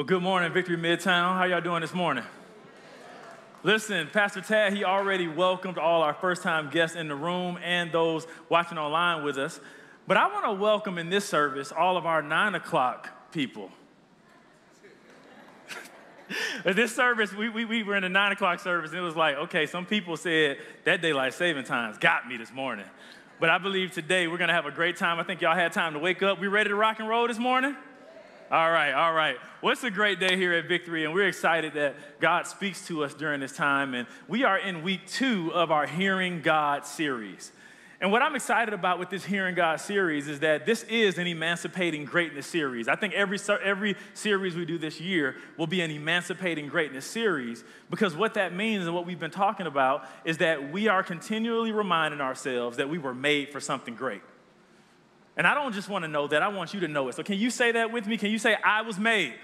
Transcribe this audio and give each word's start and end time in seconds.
Well, 0.00 0.06
good 0.06 0.22
morning, 0.22 0.50
Victory 0.50 0.78
Midtown. 0.78 1.36
How 1.36 1.44
y'all 1.44 1.60
doing 1.60 1.82
this 1.82 1.92
morning? 1.92 2.24
Listen, 3.62 4.08
Pastor 4.10 4.40
Tad, 4.40 4.72
he 4.72 4.82
already 4.82 5.28
welcomed 5.28 5.76
all 5.76 6.00
our 6.00 6.14
first 6.14 6.42
time 6.42 6.70
guests 6.70 6.96
in 6.96 7.06
the 7.06 7.14
room 7.14 7.58
and 7.62 7.92
those 7.92 8.26
watching 8.48 8.78
online 8.78 9.22
with 9.22 9.36
us. 9.36 9.60
But 10.06 10.16
I 10.16 10.26
want 10.28 10.46
to 10.46 10.52
welcome 10.52 10.96
in 10.96 11.10
this 11.10 11.26
service 11.28 11.70
all 11.70 11.98
of 11.98 12.06
our 12.06 12.22
nine 12.22 12.54
o'clock 12.54 13.30
people. 13.30 13.70
this 16.64 16.96
service, 16.96 17.34
we, 17.34 17.50
we, 17.50 17.66
we 17.66 17.82
were 17.82 17.94
in 17.94 18.04
a 18.04 18.08
nine 18.08 18.32
o'clock 18.32 18.60
service, 18.60 18.92
and 18.92 19.00
it 19.00 19.02
was 19.02 19.16
like, 19.16 19.36
okay, 19.36 19.66
some 19.66 19.84
people 19.84 20.16
said 20.16 20.56
that 20.84 21.02
daylight 21.02 21.34
saving 21.34 21.64
times 21.64 21.98
got 21.98 22.26
me 22.26 22.38
this 22.38 22.54
morning. 22.54 22.86
But 23.38 23.50
I 23.50 23.58
believe 23.58 23.92
today 23.92 24.28
we're 24.28 24.38
gonna 24.38 24.54
have 24.54 24.64
a 24.64 24.70
great 24.70 24.96
time. 24.96 25.20
I 25.20 25.24
think 25.24 25.42
y'all 25.42 25.54
had 25.54 25.74
time 25.74 25.92
to 25.92 25.98
wake 25.98 26.22
up. 26.22 26.40
We 26.40 26.46
ready 26.46 26.70
to 26.70 26.74
rock 26.74 27.00
and 27.00 27.06
roll 27.06 27.28
this 27.28 27.38
morning? 27.38 27.76
All 28.52 28.72
right, 28.72 28.92
all 28.92 29.12
right. 29.12 29.36
Well, 29.62 29.72
it's 29.72 29.84
a 29.84 29.92
great 29.92 30.18
day 30.18 30.36
here 30.36 30.52
at 30.54 30.66
Victory, 30.66 31.04
and 31.04 31.14
we're 31.14 31.28
excited 31.28 31.74
that 31.74 31.94
God 32.18 32.48
speaks 32.48 32.84
to 32.88 33.04
us 33.04 33.14
during 33.14 33.38
this 33.38 33.52
time. 33.52 33.94
And 33.94 34.08
we 34.26 34.42
are 34.42 34.58
in 34.58 34.82
week 34.82 35.06
two 35.06 35.52
of 35.54 35.70
our 35.70 35.86
Hearing 35.86 36.40
God 36.42 36.84
series. 36.84 37.52
And 38.00 38.10
what 38.10 38.22
I'm 38.22 38.34
excited 38.34 38.74
about 38.74 38.98
with 38.98 39.08
this 39.08 39.24
Hearing 39.24 39.54
God 39.54 39.78
series 39.78 40.26
is 40.26 40.40
that 40.40 40.66
this 40.66 40.82
is 40.84 41.16
an 41.18 41.28
Emancipating 41.28 42.04
Greatness 42.04 42.44
series. 42.44 42.88
I 42.88 42.96
think 42.96 43.14
every, 43.14 43.38
every 43.62 43.94
series 44.14 44.56
we 44.56 44.64
do 44.64 44.78
this 44.78 45.00
year 45.00 45.36
will 45.56 45.68
be 45.68 45.80
an 45.82 45.92
Emancipating 45.92 46.66
Greatness 46.66 47.04
series 47.04 47.62
because 47.88 48.16
what 48.16 48.34
that 48.34 48.52
means 48.52 48.84
and 48.84 48.96
what 48.96 49.06
we've 49.06 49.20
been 49.20 49.30
talking 49.30 49.68
about 49.68 50.08
is 50.24 50.38
that 50.38 50.72
we 50.72 50.88
are 50.88 51.04
continually 51.04 51.70
reminding 51.70 52.20
ourselves 52.20 52.78
that 52.78 52.88
we 52.88 52.98
were 52.98 53.14
made 53.14 53.52
for 53.52 53.60
something 53.60 53.94
great. 53.94 54.22
And 55.36 55.46
I 55.46 55.54
don't 55.54 55.72
just 55.72 55.88
want 55.88 56.04
to 56.04 56.08
know 56.08 56.26
that, 56.26 56.42
I 56.42 56.48
want 56.48 56.74
you 56.74 56.80
to 56.80 56.88
know 56.88 57.08
it. 57.08 57.14
So, 57.14 57.22
can 57.22 57.38
you 57.38 57.50
say 57.50 57.72
that 57.72 57.92
with 57.92 58.06
me? 58.06 58.16
Can 58.16 58.30
you 58.30 58.38
say, 58.38 58.56
I 58.64 58.82
was 58.82 58.98
made, 58.98 59.34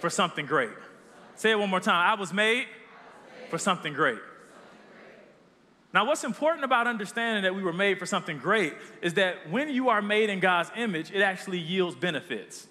for 0.00 0.10
something 0.10 0.46
great? 0.46 0.70
Say 1.36 1.50
it 1.50 1.58
one 1.58 1.70
more 1.70 1.80
time. 1.80 2.10
I 2.10 2.18
was 2.18 2.32
made, 2.32 2.66
for 3.50 3.58
something 3.58 3.92
great. 3.92 4.18
Now, 5.94 6.06
what's 6.06 6.24
important 6.24 6.64
about 6.64 6.86
understanding 6.86 7.44
that 7.44 7.54
we 7.54 7.62
were 7.62 7.72
made 7.72 7.98
for 7.98 8.06
something 8.06 8.38
great 8.38 8.74
is 9.00 9.14
that 9.14 9.50
when 9.50 9.70
you 9.70 9.88
are 9.88 10.02
made 10.02 10.28
in 10.28 10.38
God's 10.38 10.70
image, 10.76 11.10
it 11.10 11.22
actually 11.22 11.58
yields 11.58 11.96
benefits. 11.96 12.66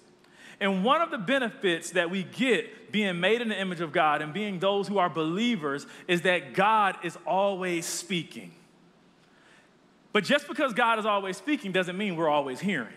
And 0.60 0.84
one 0.84 1.00
of 1.00 1.10
the 1.10 1.18
benefits 1.18 1.92
that 1.92 2.10
we 2.10 2.22
get 2.24 2.92
being 2.92 3.20
made 3.20 3.40
in 3.40 3.48
the 3.48 3.60
image 3.60 3.80
of 3.80 3.92
God 3.92 4.22
and 4.22 4.32
being 4.32 4.58
those 4.58 4.88
who 4.88 4.98
are 4.98 5.08
believers 5.08 5.86
is 6.06 6.22
that 6.22 6.52
God 6.54 6.96
is 7.02 7.16
always 7.26 7.86
speaking. 7.86 8.52
But 10.18 10.24
just 10.24 10.48
because 10.48 10.72
God 10.72 10.98
is 10.98 11.06
always 11.06 11.36
speaking 11.36 11.70
doesn't 11.70 11.96
mean 11.96 12.16
we're 12.16 12.28
always 12.28 12.58
hearing. 12.58 12.92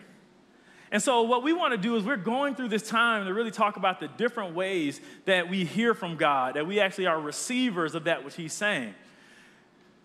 And 0.92 1.04
so, 1.04 1.22
what 1.22 1.44
we 1.44 1.54
want 1.54 1.72
to 1.72 1.78
do 1.78 1.96
is 1.96 2.04
we're 2.04 2.18
going 2.18 2.56
through 2.56 2.70
this 2.70 2.90
time 2.90 3.28
to 3.28 3.34
really 3.36 3.52
talk 3.52 3.78
about 3.78 4.00
the 4.00 4.08
different 4.08 4.56
ways 4.56 5.00
that 5.26 5.48
we 5.48 5.64
hear 5.64 5.94
from 5.94 6.16
God, 6.16 6.56
that 6.56 6.66
we 6.66 6.80
actually 6.80 7.06
are 7.06 7.22
receivers 7.22 7.94
of 7.94 8.06
that 8.06 8.26
which 8.26 8.34
He's 8.34 8.54
saying. 8.54 8.96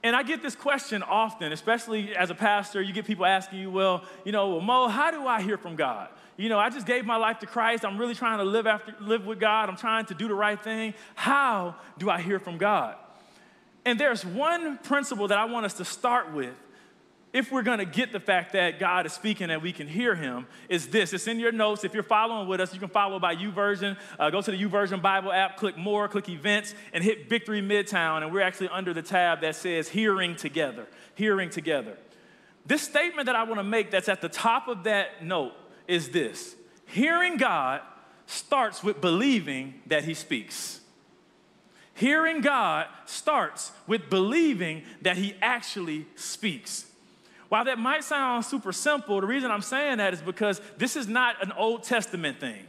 And 0.03 0.15
I 0.15 0.25
get 0.25 0.43
this 0.43 0.55
question 0.55 1.03
often, 1.03 1.53
especially 1.53 2.15
as 2.15 2.29
a 2.29 2.35
pastor. 2.35 2.83
You 2.83 2.93
get 2.93 3.07
people 3.07 3.25
asking 3.25 3.61
you, 3.61 3.71
well, 3.71 4.05
you 4.27 4.33
know, 4.33 4.51
well, 4.51 4.61
Mo, 4.61 4.89
how 4.89 5.11
do 5.11 5.27
I 5.27 5.41
hear 5.41 5.57
from 5.57 5.75
God? 5.75 6.11
You 6.37 6.51
know, 6.51 6.59
I 6.59 6.69
just 6.69 6.87
gave 6.87 7.07
my 7.07 7.17
life 7.17 7.39
to 7.39 7.47
Christ. 7.47 7.83
I'm 7.87 7.97
really 7.97 8.15
trying 8.15 8.41
to 8.41 8.45
live 8.45 8.67
after 8.67 8.95
live 9.01 9.25
with 9.25 9.41
God. 9.41 9.71
I'm 9.71 9.79
trying 9.79 10.05
to 10.05 10.15
do 10.15 10.29
the 10.29 10.35
right 10.35 10.63
thing. 10.63 10.93
How 11.15 11.77
do 11.97 12.11
I 12.11 12.21
hear 12.21 12.39
from 12.39 12.59
God? 12.59 12.95
And 13.87 13.99
there's 13.99 14.23
one 14.23 14.77
principle 14.77 15.29
that 15.29 15.39
I 15.39 15.47
want 15.47 15.65
us 15.65 15.73
to 15.79 15.85
start 15.87 16.35
with 16.35 16.53
if 17.37 17.53
we're 17.53 17.63
going 17.63 17.81
to 17.81 17.85
get 17.85 18.13
the 18.13 18.19
fact 18.19 18.55
that 18.55 18.79
God 18.79 19.05
is 19.05 19.13
speaking 19.13 19.51
and 19.51 19.61
we 19.61 19.71
can 19.71 19.87
hear 19.87 20.15
him, 20.15 20.47
is 20.71 20.87
this. 20.87 21.13
It's 21.13 21.27
in 21.27 21.39
your 21.39 21.53
notes. 21.53 21.85
If 21.85 21.93
you're 21.93 22.03
following 22.03 22.49
with 22.49 22.61
us, 22.63 22.73
you 22.73 22.81
can 22.81 22.89
follow 22.89 23.21
by 23.21 23.37
YouVersion. 23.37 23.99
Uh, 24.19 24.31
go 24.31 24.41
to 24.41 24.51
the 24.51 24.57
YouVersion 24.57 25.03
Bible 25.03 25.31
app, 25.31 25.59
click 25.59 25.77
more, 25.77 26.09
click 26.09 26.31
events, 26.31 26.75
and 26.95 27.05
hit 27.05 27.29
Victory 27.29 27.61
Midtown. 27.61 28.23
And 28.23 28.33
we're 28.33 28.41
actually 28.41 28.71
under 28.71 28.95
the 28.95 29.03
tab 29.03 29.43
that 29.43 29.55
says 29.55 29.91
hearing 29.91 30.35
together. 30.35 30.87
Hearing 31.15 31.51
together. 31.51 31.99
This 32.65 32.81
statement 32.81 33.27
that 33.27 33.37
I 33.37 33.43
want 33.43 33.61
to 33.61 33.65
make 33.65 33.91
that's 33.91 34.09
at 34.09 34.23
the 34.23 34.31
top 34.31 34.67
of 34.67 34.85
that 34.85 35.23
note 35.23 35.53
is 35.87 36.09
this 36.09 36.57
Hearing 36.87 37.37
God 37.37 37.83
starts 38.25 38.83
with 38.83 39.03
believing 39.03 39.83
that 39.89 40.05
he 40.05 40.15
speaks. 40.15 40.81
Hearing 41.93 42.41
God 42.41 42.87
starts 43.05 43.73
with 43.87 44.09
believing 44.09 44.85
that 45.03 45.19
he 45.19 45.35
actually 45.43 46.07
speaks. 46.15 46.87
While 47.49 47.65
that 47.67 47.79
might 47.79 48.05
sound 48.05 48.45
super 48.45 48.73
simple, 48.73 49.21
the 49.21 49.27
reason 49.27 49.51
I'm 49.51 49.63
saying 49.63 49.99
that 49.99 50.13
is 50.13 50.21
because 50.21 50.61
this 50.79 50.97
is 50.97 51.07
not 51.07 51.43
an 51.43 51.53
Old 51.53 51.85
Testament 51.85 52.41
thing. 52.41 52.65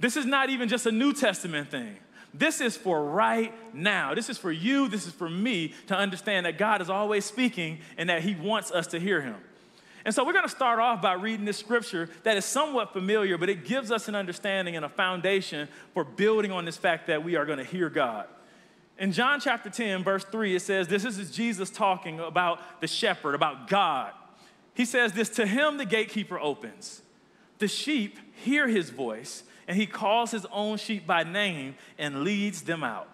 This 0.00 0.16
is 0.16 0.24
not 0.26 0.50
even 0.50 0.68
just 0.68 0.86
a 0.86 0.92
New 0.92 1.12
Testament 1.12 1.70
thing. 1.70 1.96
This 2.34 2.60
is 2.60 2.76
for 2.76 3.04
right 3.04 3.52
now. 3.74 4.14
This 4.14 4.30
is 4.30 4.38
for 4.38 4.50
you, 4.50 4.88
this 4.88 5.06
is 5.06 5.12
for 5.12 5.28
me 5.28 5.74
to 5.88 5.96
understand 5.96 6.46
that 6.46 6.56
God 6.56 6.80
is 6.80 6.88
always 6.88 7.24
speaking 7.24 7.78
and 7.98 8.08
that 8.08 8.22
He 8.22 8.34
wants 8.34 8.70
us 8.70 8.86
to 8.88 8.98
hear 8.98 9.20
Him. 9.20 9.36
And 10.04 10.14
so 10.14 10.24
we're 10.24 10.32
going 10.32 10.44
to 10.44 10.50
start 10.50 10.80
off 10.80 11.00
by 11.00 11.12
reading 11.12 11.44
this 11.44 11.58
scripture 11.58 12.08
that 12.24 12.36
is 12.36 12.44
somewhat 12.44 12.92
familiar, 12.92 13.38
but 13.38 13.48
it 13.48 13.64
gives 13.64 13.92
us 13.92 14.08
an 14.08 14.14
understanding 14.14 14.74
and 14.74 14.84
a 14.84 14.88
foundation 14.88 15.68
for 15.94 16.04
building 16.04 16.50
on 16.50 16.64
this 16.64 16.76
fact 16.76 17.06
that 17.06 17.22
we 17.22 17.36
are 17.36 17.44
going 17.44 17.58
to 17.58 17.64
hear 17.64 17.88
God. 17.88 18.26
In 19.02 19.10
John 19.10 19.40
chapter 19.40 19.68
10, 19.68 20.04
verse 20.04 20.22
3, 20.22 20.54
it 20.54 20.62
says, 20.62 20.86
This 20.86 21.04
is 21.04 21.32
Jesus 21.32 21.70
talking 21.70 22.20
about 22.20 22.80
the 22.80 22.86
shepherd, 22.86 23.34
about 23.34 23.66
God. 23.66 24.12
He 24.74 24.84
says 24.84 25.12
this 25.12 25.28
To 25.30 25.44
him 25.44 25.76
the 25.76 25.84
gatekeeper 25.84 26.38
opens. 26.38 27.02
The 27.58 27.66
sheep 27.66 28.16
hear 28.44 28.68
his 28.68 28.90
voice, 28.90 29.42
and 29.66 29.76
he 29.76 29.86
calls 29.86 30.30
his 30.30 30.46
own 30.52 30.78
sheep 30.78 31.04
by 31.04 31.24
name 31.24 31.74
and 31.98 32.22
leads 32.22 32.62
them 32.62 32.84
out. 32.84 33.08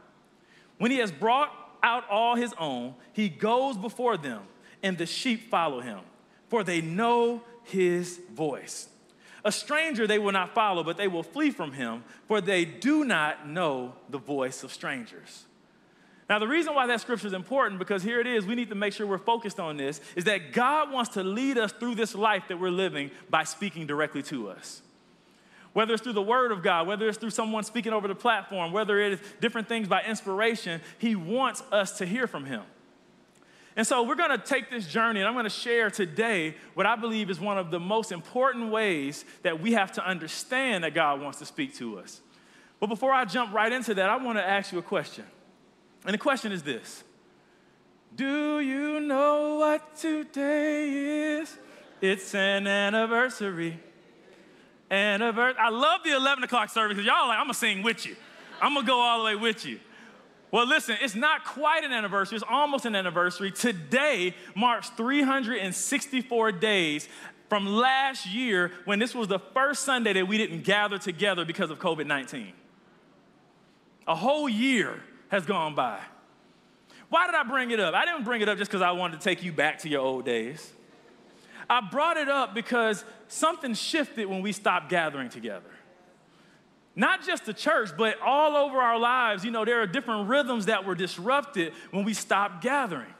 When 0.76 0.90
he 0.90 0.98
has 0.98 1.10
brought 1.10 1.54
out 1.82 2.06
all 2.10 2.36
his 2.36 2.52
own, 2.58 2.94
he 3.14 3.30
goes 3.30 3.78
before 3.78 4.18
them, 4.18 4.42
and 4.82 4.98
the 4.98 5.06
sheep 5.06 5.48
follow 5.48 5.80
him, 5.80 6.00
for 6.48 6.62
they 6.62 6.82
know 6.82 7.40
his 7.62 8.20
voice. 8.34 8.90
A 9.42 9.50
stranger 9.50 10.06
they 10.06 10.18
will 10.18 10.32
not 10.32 10.54
follow, 10.54 10.84
but 10.84 10.98
they 10.98 11.08
will 11.08 11.22
flee 11.22 11.50
from 11.50 11.72
him, 11.72 12.04
for 12.26 12.42
they 12.42 12.66
do 12.66 13.04
not 13.04 13.48
know 13.48 13.94
the 14.10 14.18
voice 14.18 14.62
of 14.62 14.70
strangers. 14.70 15.46
Now, 16.28 16.38
the 16.38 16.46
reason 16.46 16.74
why 16.74 16.86
that 16.86 17.00
scripture 17.00 17.26
is 17.26 17.32
important, 17.32 17.78
because 17.78 18.02
here 18.02 18.20
it 18.20 18.26
is, 18.26 18.44
we 18.44 18.54
need 18.54 18.68
to 18.68 18.74
make 18.74 18.92
sure 18.92 19.06
we're 19.06 19.16
focused 19.16 19.58
on 19.58 19.78
this, 19.78 20.00
is 20.14 20.24
that 20.24 20.52
God 20.52 20.92
wants 20.92 21.14
to 21.14 21.22
lead 21.22 21.56
us 21.56 21.72
through 21.72 21.94
this 21.94 22.14
life 22.14 22.44
that 22.48 22.60
we're 22.60 22.70
living 22.70 23.10
by 23.30 23.44
speaking 23.44 23.86
directly 23.86 24.22
to 24.24 24.50
us. 24.50 24.82
Whether 25.72 25.94
it's 25.94 26.02
through 26.02 26.12
the 26.14 26.22
word 26.22 26.52
of 26.52 26.62
God, 26.62 26.86
whether 26.86 27.08
it's 27.08 27.16
through 27.16 27.30
someone 27.30 27.64
speaking 27.64 27.94
over 27.94 28.08
the 28.08 28.14
platform, 28.14 28.72
whether 28.72 29.00
it 29.00 29.14
is 29.14 29.20
different 29.40 29.68
things 29.68 29.88
by 29.88 30.02
inspiration, 30.02 30.82
He 30.98 31.14
wants 31.14 31.62
us 31.72 31.96
to 31.98 32.06
hear 32.06 32.26
from 32.26 32.44
Him. 32.44 32.62
And 33.74 33.86
so 33.86 34.02
we're 34.02 34.16
gonna 34.16 34.36
take 34.36 34.70
this 34.70 34.86
journey, 34.86 35.20
and 35.20 35.28
I'm 35.28 35.34
gonna 35.34 35.48
share 35.48 35.88
today 35.88 36.56
what 36.74 36.84
I 36.84 36.96
believe 36.96 37.30
is 37.30 37.40
one 37.40 37.56
of 37.56 37.70
the 37.70 37.80
most 37.80 38.12
important 38.12 38.70
ways 38.70 39.24
that 39.44 39.62
we 39.62 39.72
have 39.72 39.92
to 39.92 40.06
understand 40.06 40.84
that 40.84 40.94
God 40.94 41.22
wants 41.22 41.38
to 41.38 41.46
speak 41.46 41.74
to 41.76 41.98
us. 41.98 42.20
But 42.80 42.88
before 42.88 43.12
I 43.12 43.24
jump 43.24 43.54
right 43.54 43.72
into 43.72 43.94
that, 43.94 44.10
I 44.10 44.16
wanna 44.16 44.40
ask 44.40 44.72
you 44.72 44.78
a 44.78 44.82
question. 44.82 45.24
And 46.04 46.14
the 46.14 46.18
question 46.18 46.52
is 46.52 46.62
this 46.62 47.04
Do 48.14 48.60
you 48.60 49.00
know 49.00 49.56
what 49.56 49.96
today 49.96 51.38
is? 51.38 51.56
It's 52.00 52.34
an 52.34 52.66
anniversary. 52.66 53.80
Anniversary. 54.90 55.60
I 55.60 55.68
love 55.68 56.02
the 56.04 56.14
11 56.14 56.44
o'clock 56.44 56.70
service 56.70 56.96
because 56.96 57.06
y'all 57.06 57.28
like, 57.28 57.38
I'm 57.38 57.44
gonna 57.44 57.54
sing 57.54 57.82
with 57.82 58.06
you. 58.06 58.16
I'm 58.60 58.74
gonna 58.74 58.86
go 58.86 59.00
all 59.00 59.18
the 59.18 59.24
way 59.24 59.36
with 59.36 59.66
you. 59.66 59.80
Well, 60.50 60.66
listen, 60.66 60.96
it's 61.02 61.14
not 61.14 61.44
quite 61.44 61.84
an 61.84 61.92
anniversary, 61.92 62.36
it's 62.36 62.44
almost 62.48 62.86
an 62.86 62.96
anniversary. 62.96 63.50
Today 63.50 64.34
marks 64.54 64.88
364 64.90 66.52
days 66.52 67.08
from 67.48 67.66
last 67.66 68.26
year 68.26 68.72
when 68.84 68.98
this 68.98 69.14
was 69.14 69.28
the 69.28 69.38
first 69.38 69.84
Sunday 69.84 70.14
that 70.14 70.26
we 70.26 70.38
didn't 70.38 70.64
gather 70.64 70.98
together 70.98 71.44
because 71.44 71.70
of 71.70 71.78
COVID 71.78 72.06
19. 72.06 72.52
A 74.06 74.14
whole 74.14 74.48
year 74.48 75.02
has 75.28 75.46
gone 75.46 75.74
by. 75.74 76.00
Why 77.08 77.26
did 77.26 77.34
I 77.34 77.42
bring 77.42 77.70
it 77.70 77.80
up? 77.80 77.94
I 77.94 78.04
didn't 78.04 78.24
bring 78.24 78.42
it 78.42 78.48
up 78.48 78.58
just 78.58 78.70
because 78.70 78.82
I 78.82 78.90
wanted 78.92 79.20
to 79.20 79.24
take 79.24 79.42
you 79.42 79.52
back 79.52 79.78
to 79.80 79.88
your 79.88 80.00
old 80.00 80.24
days. 80.24 80.72
I 81.70 81.80
brought 81.80 82.16
it 82.16 82.28
up 82.28 82.54
because 82.54 83.04
something 83.28 83.74
shifted 83.74 84.26
when 84.26 84.42
we 84.42 84.52
stopped 84.52 84.88
gathering 84.88 85.28
together. 85.28 85.70
Not 86.96 87.24
just 87.24 87.46
the 87.46 87.54
church, 87.54 87.90
but 87.96 88.20
all 88.20 88.56
over 88.56 88.78
our 88.78 88.98
lives, 88.98 89.44
you 89.44 89.50
know, 89.50 89.64
there 89.64 89.80
are 89.80 89.86
different 89.86 90.28
rhythms 90.28 90.66
that 90.66 90.84
were 90.84 90.94
disrupted 90.94 91.72
when 91.90 92.04
we 92.04 92.12
stopped 92.12 92.62
gathering. 92.62 93.14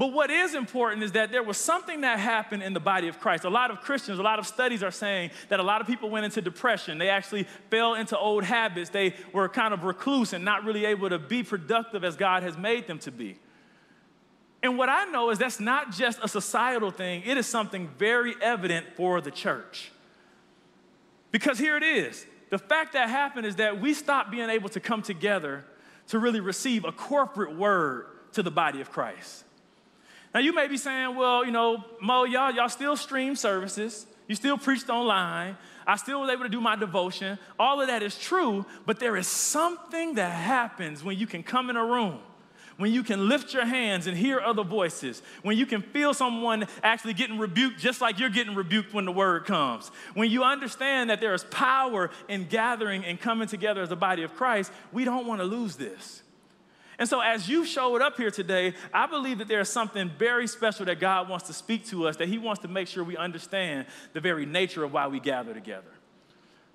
But 0.00 0.14
what 0.14 0.30
is 0.30 0.54
important 0.54 1.02
is 1.02 1.12
that 1.12 1.30
there 1.30 1.42
was 1.42 1.58
something 1.58 2.00
that 2.00 2.18
happened 2.18 2.62
in 2.62 2.72
the 2.72 2.80
body 2.80 3.08
of 3.08 3.20
Christ. 3.20 3.44
A 3.44 3.50
lot 3.50 3.70
of 3.70 3.82
Christians, 3.82 4.18
a 4.18 4.22
lot 4.22 4.38
of 4.38 4.46
studies 4.46 4.82
are 4.82 4.90
saying 4.90 5.30
that 5.50 5.60
a 5.60 5.62
lot 5.62 5.82
of 5.82 5.86
people 5.86 6.08
went 6.08 6.24
into 6.24 6.40
depression. 6.40 6.96
They 6.96 7.10
actually 7.10 7.46
fell 7.70 7.96
into 7.96 8.16
old 8.16 8.44
habits. 8.44 8.88
They 8.88 9.14
were 9.34 9.46
kind 9.46 9.74
of 9.74 9.84
recluse 9.84 10.32
and 10.32 10.42
not 10.42 10.64
really 10.64 10.86
able 10.86 11.10
to 11.10 11.18
be 11.18 11.42
productive 11.42 12.02
as 12.02 12.16
God 12.16 12.42
has 12.44 12.56
made 12.56 12.86
them 12.86 12.98
to 13.00 13.10
be. 13.10 13.38
And 14.62 14.78
what 14.78 14.88
I 14.88 15.04
know 15.04 15.28
is 15.28 15.38
that's 15.38 15.60
not 15.60 15.92
just 15.92 16.18
a 16.22 16.28
societal 16.28 16.90
thing, 16.90 17.22
it 17.26 17.36
is 17.36 17.46
something 17.46 17.90
very 17.98 18.34
evident 18.40 18.86
for 18.96 19.20
the 19.20 19.30
church. 19.30 19.92
Because 21.30 21.58
here 21.58 21.76
it 21.76 21.82
is 21.82 22.24
the 22.48 22.58
fact 22.58 22.94
that 22.94 23.10
happened 23.10 23.44
is 23.44 23.56
that 23.56 23.82
we 23.82 23.92
stopped 23.92 24.30
being 24.30 24.48
able 24.48 24.70
to 24.70 24.80
come 24.80 25.02
together 25.02 25.62
to 26.06 26.18
really 26.18 26.40
receive 26.40 26.86
a 26.86 26.92
corporate 26.92 27.54
word 27.54 28.06
to 28.32 28.42
the 28.42 28.50
body 28.50 28.80
of 28.80 28.90
Christ. 28.90 29.44
Now 30.32 30.40
you 30.40 30.52
may 30.52 30.68
be 30.68 30.76
saying, 30.76 31.16
well, 31.16 31.44
you 31.44 31.50
know, 31.50 31.84
Mo, 32.00 32.24
y'all, 32.24 32.52
y'all 32.52 32.68
still 32.68 32.96
stream 32.96 33.34
services, 33.34 34.06
you 34.28 34.34
still 34.34 34.56
preached 34.56 34.88
online, 34.88 35.56
I 35.86 35.96
still 35.96 36.20
was 36.20 36.30
able 36.30 36.44
to 36.44 36.48
do 36.48 36.60
my 36.60 36.76
devotion. 36.76 37.38
All 37.58 37.80
of 37.80 37.88
that 37.88 38.02
is 38.02 38.16
true, 38.16 38.64
but 38.86 39.00
there 39.00 39.16
is 39.16 39.26
something 39.26 40.14
that 40.14 40.30
happens 40.30 41.02
when 41.02 41.18
you 41.18 41.26
can 41.26 41.42
come 41.42 41.68
in 41.68 41.76
a 41.76 41.84
room 41.84 42.20
when 42.80 42.92
you 42.92 43.02
can 43.02 43.28
lift 43.28 43.52
your 43.52 43.66
hands 43.66 44.06
and 44.06 44.16
hear 44.16 44.40
other 44.40 44.64
voices, 44.64 45.20
when 45.42 45.58
you 45.58 45.66
can 45.66 45.82
feel 45.82 46.14
someone 46.14 46.66
actually 46.82 47.12
getting 47.12 47.38
rebuked 47.38 47.78
just 47.78 48.00
like 48.00 48.18
you're 48.18 48.30
getting 48.30 48.54
rebuked 48.54 48.94
when 48.94 49.04
the 49.04 49.12
word 49.12 49.44
comes, 49.44 49.90
when 50.14 50.30
you 50.30 50.42
understand 50.42 51.10
that 51.10 51.20
there 51.20 51.34
is 51.34 51.44
power 51.44 52.10
in 52.26 52.48
gathering 52.48 53.04
and 53.04 53.20
coming 53.20 53.46
together 53.46 53.82
as 53.82 53.92
a 53.92 53.96
body 53.96 54.22
of 54.22 54.34
Christ, 54.34 54.72
we 54.92 55.04
don't 55.04 55.26
want 55.26 55.42
to 55.42 55.44
lose 55.44 55.76
this. 55.76 56.22
And 57.00 57.08
so, 57.08 57.20
as 57.20 57.48
you 57.48 57.64
showed 57.64 58.02
up 58.02 58.18
here 58.18 58.30
today, 58.30 58.74
I 58.92 59.06
believe 59.06 59.38
that 59.38 59.48
there 59.48 59.60
is 59.60 59.70
something 59.70 60.10
very 60.18 60.46
special 60.46 60.84
that 60.84 61.00
God 61.00 61.30
wants 61.30 61.46
to 61.46 61.54
speak 61.54 61.86
to 61.86 62.06
us, 62.06 62.16
that 62.18 62.28
He 62.28 62.36
wants 62.36 62.60
to 62.60 62.68
make 62.68 62.88
sure 62.88 63.02
we 63.02 63.16
understand 63.16 63.86
the 64.12 64.20
very 64.20 64.44
nature 64.44 64.84
of 64.84 64.92
why 64.92 65.06
we 65.06 65.18
gather 65.18 65.54
together. 65.54 65.90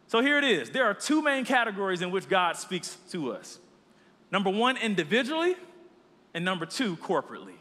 So, 0.07 0.21
here 0.21 0.39
it 0.39 0.43
is 0.43 0.71
there 0.71 0.85
are 0.85 0.95
two 0.95 1.21
main 1.21 1.45
categories 1.45 2.01
in 2.01 2.09
which 2.09 2.27
God 2.27 2.57
speaks 2.57 2.97
to 3.11 3.33
us. 3.33 3.59
Number 4.31 4.49
one, 4.49 4.77
individually, 4.77 5.55
and 6.33 6.43
number 6.43 6.65
two, 6.65 6.97
corporately. 6.97 7.53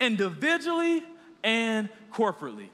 Individually 0.00 1.02
and 1.44 1.90
corporately. 2.10 2.70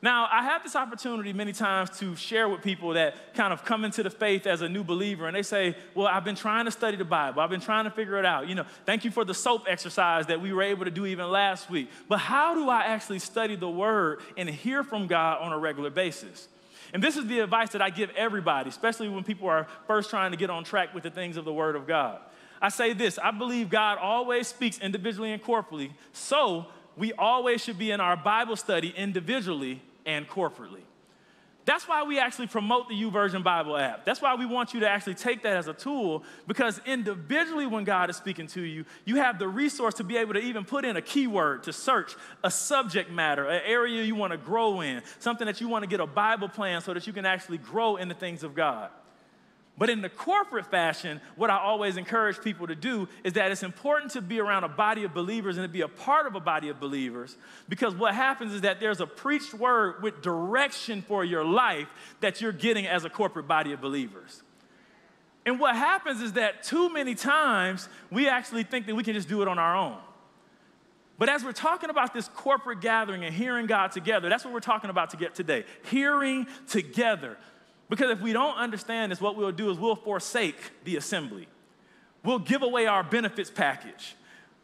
Now, 0.00 0.28
I 0.30 0.44
have 0.44 0.62
this 0.62 0.76
opportunity 0.76 1.32
many 1.32 1.52
times 1.52 1.90
to 1.98 2.14
share 2.14 2.48
with 2.48 2.62
people 2.62 2.92
that 2.92 3.34
kind 3.34 3.52
of 3.52 3.64
come 3.64 3.84
into 3.84 4.04
the 4.04 4.10
faith 4.10 4.46
as 4.46 4.62
a 4.62 4.68
new 4.68 4.84
believer, 4.84 5.26
and 5.26 5.34
they 5.34 5.42
say, 5.42 5.76
Well, 5.94 6.06
I've 6.06 6.24
been 6.24 6.36
trying 6.36 6.66
to 6.66 6.70
study 6.70 6.96
the 6.96 7.04
Bible, 7.04 7.42
I've 7.42 7.50
been 7.50 7.60
trying 7.60 7.84
to 7.84 7.90
figure 7.90 8.16
it 8.16 8.24
out. 8.24 8.48
You 8.48 8.54
know, 8.54 8.64
thank 8.86 9.04
you 9.04 9.10
for 9.10 9.24
the 9.24 9.34
soap 9.34 9.64
exercise 9.66 10.26
that 10.26 10.40
we 10.40 10.52
were 10.52 10.62
able 10.62 10.84
to 10.84 10.90
do 10.92 11.04
even 11.04 11.28
last 11.28 11.68
week. 11.68 11.90
But 12.08 12.18
how 12.18 12.54
do 12.54 12.68
I 12.68 12.84
actually 12.84 13.18
study 13.18 13.56
the 13.56 13.68
Word 13.68 14.20
and 14.36 14.48
hear 14.48 14.84
from 14.84 15.08
God 15.08 15.40
on 15.40 15.52
a 15.52 15.58
regular 15.58 15.90
basis? 15.90 16.46
And 16.94 17.02
this 17.02 17.16
is 17.16 17.26
the 17.26 17.40
advice 17.40 17.70
that 17.70 17.82
I 17.82 17.90
give 17.90 18.10
everybody, 18.10 18.70
especially 18.70 19.08
when 19.08 19.24
people 19.24 19.48
are 19.48 19.66
first 19.88 20.10
trying 20.10 20.30
to 20.30 20.36
get 20.36 20.48
on 20.48 20.62
track 20.62 20.94
with 20.94 21.02
the 21.02 21.10
things 21.10 21.36
of 21.36 21.44
the 21.44 21.52
Word 21.52 21.74
of 21.74 21.88
God. 21.88 22.20
I 22.62 22.68
say 22.68 22.92
this 22.92 23.18
I 23.18 23.32
believe 23.32 23.68
God 23.68 23.98
always 23.98 24.46
speaks 24.46 24.78
individually 24.78 25.32
and 25.32 25.42
corporately, 25.42 25.90
so 26.12 26.66
we 26.96 27.12
always 27.14 27.64
should 27.64 27.78
be 27.78 27.90
in 27.90 28.00
our 28.00 28.16
Bible 28.16 28.54
study 28.54 28.94
individually 28.96 29.82
and 30.08 30.28
corporately. 30.28 30.82
That's 31.66 31.86
why 31.86 32.02
we 32.02 32.18
actually 32.18 32.46
promote 32.46 32.88
the 32.88 32.94
YouVersion 32.94 33.44
Bible 33.44 33.76
app. 33.76 34.06
That's 34.06 34.22
why 34.22 34.34
we 34.36 34.46
want 34.46 34.72
you 34.72 34.80
to 34.80 34.88
actually 34.88 35.16
take 35.16 35.42
that 35.42 35.58
as 35.58 35.68
a 35.68 35.74
tool 35.74 36.24
because 36.46 36.80
individually, 36.86 37.66
when 37.66 37.84
God 37.84 38.08
is 38.08 38.16
speaking 38.16 38.46
to 38.48 38.62
you, 38.62 38.86
you 39.04 39.16
have 39.16 39.38
the 39.38 39.46
resource 39.46 39.92
to 39.96 40.04
be 40.04 40.16
able 40.16 40.32
to 40.32 40.40
even 40.40 40.64
put 40.64 40.86
in 40.86 40.96
a 40.96 41.02
keyword 41.02 41.64
to 41.64 41.74
search 41.74 42.16
a 42.42 42.50
subject 42.50 43.10
matter, 43.10 43.46
an 43.46 43.60
area 43.66 44.02
you 44.02 44.14
want 44.14 44.30
to 44.30 44.38
grow 44.38 44.80
in, 44.80 45.02
something 45.18 45.46
that 45.46 45.60
you 45.60 45.68
want 45.68 45.82
to 45.82 45.86
get 45.88 46.00
a 46.00 46.06
Bible 46.06 46.48
plan 46.48 46.80
so 46.80 46.94
that 46.94 47.06
you 47.06 47.12
can 47.12 47.26
actually 47.26 47.58
grow 47.58 47.96
in 47.96 48.08
the 48.08 48.14
things 48.14 48.42
of 48.44 48.54
God. 48.54 48.88
But 49.78 49.90
in 49.90 50.02
the 50.02 50.08
corporate 50.08 50.66
fashion, 50.66 51.20
what 51.36 51.50
I 51.50 51.58
always 51.58 51.96
encourage 51.96 52.40
people 52.40 52.66
to 52.66 52.74
do 52.74 53.08
is 53.22 53.34
that 53.34 53.52
it's 53.52 53.62
important 53.62 54.10
to 54.12 54.20
be 54.20 54.40
around 54.40 54.64
a 54.64 54.68
body 54.68 55.04
of 55.04 55.14
believers 55.14 55.56
and 55.56 55.64
to 55.64 55.68
be 55.68 55.82
a 55.82 55.88
part 55.88 56.26
of 56.26 56.34
a 56.34 56.40
body 56.40 56.68
of 56.68 56.80
believers 56.80 57.36
because 57.68 57.94
what 57.94 58.12
happens 58.12 58.52
is 58.52 58.62
that 58.62 58.80
there's 58.80 59.00
a 59.00 59.06
preached 59.06 59.54
word 59.54 60.02
with 60.02 60.20
direction 60.20 61.00
for 61.00 61.24
your 61.24 61.44
life 61.44 61.86
that 62.20 62.40
you're 62.40 62.50
getting 62.50 62.88
as 62.88 63.04
a 63.04 63.10
corporate 63.10 63.46
body 63.46 63.72
of 63.72 63.80
believers. 63.80 64.42
And 65.46 65.60
what 65.60 65.76
happens 65.76 66.22
is 66.22 66.32
that 66.32 66.64
too 66.64 66.92
many 66.92 67.14
times 67.14 67.88
we 68.10 68.28
actually 68.28 68.64
think 68.64 68.86
that 68.86 68.96
we 68.96 69.04
can 69.04 69.14
just 69.14 69.28
do 69.28 69.42
it 69.42 69.48
on 69.48 69.60
our 69.60 69.76
own. 69.76 69.96
But 71.18 71.28
as 71.28 71.44
we're 71.44 71.52
talking 71.52 71.88
about 71.88 72.12
this 72.12 72.28
corporate 72.28 72.80
gathering 72.80 73.24
and 73.24 73.34
hearing 73.34 73.66
God 73.66 73.92
together, 73.92 74.28
that's 74.28 74.44
what 74.44 74.52
we're 74.52 74.60
talking 74.60 74.90
about 74.90 75.10
to 75.10 75.16
get 75.16 75.36
today. 75.36 75.64
Hearing 75.84 76.48
together. 76.68 77.38
Because 77.88 78.10
if 78.10 78.20
we 78.20 78.32
don't 78.32 78.56
understand 78.56 79.12
this, 79.12 79.20
what 79.20 79.36
we'll 79.36 79.52
do 79.52 79.70
is 79.70 79.78
we'll 79.78 79.96
forsake 79.96 80.56
the 80.84 80.96
assembly. 80.96 81.48
We'll 82.24 82.38
give 82.38 82.62
away 82.62 82.86
our 82.86 83.02
benefits 83.02 83.50
package. 83.50 84.14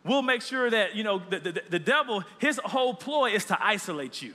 We'll 0.04 0.22
make 0.22 0.42
sure 0.42 0.68
that, 0.68 0.94
you 0.94 1.02
know, 1.02 1.22
the, 1.30 1.38
the, 1.38 1.62
the 1.70 1.78
devil, 1.78 2.22
his 2.38 2.60
whole 2.62 2.92
ploy 2.92 3.30
is 3.30 3.46
to 3.46 3.64
isolate 3.64 4.20
you. 4.20 4.34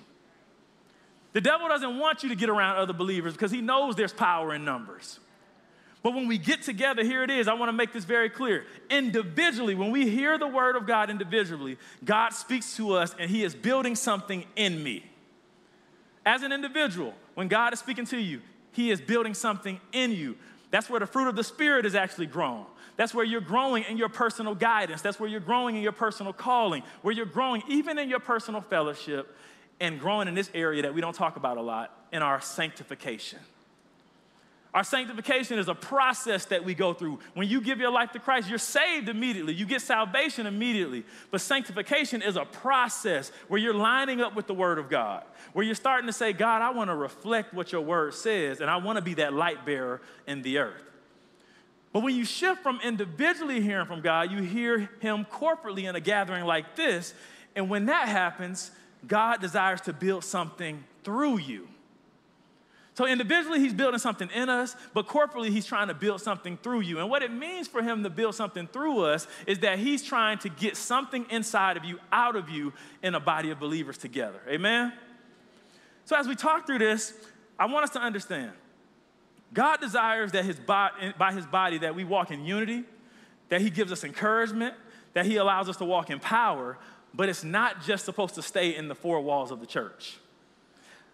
The 1.33 1.41
devil 1.41 1.67
doesn't 1.67 1.99
want 1.99 2.23
you 2.23 2.29
to 2.29 2.35
get 2.35 2.49
around 2.49 2.77
other 2.77 2.93
believers 2.93 3.33
because 3.33 3.51
he 3.51 3.61
knows 3.61 3.95
there's 3.95 4.13
power 4.13 4.53
in 4.55 4.65
numbers. 4.65 5.19
But 6.01 6.13
when 6.13 6.27
we 6.27 6.37
get 6.37 6.63
together, 6.63 7.03
here 7.03 7.23
it 7.23 7.29
is. 7.29 7.47
I 7.47 7.53
want 7.53 7.69
to 7.69 7.73
make 7.73 7.93
this 7.93 8.05
very 8.05 8.29
clear. 8.29 8.65
Individually, 8.89 9.75
when 9.75 9.91
we 9.91 10.09
hear 10.09 10.37
the 10.37 10.47
word 10.47 10.75
of 10.75 10.87
God 10.87 11.09
individually, 11.09 11.77
God 12.03 12.29
speaks 12.29 12.75
to 12.77 12.93
us 12.93 13.13
and 13.19 13.29
he 13.29 13.43
is 13.43 13.53
building 13.53 13.95
something 13.95 14.45
in 14.55 14.81
me. 14.81 15.03
As 16.25 16.41
an 16.41 16.51
individual, 16.51 17.13
when 17.35 17.47
God 17.47 17.73
is 17.73 17.79
speaking 17.79 18.05
to 18.07 18.17
you, 18.17 18.41
he 18.79 18.91
is 18.91 19.01
building 19.01 19.33
something 19.33 19.77
in 19.91 20.11
you. 20.11 20.37
That's 20.71 20.89
where 20.89 21.01
the 21.01 21.05
fruit 21.05 21.27
of 21.27 21.35
the 21.35 21.43
Spirit 21.43 21.85
is 21.85 21.95
actually 21.95 22.27
grown. 22.27 22.65
That's 22.95 23.13
where 23.13 23.25
you're 23.25 23.41
growing 23.41 23.83
in 23.83 23.97
your 23.97 24.07
personal 24.07 24.55
guidance. 24.55 25.01
That's 25.01 25.19
where 25.19 25.29
you're 25.29 25.41
growing 25.41 25.75
in 25.75 25.83
your 25.83 25.91
personal 25.91 26.31
calling, 26.31 26.83
where 27.01 27.13
you're 27.13 27.25
growing 27.25 27.61
even 27.67 27.97
in 27.97 28.07
your 28.09 28.19
personal 28.19 28.61
fellowship 28.61 29.35
and 29.81 29.99
growing 29.99 30.29
in 30.29 30.33
this 30.33 30.49
area 30.53 30.83
that 30.83 30.93
we 30.93 31.01
don't 31.01 31.15
talk 31.15 31.35
about 31.35 31.57
a 31.57 31.61
lot 31.61 31.93
in 32.13 32.21
our 32.21 32.39
sanctification. 32.39 33.39
Our 34.71 34.83
sanctification 34.83 35.57
is 35.57 35.67
a 35.67 35.73
process 35.73 36.45
that 36.45 36.63
we 36.63 36.75
go 36.75 36.93
through. 36.93 37.19
When 37.33 37.49
you 37.49 37.59
give 37.59 37.79
your 37.79 37.89
life 37.89 38.11
to 38.11 38.19
Christ, 38.19 38.49
you're 38.49 38.59
saved 38.59 39.09
immediately. 39.09 39.53
You 39.55 39.65
get 39.65 39.81
salvation 39.81 40.45
immediately. 40.45 41.05
But 41.31 41.41
sanctification 41.41 42.21
is 42.21 42.35
a 42.35 42.45
process 42.45 43.31
where 43.47 43.59
you're 43.59 43.73
lining 43.73 44.21
up 44.21 44.35
with 44.35 44.45
the 44.45 44.53
Word 44.53 44.77
of 44.77 44.87
God, 44.87 45.23
where 45.53 45.65
you're 45.65 45.73
starting 45.73 46.05
to 46.05 46.13
say, 46.13 46.33
God, 46.33 46.61
I 46.61 46.69
want 46.69 46.91
to 46.91 46.95
reflect 46.95 47.51
what 47.51 47.71
your 47.71 47.81
Word 47.81 48.13
says, 48.13 48.61
and 48.61 48.69
I 48.69 48.77
want 48.77 48.97
to 48.97 49.01
be 49.01 49.15
that 49.15 49.33
light 49.33 49.65
bearer 49.65 50.01
in 50.27 50.43
the 50.43 50.59
earth. 50.59 50.83
But 51.91 52.03
when 52.03 52.15
you 52.15 52.23
shift 52.23 52.61
from 52.61 52.79
individually 52.83 53.61
hearing 53.61 53.87
from 53.87 54.01
God, 54.01 54.31
you 54.31 54.43
hear 54.43 54.87
Him 54.99 55.25
corporately 55.25 55.89
in 55.89 55.95
a 55.95 55.99
gathering 55.99 56.45
like 56.45 56.75
this. 56.75 57.15
And 57.55 57.71
when 57.71 57.87
that 57.87 58.07
happens, 58.07 58.69
God 59.07 59.41
desires 59.41 59.81
to 59.81 59.93
build 59.93 60.23
something 60.23 60.83
through 61.03 61.39
you. 61.39 61.67
So 62.99 63.05
individually, 63.05 63.61
he's 63.61 63.73
building 63.73 63.97
something 63.97 64.29
in 64.35 64.49
us, 64.49 64.75
but 64.93 65.07
corporately, 65.07 65.51
he's 65.51 65.65
trying 65.65 65.87
to 65.87 65.93
build 65.93 66.19
something 66.19 66.57
through 66.57 66.81
you. 66.81 66.99
And 66.99 67.09
what 67.09 67.23
it 67.23 67.31
means 67.31 67.65
for 67.65 67.81
him 67.81 68.03
to 68.03 68.09
build 68.09 68.35
something 68.35 68.67
through 68.67 69.05
us 69.05 69.25
is 69.47 69.59
that 69.59 69.79
he's 69.79 70.03
trying 70.03 70.37
to 70.39 70.49
get 70.49 70.75
something 70.75 71.25
inside 71.29 71.77
of 71.77 71.85
you, 71.85 71.97
out 72.11 72.35
of 72.35 72.49
you, 72.49 72.73
in 73.01 73.15
a 73.15 73.19
body 73.21 73.51
of 73.51 73.59
believers 73.61 73.97
together. 73.97 74.41
Amen? 74.49 74.91
So 76.03 76.17
as 76.17 76.27
we 76.27 76.35
talk 76.35 76.67
through 76.67 76.79
this, 76.79 77.13
I 77.57 77.67
want 77.67 77.85
us 77.85 77.91
to 77.91 78.01
understand 78.01 78.51
God 79.53 79.79
desires 79.79 80.33
that 80.33 80.43
his 80.43 80.59
body, 80.59 81.13
by 81.17 81.31
his 81.31 81.45
body 81.45 81.77
that 81.77 81.95
we 81.95 82.03
walk 82.03 82.31
in 82.31 82.43
unity, 82.43 82.83
that 83.47 83.61
he 83.61 83.69
gives 83.69 83.93
us 83.93 84.03
encouragement, 84.03 84.73
that 85.13 85.25
he 85.25 85.37
allows 85.37 85.69
us 85.69 85.77
to 85.77 85.85
walk 85.85 86.09
in 86.09 86.19
power, 86.19 86.77
but 87.13 87.29
it's 87.29 87.45
not 87.45 87.81
just 87.81 88.03
supposed 88.03 88.35
to 88.35 88.41
stay 88.41 88.75
in 88.75 88.89
the 88.89 88.95
four 88.95 89.21
walls 89.21 89.51
of 89.51 89.61
the 89.61 89.67
church. 89.67 90.17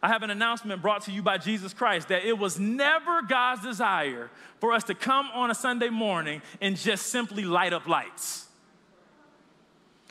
I 0.06 0.08
have 0.10 0.22
an 0.22 0.30
announcement 0.30 0.84
brought 0.84 1.02
to 1.06 1.12
you 1.12 1.24
by 1.24 1.40
Jesus 1.40 1.74
Christ 1.74 2.10
that 2.10 2.28
it 2.28 2.38
was 2.38 2.60
never 2.60 3.24
God's 3.24 3.64
desire 3.64 4.30
for 4.60 4.72
us 4.72 4.84
to 4.84 4.94
come 4.94 5.26
on 5.34 5.50
a 5.50 5.56
Sunday 5.56 5.90
morning 5.90 6.44
and 6.62 6.78
just 6.78 7.08
simply 7.08 7.44
light 7.44 7.74
up 7.74 7.88
lights. 7.88 8.46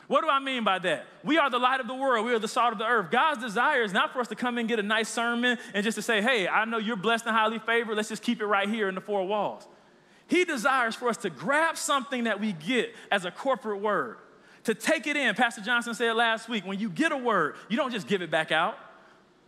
What 0.08 0.22
do 0.22 0.28
I 0.28 0.40
mean 0.40 0.64
by 0.64 0.80
that? 0.80 1.06
We 1.22 1.38
are 1.38 1.48
the 1.48 1.60
light 1.60 1.78
of 1.78 1.86
the 1.86 1.94
world. 1.94 2.26
We 2.26 2.34
are 2.34 2.40
the 2.40 2.48
salt 2.48 2.72
of 2.72 2.80
the 2.80 2.84
earth. 2.84 3.12
God's 3.12 3.40
desire 3.40 3.82
is 3.82 3.92
not 3.92 4.12
for 4.12 4.18
us 4.18 4.26
to 4.28 4.34
come 4.34 4.58
and 4.58 4.68
get 4.68 4.80
a 4.80 4.82
nice 4.82 5.08
sermon 5.08 5.58
and 5.74 5.84
just 5.84 5.94
to 5.94 6.02
say, 6.02 6.20
hey, 6.20 6.48
I 6.48 6.64
know 6.64 6.78
you're 6.78 6.96
blessed 6.96 7.26
and 7.26 7.36
highly 7.36 7.60
favored. 7.60 7.94
Let's 7.94 8.08
just 8.08 8.24
keep 8.24 8.40
it 8.40 8.46
right 8.46 8.68
here 8.68 8.88
in 8.88 8.96
the 8.96 9.00
four 9.00 9.24
walls. 9.24 9.64
He 10.26 10.44
desires 10.44 10.96
for 10.96 11.08
us 11.08 11.18
to 11.18 11.30
grab 11.30 11.76
something 11.76 12.24
that 12.24 12.40
we 12.40 12.52
get 12.52 12.96
as 13.12 13.26
a 13.26 13.30
corporate 13.30 13.80
word, 13.80 14.16
to 14.64 14.74
take 14.74 15.06
it 15.06 15.16
in. 15.16 15.36
Pastor 15.36 15.60
Johnson 15.60 15.94
said 15.94 16.16
last 16.16 16.48
week 16.48 16.66
when 16.66 16.80
you 16.80 16.90
get 16.90 17.12
a 17.12 17.16
word, 17.16 17.54
you 17.68 17.76
don't 17.76 17.92
just 17.92 18.08
give 18.08 18.22
it 18.22 18.30
back 18.32 18.50
out. 18.50 18.76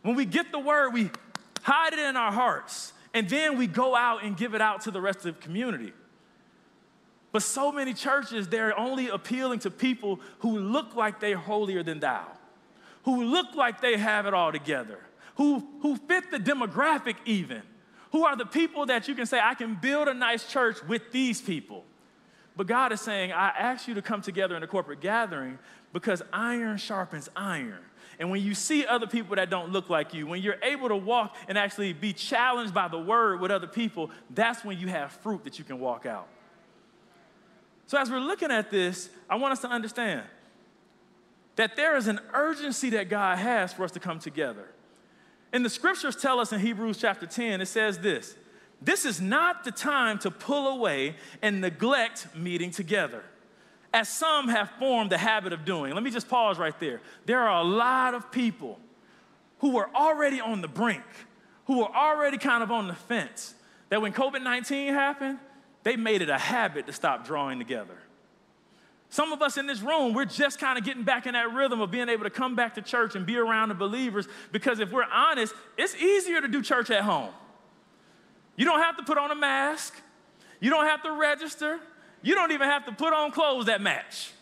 When 0.06 0.14
we 0.14 0.24
get 0.24 0.52
the 0.52 0.60
word, 0.60 0.90
we 0.90 1.10
hide 1.62 1.92
it 1.92 1.98
in 1.98 2.16
our 2.16 2.30
hearts, 2.30 2.92
and 3.12 3.28
then 3.28 3.58
we 3.58 3.66
go 3.66 3.96
out 3.96 4.22
and 4.22 4.36
give 4.36 4.54
it 4.54 4.60
out 4.60 4.82
to 4.82 4.92
the 4.92 5.00
rest 5.00 5.26
of 5.26 5.34
the 5.34 5.42
community. 5.42 5.92
But 7.32 7.42
so 7.42 7.72
many 7.72 7.92
churches, 7.92 8.46
they're 8.46 8.78
only 8.78 9.08
appealing 9.08 9.58
to 9.60 9.70
people 9.72 10.20
who 10.38 10.60
look 10.60 10.94
like 10.94 11.18
they're 11.18 11.36
holier 11.36 11.82
than 11.82 11.98
thou, 11.98 12.24
who 13.02 13.24
look 13.24 13.56
like 13.56 13.80
they 13.80 13.96
have 13.96 14.26
it 14.26 14.32
all 14.32 14.52
together, 14.52 15.00
who, 15.38 15.66
who 15.82 15.96
fit 15.96 16.30
the 16.30 16.38
demographic 16.38 17.16
even, 17.24 17.62
who 18.12 18.24
are 18.24 18.36
the 18.36 18.46
people 18.46 18.86
that 18.86 19.08
you 19.08 19.16
can 19.16 19.26
say, 19.26 19.40
I 19.42 19.54
can 19.54 19.74
build 19.74 20.06
a 20.06 20.14
nice 20.14 20.46
church 20.46 20.76
with 20.84 21.10
these 21.10 21.40
people. 21.40 21.82
But 22.56 22.68
God 22.68 22.92
is 22.92 23.00
saying, 23.00 23.32
I 23.32 23.48
ask 23.48 23.88
you 23.88 23.94
to 23.94 24.02
come 24.02 24.22
together 24.22 24.56
in 24.56 24.62
a 24.62 24.68
corporate 24.68 25.00
gathering 25.00 25.58
because 25.92 26.22
iron 26.32 26.76
sharpens 26.76 27.28
iron. 27.34 27.82
And 28.18 28.30
when 28.30 28.42
you 28.42 28.54
see 28.54 28.86
other 28.86 29.06
people 29.06 29.36
that 29.36 29.50
don't 29.50 29.72
look 29.72 29.90
like 29.90 30.14
you, 30.14 30.26
when 30.26 30.40
you're 30.40 30.58
able 30.62 30.88
to 30.88 30.96
walk 30.96 31.36
and 31.48 31.58
actually 31.58 31.92
be 31.92 32.12
challenged 32.12 32.72
by 32.72 32.88
the 32.88 32.98
word 32.98 33.40
with 33.40 33.50
other 33.50 33.66
people, 33.66 34.10
that's 34.30 34.64
when 34.64 34.78
you 34.78 34.88
have 34.88 35.12
fruit 35.12 35.44
that 35.44 35.58
you 35.58 35.64
can 35.64 35.78
walk 35.78 36.06
out. 36.06 36.28
So, 37.86 37.98
as 37.98 38.10
we're 38.10 38.18
looking 38.18 38.50
at 38.50 38.70
this, 38.70 39.10
I 39.28 39.36
want 39.36 39.52
us 39.52 39.60
to 39.60 39.68
understand 39.68 40.22
that 41.56 41.76
there 41.76 41.96
is 41.96 42.08
an 42.08 42.20
urgency 42.32 42.90
that 42.90 43.08
God 43.08 43.38
has 43.38 43.72
for 43.72 43.84
us 43.84 43.92
to 43.92 44.00
come 44.00 44.18
together. 44.18 44.68
And 45.52 45.64
the 45.64 45.70
scriptures 45.70 46.16
tell 46.16 46.40
us 46.40 46.52
in 46.52 46.60
Hebrews 46.60 46.98
chapter 46.98 47.26
10, 47.26 47.60
it 47.60 47.66
says 47.66 47.98
this 47.98 48.34
This 48.80 49.04
is 49.04 49.20
not 49.20 49.64
the 49.64 49.70
time 49.70 50.18
to 50.20 50.30
pull 50.30 50.68
away 50.68 51.16
and 51.42 51.60
neglect 51.60 52.28
meeting 52.34 52.70
together 52.70 53.24
as 53.96 54.10
some 54.10 54.48
have 54.48 54.68
formed 54.78 55.08
the 55.08 55.16
habit 55.16 55.54
of 55.54 55.64
doing. 55.64 55.94
Let 55.94 56.02
me 56.02 56.10
just 56.10 56.28
pause 56.28 56.58
right 56.58 56.78
there. 56.78 57.00
There 57.24 57.40
are 57.40 57.62
a 57.62 57.64
lot 57.64 58.12
of 58.12 58.30
people 58.30 58.78
who 59.60 59.70
were 59.70 59.88
already 59.96 60.38
on 60.38 60.60
the 60.60 60.68
brink, 60.68 61.02
who 61.64 61.78
were 61.78 61.96
already 61.96 62.36
kind 62.36 62.62
of 62.62 62.70
on 62.70 62.88
the 62.88 62.94
fence, 62.94 63.54
that 63.88 64.02
when 64.02 64.12
COVID 64.12 64.42
19 64.42 64.92
happened, 64.92 65.38
they 65.82 65.96
made 65.96 66.20
it 66.20 66.28
a 66.28 66.36
habit 66.36 66.86
to 66.88 66.92
stop 66.92 67.26
drawing 67.26 67.58
together. 67.58 67.96
Some 69.08 69.32
of 69.32 69.40
us 69.40 69.56
in 69.56 69.66
this 69.66 69.80
room, 69.80 70.12
we're 70.12 70.26
just 70.26 70.58
kind 70.58 70.76
of 70.76 70.84
getting 70.84 71.04
back 71.04 71.26
in 71.26 71.32
that 71.32 71.54
rhythm 71.54 71.80
of 71.80 71.90
being 71.90 72.10
able 72.10 72.24
to 72.24 72.30
come 72.30 72.54
back 72.54 72.74
to 72.74 72.82
church 72.82 73.14
and 73.14 73.24
be 73.24 73.38
around 73.38 73.70
the 73.70 73.74
believers 73.74 74.28
because 74.52 74.78
if 74.78 74.92
we're 74.92 75.10
honest, 75.10 75.54
it's 75.78 75.96
easier 75.96 76.42
to 76.42 76.48
do 76.48 76.60
church 76.60 76.90
at 76.90 77.00
home. 77.00 77.30
You 78.56 78.66
don't 78.66 78.80
have 78.80 78.98
to 78.98 79.04
put 79.04 79.16
on 79.16 79.30
a 79.30 79.34
mask, 79.34 79.94
you 80.60 80.68
don't 80.68 80.84
have 80.84 81.02
to 81.04 81.12
register, 81.12 81.80
you 82.22 82.34
don't 82.34 82.52
even 82.52 82.68
have 82.68 82.86
to 82.86 82.92
put 82.92 83.12
on 83.12 83.30
clothes 83.30 83.66
that 83.66 83.80
match. 83.80 84.32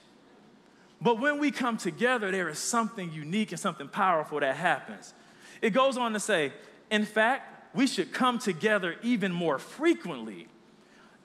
But 1.01 1.21
when 1.21 1.39
we 1.39 1.51
come 1.51 1.77
together, 1.77 2.31
there 2.31 2.49
is 2.49 2.59
something 2.59 3.13
unique 3.13 3.53
and 3.53 3.61
something 3.61 3.89
powerful 3.89 4.41
that 4.41 4.57
happens. 4.57 5.13
It 5.61 5.71
goes 5.71 5.97
on 5.99 6.13
to 6.15 6.21
say, 6.21 6.53
in 6.91 7.05
fact, 7.05 7.75
we 7.75 7.87
should 7.87 8.13
come 8.13 8.39
together 8.39 8.97
even 9.03 9.33
more 9.33 9.59
frequently, 9.59 10.47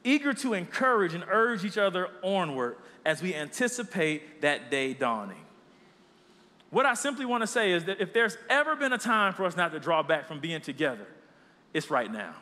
eager 0.03 0.34
to 0.34 0.53
encourage 0.53 1.13
and 1.13 1.24
urge 1.29 1.63
each 1.63 1.77
other 1.77 2.10
onward 2.24 2.77
as 3.06 3.22
we 3.22 3.34
anticipate 3.34 4.41
that 4.41 4.70
day 4.72 4.94
dawning. 4.94 5.46
What 6.72 6.86
I 6.86 6.94
simply 6.94 7.25
want 7.25 7.41
to 7.41 7.48
say 7.48 7.72
is 7.72 7.86
that 7.86 8.01
if 8.01 8.13
there's 8.13 8.38
ever 8.50 8.75
been 8.75 8.94
a 8.94 8.98
time 8.98 9.34
for 9.34 9.46
us 9.46 9.56
not 9.56 9.72
to 9.72 9.79
draw 9.79 10.03
back 10.03 10.27
from 10.27 10.39
being 10.39 10.62
together, 10.62 11.08
it's 11.74 11.89
right 11.89 12.12
now. 12.12 12.36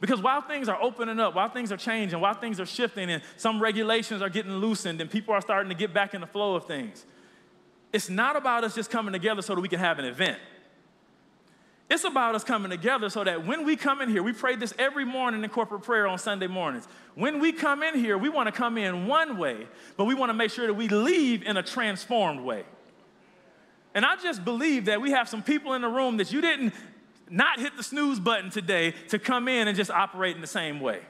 Because 0.00 0.22
while 0.22 0.40
things 0.40 0.68
are 0.68 0.80
opening 0.80 1.18
up, 1.18 1.34
while 1.34 1.48
things 1.48 1.72
are 1.72 1.76
changing, 1.76 2.20
while 2.20 2.34
things 2.34 2.60
are 2.60 2.66
shifting, 2.66 3.10
and 3.10 3.22
some 3.36 3.60
regulations 3.60 4.22
are 4.22 4.28
getting 4.28 4.52
loosened, 4.52 5.00
and 5.00 5.10
people 5.10 5.34
are 5.34 5.40
starting 5.40 5.70
to 5.70 5.74
get 5.74 5.92
back 5.92 6.14
in 6.14 6.20
the 6.20 6.26
flow 6.26 6.54
of 6.54 6.66
things, 6.66 7.04
it's 7.92 8.08
not 8.08 8.36
about 8.36 8.64
us 8.64 8.74
just 8.74 8.90
coming 8.90 9.12
together 9.12 9.42
so 9.42 9.54
that 9.54 9.60
we 9.60 9.68
can 9.68 9.80
have 9.80 9.98
an 9.98 10.04
event. 10.04 10.38
It's 11.90 12.04
about 12.04 12.34
us 12.34 12.44
coming 12.44 12.70
together 12.70 13.08
so 13.08 13.24
that 13.24 13.46
when 13.46 13.64
we 13.64 13.74
come 13.74 14.02
in 14.02 14.10
here, 14.10 14.22
we 14.22 14.34
pray 14.34 14.56
this 14.56 14.74
every 14.78 15.06
morning 15.06 15.42
in 15.42 15.48
corporate 15.48 15.82
prayer 15.82 16.06
on 16.06 16.18
Sunday 16.18 16.46
mornings. 16.46 16.86
When 17.14 17.40
we 17.40 17.50
come 17.50 17.82
in 17.82 17.94
here, 17.94 18.18
we 18.18 18.28
want 18.28 18.46
to 18.46 18.52
come 18.52 18.76
in 18.76 19.06
one 19.06 19.38
way, 19.38 19.66
but 19.96 20.04
we 20.04 20.14
want 20.14 20.28
to 20.28 20.34
make 20.34 20.50
sure 20.50 20.66
that 20.66 20.74
we 20.74 20.88
leave 20.88 21.42
in 21.42 21.56
a 21.56 21.62
transformed 21.62 22.40
way. 22.40 22.64
And 23.94 24.04
I 24.04 24.16
just 24.16 24.44
believe 24.44 24.84
that 24.84 25.00
we 25.00 25.12
have 25.12 25.30
some 25.30 25.42
people 25.42 25.72
in 25.72 25.80
the 25.80 25.88
room 25.88 26.18
that 26.18 26.30
you 26.30 26.42
didn't 26.42 26.74
not 27.30 27.60
hit 27.60 27.76
the 27.76 27.82
snooze 27.82 28.20
button 28.20 28.50
today 28.50 28.94
to 29.08 29.18
come 29.18 29.48
in 29.48 29.68
and 29.68 29.76
just 29.76 29.90
operate 29.90 30.34
in 30.34 30.40
the 30.40 30.46
same 30.46 30.80
way. 30.80 31.00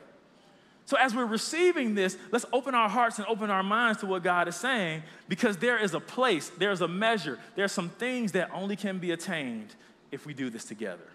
So, 0.88 0.96
as 0.96 1.14
we're 1.14 1.26
receiving 1.26 1.94
this, 1.94 2.16
let's 2.30 2.46
open 2.50 2.74
our 2.74 2.88
hearts 2.88 3.18
and 3.18 3.28
open 3.28 3.50
our 3.50 3.62
minds 3.62 4.00
to 4.00 4.06
what 4.06 4.22
God 4.22 4.48
is 4.48 4.56
saying 4.56 5.02
because 5.28 5.58
there 5.58 5.76
is 5.76 5.92
a 5.92 6.00
place, 6.00 6.50
there's 6.56 6.80
a 6.80 6.88
measure, 6.88 7.38
there's 7.56 7.72
some 7.72 7.90
things 7.90 8.32
that 8.32 8.50
only 8.54 8.74
can 8.74 8.98
be 8.98 9.10
attained 9.10 9.74
if 10.10 10.24
we 10.24 10.32
do 10.32 10.48
this 10.48 10.64
together. 10.64 11.06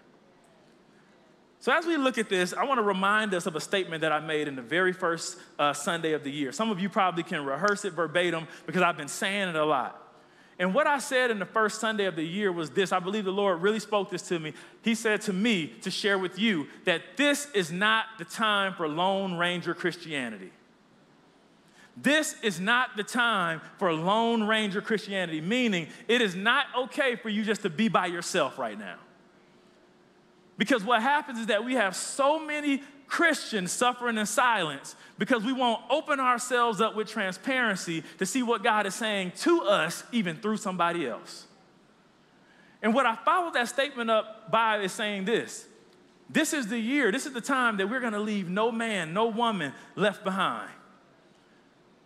So, 1.58 1.72
as 1.72 1.86
we 1.86 1.96
look 1.96 2.18
at 2.18 2.28
this, 2.28 2.52
I 2.52 2.64
want 2.66 2.78
to 2.78 2.82
remind 2.82 3.34
us 3.34 3.46
of 3.46 3.56
a 3.56 3.60
statement 3.60 4.02
that 4.02 4.12
I 4.12 4.20
made 4.20 4.46
in 4.46 4.54
the 4.54 4.62
very 4.62 4.92
first 4.92 5.38
uh, 5.58 5.72
Sunday 5.72 6.12
of 6.12 6.22
the 6.22 6.30
year. 6.30 6.52
Some 6.52 6.70
of 6.70 6.78
you 6.78 6.88
probably 6.88 7.24
can 7.24 7.44
rehearse 7.44 7.84
it 7.84 7.94
verbatim 7.94 8.46
because 8.66 8.82
I've 8.82 8.96
been 8.96 9.08
saying 9.08 9.48
it 9.48 9.56
a 9.56 9.64
lot. 9.64 10.03
And 10.58 10.72
what 10.72 10.86
I 10.86 10.98
said 10.98 11.30
in 11.30 11.38
the 11.38 11.46
first 11.46 11.80
Sunday 11.80 12.04
of 12.04 12.16
the 12.16 12.24
year 12.24 12.52
was 12.52 12.70
this 12.70 12.92
I 12.92 13.00
believe 13.00 13.24
the 13.24 13.32
Lord 13.32 13.60
really 13.60 13.80
spoke 13.80 14.10
this 14.10 14.22
to 14.28 14.38
me. 14.38 14.52
He 14.82 14.94
said 14.94 15.20
to 15.22 15.32
me 15.32 15.68
to 15.82 15.90
share 15.90 16.18
with 16.18 16.38
you 16.38 16.68
that 16.84 17.16
this 17.16 17.48
is 17.54 17.72
not 17.72 18.06
the 18.18 18.24
time 18.24 18.74
for 18.74 18.86
Lone 18.86 19.36
Ranger 19.36 19.74
Christianity. 19.74 20.52
This 21.96 22.34
is 22.42 22.58
not 22.58 22.96
the 22.96 23.04
time 23.04 23.60
for 23.78 23.92
Lone 23.92 24.44
Ranger 24.44 24.80
Christianity, 24.80 25.40
meaning 25.40 25.88
it 26.08 26.20
is 26.20 26.34
not 26.34 26.66
okay 26.76 27.14
for 27.16 27.28
you 27.28 27.44
just 27.44 27.62
to 27.62 27.70
be 27.70 27.88
by 27.88 28.06
yourself 28.06 28.58
right 28.58 28.78
now. 28.78 28.96
Because 30.56 30.84
what 30.84 31.02
happens 31.02 31.40
is 31.40 31.46
that 31.46 31.64
we 31.64 31.74
have 31.74 31.96
so 31.96 32.38
many 32.38 32.82
Christians 33.06 33.70
suffering 33.70 34.18
in 34.18 34.26
silence 34.26 34.96
because 35.18 35.44
we 35.44 35.52
won't 35.52 35.82
open 35.90 36.20
ourselves 36.20 36.80
up 36.80 36.96
with 36.96 37.08
transparency 37.08 38.02
to 38.18 38.26
see 38.26 38.42
what 38.42 38.62
God 38.62 38.86
is 38.86 38.94
saying 38.94 39.32
to 39.38 39.62
us, 39.62 40.04
even 40.12 40.36
through 40.36 40.56
somebody 40.56 41.06
else. 41.06 41.46
And 42.82 42.92
what 42.92 43.06
I 43.06 43.16
followed 43.16 43.54
that 43.54 43.68
statement 43.68 44.10
up 44.10 44.50
by 44.50 44.78
is 44.78 44.92
saying 44.92 45.24
this 45.24 45.66
this 46.30 46.52
is 46.52 46.68
the 46.68 46.78
year, 46.78 47.12
this 47.12 47.26
is 47.26 47.32
the 47.32 47.40
time 47.40 47.76
that 47.76 47.88
we're 47.88 48.00
gonna 48.00 48.18
leave 48.18 48.48
no 48.48 48.72
man, 48.72 49.12
no 49.12 49.26
woman 49.26 49.72
left 49.94 50.24
behind. 50.24 50.70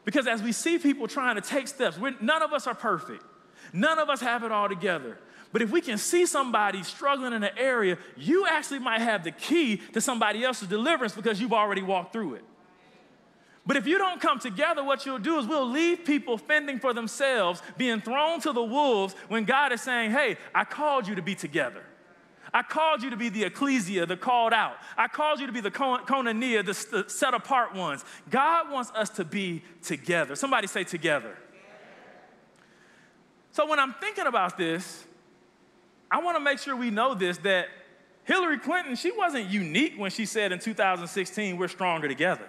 Because 0.04 0.26
as 0.26 0.42
we 0.42 0.52
see 0.52 0.78
people 0.78 1.06
trying 1.06 1.36
to 1.36 1.40
take 1.40 1.68
steps, 1.68 1.98
none 2.20 2.42
of 2.42 2.52
us 2.52 2.66
are 2.66 2.74
perfect, 2.74 3.22
none 3.72 3.98
of 3.98 4.08
us 4.08 4.20
have 4.20 4.42
it 4.42 4.52
all 4.52 4.68
together. 4.68 5.18
But 5.52 5.62
if 5.62 5.70
we 5.70 5.80
can 5.80 5.96
see 5.96 6.26
somebody 6.26 6.82
struggling 6.82 7.32
in 7.32 7.42
an 7.42 7.56
area, 7.56 7.96
you 8.16 8.46
actually 8.46 8.80
might 8.80 9.00
have 9.00 9.24
the 9.24 9.30
key 9.30 9.78
to 9.92 10.00
somebody 10.00 10.44
else's 10.44 10.68
deliverance 10.68 11.14
because 11.14 11.40
you've 11.40 11.54
already 11.54 11.82
walked 11.82 12.12
through 12.12 12.34
it. 12.34 12.44
But 13.66 13.76
if 13.76 13.86
you 13.86 13.98
don't 13.98 14.20
come 14.20 14.38
together, 14.38 14.82
what 14.82 15.04
you'll 15.04 15.18
do 15.18 15.38
is 15.38 15.46
we'll 15.46 15.68
leave 15.68 16.04
people 16.04 16.38
fending 16.38 16.78
for 16.78 16.94
themselves, 16.94 17.62
being 17.76 18.00
thrown 18.00 18.40
to 18.40 18.52
the 18.52 18.62
wolves 18.62 19.14
when 19.28 19.44
God 19.44 19.72
is 19.72 19.82
saying, 19.82 20.10
Hey, 20.10 20.38
I 20.54 20.64
called 20.64 21.06
you 21.06 21.14
to 21.16 21.22
be 21.22 21.34
together. 21.34 21.82
I 22.52 22.62
called 22.62 23.02
you 23.02 23.10
to 23.10 23.16
be 23.16 23.28
the 23.28 23.44
ecclesia, 23.44 24.06
the 24.06 24.16
called 24.16 24.54
out. 24.54 24.76
I 24.96 25.06
called 25.06 25.40
you 25.40 25.46
to 25.46 25.52
be 25.52 25.60
the 25.60 25.70
koinonia, 25.70 26.64
the, 26.64 27.02
the 27.02 27.10
set 27.10 27.34
apart 27.34 27.74
ones. 27.74 28.06
God 28.30 28.70
wants 28.70 28.90
us 28.92 29.10
to 29.10 29.24
be 29.24 29.62
together. 29.82 30.34
Somebody 30.34 30.66
say 30.66 30.84
together. 30.84 31.36
So 33.52 33.66
when 33.68 33.78
I'm 33.78 33.92
thinking 33.94 34.26
about 34.26 34.56
this, 34.56 35.04
I 36.10 36.20
want 36.20 36.36
to 36.36 36.40
make 36.40 36.58
sure 36.58 36.74
we 36.74 36.90
know 36.90 37.14
this 37.14 37.38
that 37.38 37.68
Hillary 38.24 38.58
Clinton, 38.58 38.94
she 38.94 39.10
wasn't 39.10 39.48
unique 39.48 39.94
when 39.96 40.10
she 40.10 40.26
said 40.26 40.52
in 40.52 40.58
2016, 40.58 41.56
we're 41.56 41.68
stronger 41.68 42.08
together. 42.08 42.48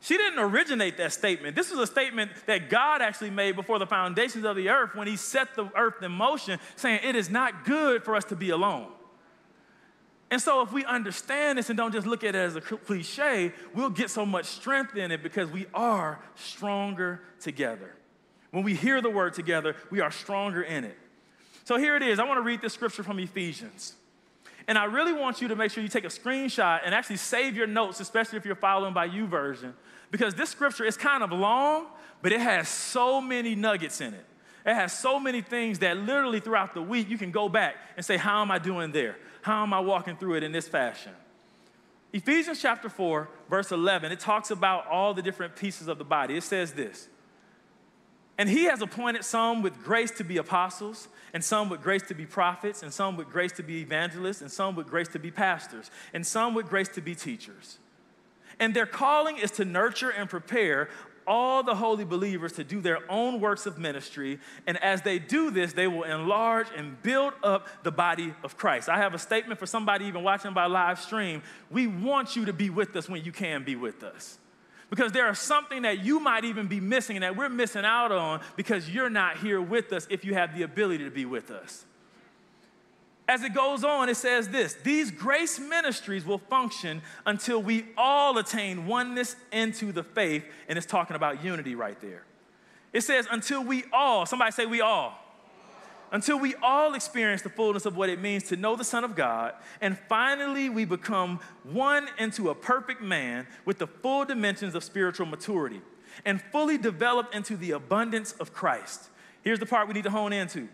She 0.00 0.16
didn't 0.16 0.40
originate 0.40 0.96
that 0.96 1.12
statement. 1.12 1.54
This 1.54 1.70
was 1.70 1.78
a 1.78 1.86
statement 1.86 2.32
that 2.46 2.68
God 2.68 3.00
actually 3.00 3.30
made 3.30 3.54
before 3.54 3.78
the 3.78 3.86
foundations 3.86 4.44
of 4.44 4.56
the 4.56 4.68
earth 4.68 4.96
when 4.96 5.06
He 5.06 5.16
set 5.16 5.54
the 5.54 5.70
earth 5.76 6.02
in 6.02 6.10
motion, 6.10 6.58
saying, 6.74 7.00
It 7.04 7.14
is 7.14 7.30
not 7.30 7.64
good 7.64 8.04
for 8.04 8.16
us 8.16 8.24
to 8.24 8.36
be 8.36 8.50
alone. 8.50 8.88
And 10.32 10.40
so, 10.40 10.62
if 10.62 10.72
we 10.72 10.84
understand 10.84 11.58
this 11.58 11.70
and 11.70 11.76
don't 11.76 11.92
just 11.92 12.06
look 12.06 12.24
at 12.24 12.34
it 12.34 12.38
as 12.38 12.56
a 12.56 12.60
cliche, 12.60 13.52
we'll 13.74 13.90
get 13.90 14.10
so 14.10 14.26
much 14.26 14.46
strength 14.46 14.96
in 14.96 15.12
it 15.12 15.22
because 15.22 15.50
we 15.50 15.66
are 15.72 16.20
stronger 16.34 17.20
together. 17.38 17.94
When 18.50 18.64
we 18.64 18.74
hear 18.74 19.00
the 19.00 19.10
word 19.10 19.34
together, 19.34 19.76
we 19.90 20.00
are 20.00 20.10
stronger 20.10 20.62
in 20.62 20.84
it. 20.84 20.98
So 21.64 21.76
here 21.76 21.96
it 21.96 22.02
is. 22.02 22.18
I 22.18 22.24
want 22.24 22.38
to 22.38 22.42
read 22.42 22.60
this 22.60 22.72
scripture 22.72 23.02
from 23.02 23.18
Ephesians. 23.18 23.94
And 24.68 24.78
I 24.78 24.84
really 24.84 25.12
want 25.12 25.40
you 25.40 25.48
to 25.48 25.56
make 25.56 25.70
sure 25.70 25.82
you 25.82 25.88
take 25.88 26.04
a 26.04 26.08
screenshot 26.08 26.80
and 26.84 26.94
actually 26.94 27.16
save 27.16 27.56
your 27.56 27.66
notes, 27.66 28.00
especially 28.00 28.38
if 28.38 28.46
you're 28.46 28.54
following 28.54 28.94
by 28.94 29.08
YouVersion, 29.08 29.72
because 30.10 30.34
this 30.34 30.50
scripture 30.50 30.84
is 30.84 30.96
kind 30.96 31.22
of 31.22 31.32
long, 31.32 31.86
but 32.20 32.32
it 32.32 32.40
has 32.40 32.68
so 32.68 33.20
many 33.20 33.54
nuggets 33.54 34.00
in 34.00 34.14
it. 34.14 34.24
It 34.64 34.74
has 34.74 34.96
so 34.96 35.18
many 35.18 35.40
things 35.40 35.80
that 35.80 35.96
literally 35.96 36.38
throughout 36.38 36.74
the 36.74 36.82
week 36.82 37.08
you 37.10 37.18
can 37.18 37.32
go 37.32 37.48
back 37.48 37.74
and 37.96 38.06
say, 38.06 38.16
How 38.16 38.42
am 38.42 38.50
I 38.50 38.58
doing 38.58 38.92
there? 38.92 39.16
How 39.40 39.64
am 39.64 39.74
I 39.74 39.80
walking 39.80 40.16
through 40.16 40.34
it 40.34 40.44
in 40.44 40.52
this 40.52 40.68
fashion? 40.68 41.12
Ephesians 42.12 42.60
chapter 42.60 42.88
4, 42.88 43.28
verse 43.48 43.72
11, 43.72 44.12
it 44.12 44.20
talks 44.20 44.50
about 44.50 44.86
all 44.86 45.14
the 45.14 45.22
different 45.22 45.56
pieces 45.56 45.88
of 45.88 45.98
the 45.98 46.04
body. 46.04 46.36
It 46.36 46.42
says 46.42 46.72
this 46.72 47.08
And 48.38 48.48
he 48.48 48.64
has 48.64 48.82
appointed 48.82 49.24
some 49.24 49.62
with 49.62 49.82
grace 49.84 50.10
to 50.12 50.24
be 50.24 50.38
apostles 50.38 51.08
and 51.34 51.42
some 51.42 51.68
with 51.68 51.82
grace 51.82 52.02
to 52.02 52.14
be 52.14 52.26
prophets, 52.26 52.82
and 52.82 52.92
some 52.92 53.16
with 53.16 53.30
grace 53.30 53.52
to 53.52 53.62
be 53.62 53.80
evangelists, 53.80 54.42
and 54.42 54.50
some 54.50 54.76
with 54.76 54.86
grace 54.86 55.08
to 55.08 55.18
be 55.18 55.30
pastors, 55.30 55.90
and 56.12 56.26
some 56.26 56.54
with 56.54 56.68
grace 56.68 56.88
to 56.88 57.00
be 57.00 57.14
teachers. 57.14 57.78
And 58.60 58.74
their 58.74 58.86
calling 58.86 59.38
is 59.38 59.50
to 59.52 59.64
nurture 59.64 60.10
and 60.10 60.28
prepare 60.28 60.90
all 61.26 61.62
the 61.62 61.74
holy 61.74 62.04
believers 62.04 62.52
to 62.52 62.64
do 62.64 62.80
their 62.80 62.98
own 63.10 63.40
works 63.40 63.64
of 63.66 63.78
ministry. 63.78 64.40
And 64.66 64.76
as 64.82 65.02
they 65.02 65.18
do 65.18 65.50
this, 65.50 65.72
they 65.72 65.86
will 65.86 66.02
enlarge 66.02 66.66
and 66.76 67.00
build 67.02 67.32
up 67.42 67.68
the 67.84 67.92
body 67.92 68.34
of 68.42 68.56
Christ. 68.56 68.88
I 68.88 68.98
have 68.98 69.14
a 69.14 69.18
statement 69.18 69.60
for 69.60 69.66
somebody 69.66 70.06
even 70.06 70.22
watching 70.22 70.52
by 70.52 70.66
live 70.66 71.00
stream. 71.00 71.42
We 71.70 71.86
want 71.86 72.36
you 72.36 72.44
to 72.46 72.52
be 72.52 72.70
with 72.70 72.94
us 72.96 73.08
when 73.08 73.24
you 73.24 73.32
can 73.32 73.64
be 73.64 73.76
with 73.76 74.02
us. 74.02 74.38
Because 74.92 75.10
there 75.10 75.30
is 75.30 75.38
something 75.38 75.82
that 75.82 76.04
you 76.04 76.20
might 76.20 76.44
even 76.44 76.66
be 76.66 76.78
missing 76.78 77.16
and 77.16 77.22
that 77.22 77.34
we're 77.34 77.48
missing 77.48 77.82
out 77.82 78.12
on 78.12 78.42
because 78.56 78.90
you're 78.90 79.08
not 79.08 79.38
here 79.38 79.58
with 79.58 79.90
us 79.90 80.06
if 80.10 80.22
you 80.22 80.34
have 80.34 80.54
the 80.54 80.64
ability 80.64 81.02
to 81.04 81.10
be 81.10 81.24
with 81.24 81.50
us. 81.50 81.86
As 83.26 83.42
it 83.42 83.54
goes 83.54 83.84
on, 83.84 84.10
it 84.10 84.16
says 84.16 84.50
this 84.50 84.74
These 84.74 85.10
grace 85.10 85.58
ministries 85.58 86.26
will 86.26 86.36
function 86.36 87.00
until 87.24 87.62
we 87.62 87.86
all 87.96 88.36
attain 88.36 88.84
oneness 88.86 89.34
into 89.50 89.92
the 89.92 90.02
faith, 90.02 90.44
and 90.68 90.76
it's 90.76 90.86
talking 90.86 91.16
about 91.16 91.42
unity 91.42 91.74
right 91.74 91.98
there. 92.02 92.24
It 92.92 93.00
says, 93.00 93.26
until 93.30 93.64
we 93.64 93.84
all, 93.94 94.26
somebody 94.26 94.52
say, 94.52 94.66
we 94.66 94.82
all 94.82 95.21
until 96.12 96.38
we 96.38 96.54
all 96.62 96.94
experience 96.94 97.42
the 97.42 97.48
fullness 97.48 97.86
of 97.86 97.96
what 97.96 98.10
it 98.10 98.20
means 98.20 98.44
to 98.44 98.56
know 98.56 98.76
the 98.76 98.84
Son 98.84 99.02
of 99.02 99.16
God, 99.16 99.54
and 99.80 99.98
finally 100.08 100.68
we 100.68 100.84
become 100.84 101.40
one 101.64 102.06
into 102.18 102.50
a 102.50 102.54
perfect 102.54 103.02
man 103.02 103.46
with 103.64 103.78
the 103.78 103.86
full 103.86 104.24
dimensions 104.24 104.74
of 104.74 104.84
spiritual 104.84 105.26
maturity 105.26 105.80
and 106.24 106.40
fully 106.40 106.76
developed 106.78 107.34
into 107.34 107.56
the 107.56 107.72
abundance 107.72 108.32
of 108.32 108.52
Christ. 108.52 109.08
Here's 109.42 109.58
the 109.58 109.66
part 109.66 109.88
we 109.88 109.94
need 109.94 110.04
to 110.04 110.10
hone 110.10 110.32
into. 110.32 110.68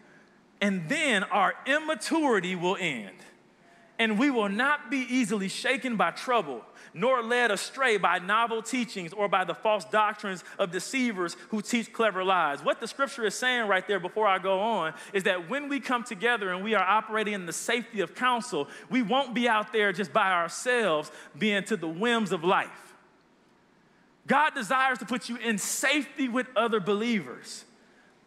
And 0.61 0.89
then 0.89 1.23
our 1.25 1.55
immaturity 1.67 2.57
will 2.57 2.77
end, 2.79 3.17
and 3.99 4.19
we 4.19 4.31
will 4.31 4.49
not 4.49 4.91
be 4.91 5.07
easily 5.09 5.49
shaken 5.49 5.97
by 5.97 6.11
trouble 6.11 6.65
nor 6.95 7.23
led 7.23 7.51
astray 7.51 7.97
by 7.97 8.19
novel 8.19 8.63
teachings 8.63 9.13
or 9.13 9.29
by 9.29 9.45
the 9.45 9.55
false 9.55 9.85
doctrines 9.85 10.45
of 10.59 10.71
deceivers 10.71 11.37
who 11.51 11.63
teach 11.63 11.93
clever 11.93 12.25
lies. 12.25 12.63
What 12.63 12.81
the 12.81 12.89
scripture 12.89 13.25
is 13.25 13.35
saying 13.35 13.69
right 13.69 13.87
there 13.87 14.01
before 14.01 14.27
I 14.27 14.39
go 14.39 14.61
on 14.61 14.95
is 15.13 15.25
that 15.25 15.49
when 15.49 15.69
we 15.69 15.81
come 15.81 16.05
together 16.05 16.51
and 16.51 16.65
we 16.65 16.75
are 16.75 16.85
operating 16.85 17.35
in 17.35 17.47
the 17.47 17.53
safety 17.53 18.01
of 18.01 18.15
counsel, 18.15 18.69
we 18.91 19.03
won't 19.03 19.35
be 19.35 19.49
out 19.49 19.73
there 19.73 19.93
just 19.93 20.13
by 20.13 20.33
ourselves 20.33 21.11
being 21.39 21.65
to 21.65 21.77
the 21.77 21.89
whims 21.89 22.33
of 22.33 22.45
life. 22.45 22.95
God 24.27 24.55
desires 24.55 24.99
to 24.99 25.07
put 25.07 25.29
you 25.29 25.37
in 25.37 25.57
safety 25.57 26.29
with 26.29 26.47
other 26.55 26.81
believers, 26.81 27.65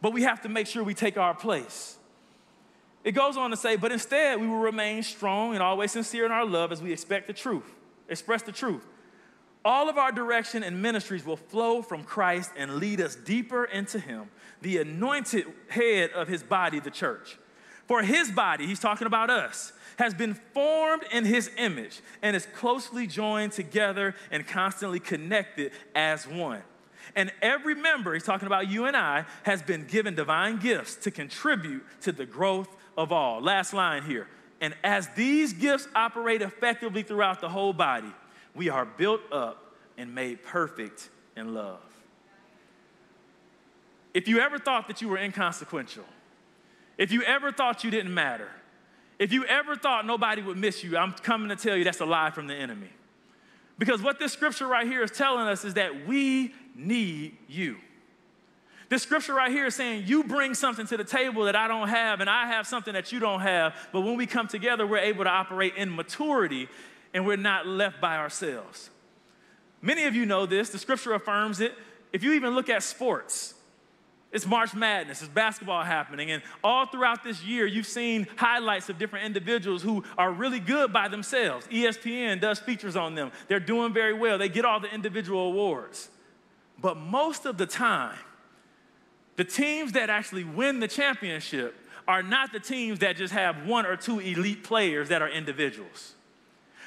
but 0.00 0.12
we 0.12 0.22
have 0.22 0.40
to 0.42 0.48
make 0.48 0.66
sure 0.66 0.82
we 0.82 0.94
take 0.94 1.16
our 1.16 1.34
place. 1.34 1.96
It 3.04 3.12
goes 3.12 3.36
on 3.36 3.50
to 3.50 3.56
say, 3.56 3.76
but 3.76 3.90
instead 3.90 4.40
we 4.40 4.46
will 4.46 4.58
remain 4.58 5.02
strong 5.02 5.54
and 5.54 5.62
always 5.62 5.90
sincere 5.92 6.24
in 6.24 6.32
our 6.32 6.46
love 6.46 6.70
as 6.70 6.80
we 6.80 6.92
expect 6.92 7.26
the 7.26 7.32
truth 7.32 7.74
express 8.08 8.42
the 8.42 8.52
truth. 8.52 8.86
All 9.64 9.88
of 9.88 9.96
our 9.96 10.12
direction 10.12 10.62
and 10.62 10.82
ministries 10.82 11.24
will 11.24 11.36
flow 11.36 11.82
from 11.82 12.04
Christ 12.04 12.50
and 12.56 12.76
lead 12.76 13.00
us 13.00 13.14
deeper 13.14 13.64
into 13.64 13.98
Him, 13.98 14.28
the 14.60 14.78
anointed 14.78 15.46
head 15.68 16.10
of 16.10 16.28
His 16.28 16.42
body, 16.42 16.80
the 16.80 16.90
church. 16.90 17.38
For 17.86 18.02
His 18.02 18.30
body, 18.30 18.66
He's 18.66 18.80
talking 18.80 19.06
about 19.06 19.30
us, 19.30 19.72
has 19.98 20.14
been 20.14 20.34
formed 20.34 21.04
in 21.12 21.24
His 21.24 21.50
image 21.58 22.00
and 22.22 22.34
is 22.34 22.46
closely 22.54 23.06
joined 23.06 23.52
together 23.52 24.14
and 24.30 24.46
constantly 24.46 25.00
connected 25.00 25.72
as 25.94 26.26
one. 26.26 26.62
And 27.14 27.32
every 27.40 27.74
member, 27.74 28.14
He's 28.14 28.24
talking 28.24 28.46
about 28.46 28.68
you 28.68 28.86
and 28.86 28.96
I, 28.96 29.26
has 29.44 29.62
been 29.62 29.86
given 29.86 30.16
divine 30.16 30.58
gifts 30.58 30.96
to 30.96 31.10
contribute 31.10 31.84
to 32.02 32.10
the 32.10 32.26
growth 32.26 32.68
of 32.96 33.12
all. 33.12 33.40
Last 33.40 33.72
line 33.72 34.02
here 34.02 34.28
and 34.62 34.76
as 34.84 35.08
these 35.16 35.52
gifts 35.52 35.88
operate 35.94 36.40
effectively 36.40 37.02
throughout 37.02 37.40
the 37.40 37.48
whole 37.48 37.72
body, 37.72 38.12
we 38.54 38.68
are 38.68 38.86
built 38.86 39.20
up 39.32 39.74
and 39.98 40.14
made 40.14 40.44
perfect 40.44 41.10
in 41.36 41.52
love. 41.52 41.80
If 44.14 44.28
you 44.28 44.38
ever 44.38 44.58
thought 44.58 44.86
that 44.86 45.02
you 45.02 45.08
were 45.08 45.18
inconsequential, 45.18 46.04
if 46.96 47.10
you 47.10 47.22
ever 47.24 47.50
thought 47.50 47.82
you 47.82 47.90
didn't 47.90 48.14
matter, 48.14 48.48
if 49.18 49.32
you 49.32 49.44
ever 49.46 49.74
thought 49.74 50.06
nobody 50.06 50.42
would 50.42 50.56
miss 50.56 50.84
you, 50.84 50.96
I'm 50.96 51.12
coming 51.12 51.48
to 51.48 51.56
tell 51.56 51.76
you 51.76 51.82
that's 51.82 52.00
a 52.00 52.06
lie 52.06 52.30
from 52.30 52.46
the 52.46 52.54
enemy. 52.54 52.90
Because 53.78 54.00
what 54.00 54.20
this 54.20 54.32
scripture 54.32 54.68
right 54.68 54.86
here 54.86 55.02
is 55.02 55.10
telling 55.10 55.48
us 55.48 55.64
is 55.64 55.74
that 55.74 56.06
we 56.06 56.54
need 56.76 57.36
you. 57.48 57.78
This 58.92 59.04
scripture 59.04 59.32
right 59.32 59.50
here 59.50 59.64
is 59.64 59.74
saying, 59.74 60.04
You 60.06 60.22
bring 60.22 60.52
something 60.52 60.86
to 60.88 60.98
the 60.98 61.04
table 61.04 61.44
that 61.44 61.56
I 61.56 61.66
don't 61.66 61.88
have, 61.88 62.20
and 62.20 62.28
I 62.28 62.48
have 62.48 62.66
something 62.66 62.92
that 62.92 63.10
you 63.10 63.20
don't 63.20 63.40
have. 63.40 63.74
But 63.90 64.02
when 64.02 64.18
we 64.18 64.26
come 64.26 64.48
together, 64.48 64.86
we're 64.86 64.98
able 64.98 65.24
to 65.24 65.30
operate 65.30 65.76
in 65.78 65.96
maturity 65.96 66.68
and 67.14 67.24
we're 67.24 67.38
not 67.38 67.66
left 67.66 68.02
by 68.02 68.18
ourselves. 68.18 68.90
Many 69.80 70.04
of 70.04 70.14
you 70.14 70.26
know 70.26 70.44
this, 70.44 70.68
the 70.68 70.76
scripture 70.76 71.14
affirms 71.14 71.62
it. 71.62 71.72
If 72.12 72.22
you 72.22 72.34
even 72.34 72.54
look 72.54 72.68
at 72.68 72.82
sports, 72.82 73.54
it's 74.30 74.46
March 74.46 74.74
Madness, 74.74 75.22
it's 75.22 75.30
basketball 75.30 75.84
happening, 75.84 76.30
and 76.30 76.42
all 76.62 76.84
throughout 76.84 77.24
this 77.24 77.42
year, 77.42 77.64
you've 77.64 77.86
seen 77.86 78.26
highlights 78.36 78.90
of 78.90 78.98
different 78.98 79.24
individuals 79.24 79.82
who 79.82 80.04
are 80.18 80.30
really 80.30 80.60
good 80.60 80.92
by 80.92 81.08
themselves. 81.08 81.66
ESPN 81.68 82.42
does 82.42 82.58
features 82.58 82.94
on 82.94 83.14
them. 83.14 83.32
They're 83.48 83.58
doing 83.58 83.94
very 83.94 84.12
well, 84.12 84.36
they 84.36 84.50
get 84.50 84.66
all 84.66 84.80
the 84.80 84.92
individual 84.92 85.46
awards. 85.46 86.10
But 86.78 86.98
most 86.98 87.46
of 87.46 87.56
the 87.56 87.64
time, 87.64 88.18
the 89.36 89.44
teams 89.44 89.92
that 89.92 90.10
actually 90.10 90.44
win 90.44 90.80
the 90.80 90.88
championship 90.88 91.74
are 92.06 92.22
not 92.22 92.52
the 92.52 92.60
teams 92.60 92.98
that 92.98 93.16
just 93.16 93.32
have 93.32 93.66
one 93.66 93.86
or 93.86 93.96
two 93.96 94.18
elite 94.18 94.64
players 94.64 95.08
that 95.08 95.22
are 95.22 95.28
individuals. 95.28 96.14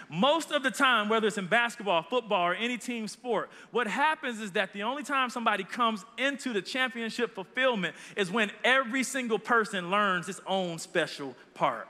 Most 0.09 0.51
of 0.51 0.61
the 0.61 0.69
time, 0.69 1.09
whether 1.09 1.27
it's 1.27 1.37
in 1.37 1.47
basketball, 1.47 2.03
football, 2.03 2.49
or 2.49 2.53
any 2.53 2.77
team 2.77 3.07
sport, 3.07 3.49
what 3.71 3.87
happens 3.87 4.39
is 4.39 4.51
that 4.51 4.71
the 4.71 4.83
only 4.83 5.01
time 5.01 5.31
somebody 5.31 5.63
comes 5.63 6.05
into 6.17 6.53
the 6.53 6.61
championship 6.61 7.33
fulfillment 7.33 7.95
is 8.15 8.29
when 8.29 8.51
every 8.63 9.01
single 9.01 9.39
person 9.39 9.89
learns 9.89 10.29
its 10.29 10.41
own 10.45 10.77
special 10.77 11.35
part. 11.55 11.87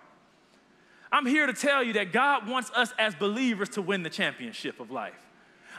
I'm 1.12 1.26
here 1.26 1.46
to 1.46 1.54
tell 1.54 1.84
you 1.84 1.94
that 1.94 2.14
God 2.14 2.48
wants 2.48 2.72
us 2.72 2.94
as 2.98 3.16
believers 3.16 3.70
to 3.70 3.82
win 3.82 4.04
the 4.04 4.10
championship 4.10 4.80
of 4.80 4.92
life. 4.92 5.14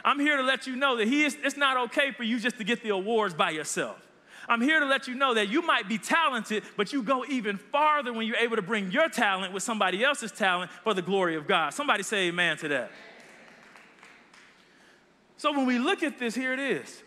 I'm 0.05 0.19
here 0.19 0.37
to 0.37 0.43
let 0.43 0.67
you 0.67 0.75
know 0.75 0.95
that 0.97 1.07
he 1.07 1.25
is, 1.25 1.35
it's 1.43 1.57
not 1.57 1.77
okay 1.87 2.11
for 2.11 2.23
you 2.23 2.39
just 2.39 2.57
to 2.59 2.63
get 2.63 2.83
the 2.83 2.89
awards 2.89 3.33
by 3.33 3.49
yourself. 3.49 4.06
I'm 4.47 4.61
here 4.61 4.79
to 4.79 4.85
let 4.85 5.07
you 5.07 5.15
know 5.15 5.33
that 5.33 5.49
you 5.49 5.61
might 5.61 5.89
be 5.89 5.97
talented, 5.97 6.63
but 6.77 6.93
you 6.93 7.03
go 7.03 7.25
even 7.25 7.57
farther 7.57 8.13
when 8.13 8.25
you're 8.25 8.37
able 8.37 8.55
to 8.55 8.61
bring 8.61 8.91
your 8.91 9.09
talent 9.09 9.53
with 9.53 9.63
somebody 9.63 10.03
else's 10.03 10.31
talent 10.31 10.71
for 10.83 10.93
the 10.93 11.01
glory 11.01 11.35
of 11.35 11.47
God. 11.47 11.73
Somebody 11.73 12.03
say 12.03 12.27
amen 12.27 12.57
to 12.57 12.67
that. 12.69 12.91
So 15.35 15.51
when 15.51 15.65
we 15.65 15.79
look 15.79 16.01
at 16.01 16.17
this, 16.17 16.33
here 16.33 16.53
it 16.53 16.59
is. 16.59 17.03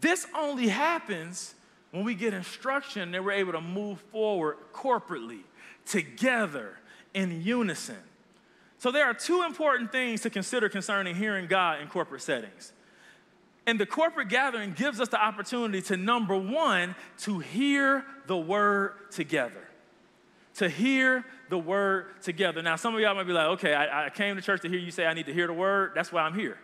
This 0.00 0.26
only 0.36 0.68
happens 0.68 1.54
when 1.90 2.04
we 2.04 2.14
get 2.14 2.34
instruction 2.34 3.14
and 3.14 3.24
we're 3.24 3.32
able 3.32 3.52
to 3.52 3.60
move 3.60 4.00
forward 4.10 4.56
corporately, 4.72 5.42
together, 5.86 6.78
in 7.12 7.42
unison. 7.42 7.98
So 8.78 8.90
there 8.90 9.04
are 9.04 9.14
two 9.14 9.44
important 9.44 9.92
things 9.92 10.20
to 10.22 10.30
consider 10.30 10.68
concerning 10.68 11.14
hearing 11.14 11.46
God 11.46 11.80
in 11.80 11.88
corporate 11.88 12.22
settings. 12.22 12.72
And 13.66 13.80
the 13.80 13.86
corporate 13.86 14.28
gathering 14.28 14.72
gives 14.72 15.00
us 15.00 15.08
the 15.08 15.22
opportunity 15.22 15.80
to, 15.82 15.96
number 15.96 16.36
one, 16.36 16.94
to 17.20 17.38
hear 17.38 18.04
the 18.26 18.36
word 18.36 19.10
together. 19.10 19.66
To 20.56 20.68
hear 20.68 21.24
the 21.48 21.58
word 21.58 22.20
together. 22.22 22.62
Now, 22.62 22.76
some 22.76 22.94
of 22.94 23.00
y'all 23.00 23.14
might 23.14 23.26
be 23.26 23.32
like, 23.32 23.46
okay, 23.46 23.74
I, 23.74 24.06
I 24.06 24.10
came 24.10 24.36
to 24.36 24.42
church 24.42 24.60
to 24.62 24.68
hear 24.68 24.78
you 24.78 24.90
say 24.90 25.06
I 25.06 25.14
need 25.14 25.26
to 25.26 25.34
hear 25.34 25.46
the 25.46 25.54
word. 25.54 25.92
That's 25.94 26.12
why 26.12 26.22
I'm 26.22 26.34
here. 26.34 26.58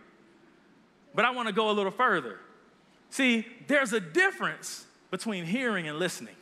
But 1.15 1.25
I 1.25 1.31
want 1.31 1.49
to 1.49 1.55
go 1.55 1.71
a 1.71 1.73
little 1.73 1.91
further. 1.91 2.39
See, 3.09 3.47
there's 3.67 3.93
a 3.93 4.01
difference 4.01 4.87
between 5.11 5.45
hearing 5.45 5.89
and 5.89 5.99
listening. 5.99 6.37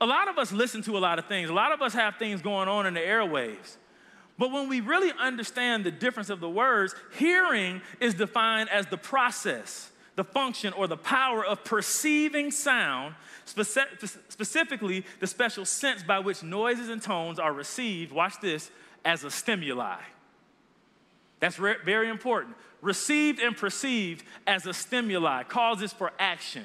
A 0.00 0.06
lot 0.06 0.28
of 0.28 0.36
us 0.36 0.52
listen 0.52 0.82
to 0.82 0.98
a 0.98 1.00
lot 1.00 1.18
of 1.18 1.26
things. 1.26 1.48
A 1.48 1.54
lot 1.54 1.72
of 1.72 1.80
us 1.80 1.94
have 1.94 2.16
things 2.16 2.42
going 2.42 2.68
on 2.68 2.84
in 2.84 2.92
the 2.94 3.00
airwaves. 3.00 3.76
But 4.38 4.52
when 4.52 4.68
we 4.68 4.80
really 4.80 5.12
understand 5.18 5.84
the 5.84 5.90
difference 5.90 6.28
of 6.28 6.40
the 6.40 6.50
words, 6.50 6.94
hearing 7.18 7.80
is 8.00 8.14
defined 8.14 8.68
as 8.68 8.86
the 8.86 8.98
process, 8.98 9.90
the 10.14 10.24
function, 10.24 10.72
or 10.74 10.86
the 10.86 10.96
power 10.96 11.44
of 11.44 11.64
perceiving 11.64 12.50
sound, 12.50 13.14
specifically 13.44 15.04
the 15.20 15.26
special 15.26 15.64
sense 15.64 16.02
by 16.02 16.18
which 16.18 16.42
noises 16.42 16.88
and 16.90 17.00
tones 17.00 17.38
are 17.38 17.52
received, 17.52 18.12
watch 18.12 18.34
this, 18.40 18.70
as 19.04 19.24
a 19.24 19.30
stimuli. 19.30 20.00
That's 21.40 21.58
re- 21.58 21.76
very 21.84 22.08
important. 22.08 22.56
Received 22.82 23.40
and 23.40 23.56
perceived 23.56 24.24
as 24.46 24.66
a 24.66 24.74
stimuli, 24.74 25.44
causes 25.44 25.92
for 25.92 26.12
action. 26.18 26.64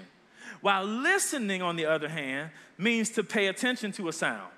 While 0.59 0.83
listening, 0.83 1.61
on 1.61 1.77
the 1.77 1.85
other 1.85 2.09
hand, 2.09 2.51
means 2.77 3.09
to 3.11 3.23
pay 3.23 3.47
attention 3.47 3.91
to 3.93 4.09
a 4.09 4.13
sound, 4.13 4.51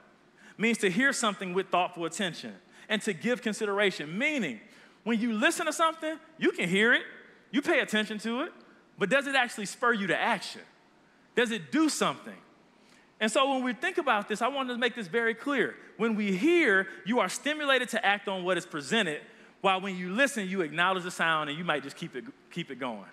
means 0.58 0.80
to 0.80 0.89
hear 0.89 1.13
something 1.13 1.54
with 1.54 1.69
thoughtful 1.69 2.06
attention 2.06 2.56
and 2.89 3.02
to 3.04 3.13
give 3.13 3.41
consideration. 3.41 4.17
Meaning, 4.17 4.60
when 5.04 5.19
you 5.19 5.34
listen 5.34 5.65
to 5.65 5.74
something, 5.74 6.17
you 6.38 6.52
can 6.52 6.69
hear 6.69 6.93
it, 6.93 7.04
you 7.52 7.62
pay 7.62 7.80
attention 7.80 8.17
to 8.19 8.41
it, 8.41 8.54
but 8.98 9.10
does 9.10 9.28
it 9.28 9.36
actually 9.36 9.65
spur 9.65 9.93
you 9.93 10.08
to 10.08 10.19
action? 10.19 10.62
Does 11.36 11.52
it 11.52 11.72
do 11.72 11.89
something? 11.89 12.36
And 13.19 13.32
so 13.32 13.50
when 13.54 13.63
we 13.63 13.74
think 13.74 13.98
about 13.98 14.28
this, 14.28 14.41
I 14.41 14.48
want 14.48 14.69
to 14.69 14.78
make 14.78 14.96
this 14.96 15.08
very 15.08 15.34
clear. 15.34 15.76
When 15.98 16.15
we 16.15 16.36
hear, 16.36 16.88
you 17.06 17.19
are 17.19 17.30
stimulated 17.30 17.89
to 17.89 18.06
act 18.06 18.28
on 18.28 18.43
what 18.43 18.58
is 18.58 18.65
presented, 18.65 19.22
while 19.62 19.80
when 19.80 19.96
you 19.96 20.12
listen, 20.12 20.48
you 20.50 20.62
acknowledge 20.62 21.04
the 21.04 21.12
sound 21.12 21.50
and 21.50 21.58
you 21.58 21.63
might 21.63 21.84
just 21.84 21.96
keep 21.96 22.15
it, 22.15 22.26
keep 22.52 22.69
it 22.69 22.80
going. 22.80 23.06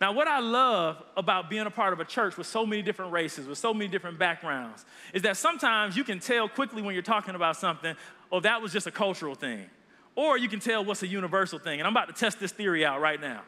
Now, 0.00 0.12
what 0.12 0.26
I 0.26 0.40
love 0.40 1.02
about 1.16 1.48
being 1.48 1.66
a 1.66 1.70
part 1.70 1.92
of 1.92 2.00
a 2.00 2.04
church 2.04 2.36
with 2.36 2.46
so 2.46 2.66
many 2.66 2.82
different 2.82 3.12
races, 3.12 3.46
with 3.46 3.58
so 3.58 3.72
many 3.72 3.88
different 3.88 4.18
backgrounds, 4.18 4.84
is 5.14 5.22
that 5.22 5.36
sometimes 5.36 5.96
you 5.96 6.02
can 6.02 6.18
tell 6.18 6.48
quickly 6.48 6.82
when 6.82 6.94
you're 6.94 7.02
talking 7.02 7.34
about 7.34 7.56
something, 7.56 7.94
oh, 8.32 8.40
that 8.40 8.60
was 8.62 8.72
just 8.72 8.86
a 8.86 8.90
cultural 8.90 9.34
thing. 9.34 9.66
or 10.14 10.36
you 10.36 10.48
can 10.48 10.60
tell 10.60 10.84
what's 10.84 11.02
a 11.02 11.06
universal 11.06 11.58
thing. 11.58 11.80
And 11.80 11.86
I'm 11.86 11.94
about 11.94 12.08
to 12.08 12.14
test 12.14 12.38
this 12.38 12.52
theory 12.52 12.84
out 12.84 13.00
right 13.00 13.20
now. 13.20 13.42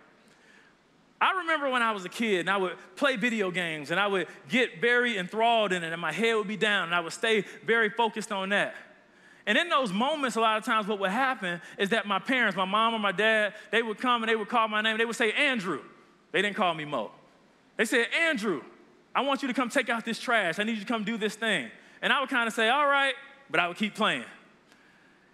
I 1.20 1.38
remember 1.38 1.68
when 1.70 1.82
I 1.82 1.92
was 1.92 2.04
a 2.04 2.08
kid 2.08 2.40
and 2.40 2.50
I 2.50 2.56
would 2.56 2.76
play 2.96 3.16
video 3.16 3.50
games 3.50 3.90
and 3.90 4.00
I 4.00 4.06
would 4.06 4.28
get 4.48 4.80
very 4.80 5.18
enthralled 5.18 5.72
in 5.72 5.82
it 5.82 5.92
and 5.92 6.00
my 6.00 6.12
head 6.12 6.34
would 6.36 6.48
be 6.48 6.56
down 6.56 6.86
and 6.86 6.94
I 6.94 7.00
would 7.00 7.12
stay 7.12 7.44
very 7.64 7.90
focused 7.90 8.32
on 8.32 8.50
that. 8.50 8.74
And 9.46 9.58
in 9.58 9.68
those 9.68 9.92
moments, 9.92 10.36
a 10.36 10.40
lot 10.40 10.56
of 10.56 10.64
times 10.64 10.86
what 10.86 10.98
would 11.00 11.10
happen 11.10 11.60
is 11.78 11.90
that 11.90 12.06
my 12.06 12.18
parents, 12.18 12.56
my 12.56 12.64
mom 12.64 12.94
or 12.94 12.98
my 12.98 13.12
dad, 13.12 13.54
they 13.70 13.82
would 13.82 13.98
come 13.98 14.22
and 14.22 14.30
they 14.30 14.36
would 14.36 14.48
call 14.48 14.68
my 14.68 14.80
name. 14.80 14.96
They 14.96 15.04
would 15.04 15.16
say, 15.16 15.32
Andrew. 15.32 15.80
They 16.32 16.42
didn't 16.42 16.56
call 16.56 16.74
me 16.74 16.84
Mo. 16.84 17.10
They 17.76 17.84
said, 17.84 18.06
Andrew, 18.18 18.62
I 19.14 19.20
want 19.20 19.42
you 19.42 19.48
to 19.48 19.54
come 19.54 19.68
take 19.68 19.88
out 19.88 20.04
this 20.04 20.18
trash. 20.18 20.58
I 20.58 20.64
need 20.64 20.74
you 20.74 20.80
to 20.80 20.86
come 20.86 21.04
do 21.04 21.16
this 21.16 21.36
thing. 21.36 21.70
And 22.02 22.12
I 22.12 22.20
would 22.20 22.30
kind 22.30 22.48
of 22.48 22.54
say, 22.54 22.70
all 22.70 22.86
right, 22.86 23.14
but 23.50 23.60
I 23.60 23.68
would 23.68 23.76
keep 23.76 23.94
playing. 23.94 24.24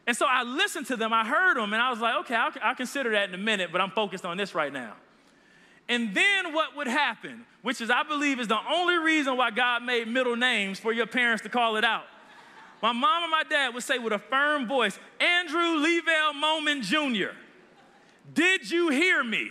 And 0.06 0.16
so 0.16 0.26
I 0.28 0.42
listened 0.42 0.86
to 0.86 0.96
them, 0.96 1.12
I 1.12 1.26
heard 1.26 1.56
them, 1.56 1.72
and 1.72 1.80
I 1.80 1.90
was 1.90 2.00
like, 2.00 2.16
okay, 2.20 2.34
I'll, 2.34 2.52
I'll 2.62 2.74
consider 2.74 3.10
that 3.12 3.28
in 3.28 3.34
a 3.34 3.38
minute, 3.38 3.70
but 3.70 3.80
I'm 3.80 3.90
focused 3.90 4.24
on 4.24 4.36
this 4.36 4.54
right 4.54 4.72
now. 4.72 4.94
And 5.88 6.14
then 6.14 6.54
what 6.54 6.76
would 6.76 6.86
happen, 6.86 7.44
which 7.62 7.80
is, 7.80 7.90
I 7.90 8.02
believe, 8.04 8.40
is 8.40 8.48
the 8.48 8.60
only 8.72 8.96
reason 8.96 9.36
why 9.36 9.50
God 9.50 9.82
made 9.82 10.08
middle 10.08 10.36
names 10.36 10.78
for 10.78 10.92
your 10.92 11.06
parents 11.06 11.42
to 11.42 11.48
call 11.48 11.76
it 11.76 11.84
out. 11.84 12.04
My 12.82 12.92
mom 12.92 13.24
and 13.24 13.30
my 13.30 13.42
dad 13.42 13.74
would 13.74 13.82
say 13.82 13.98
with 13.98 14.12
a 14.12 14.18
firm 14.18 14.66
voice, 14.66 14.98
Andrew 15.20 15.60
Levell 15.60 16.32
Moman 16.34 16.82
Jr., 16.82 17.34
did 18.32 18.70
you 18.70 18.88
hear 18.88 19.22
me? 19.22 19.50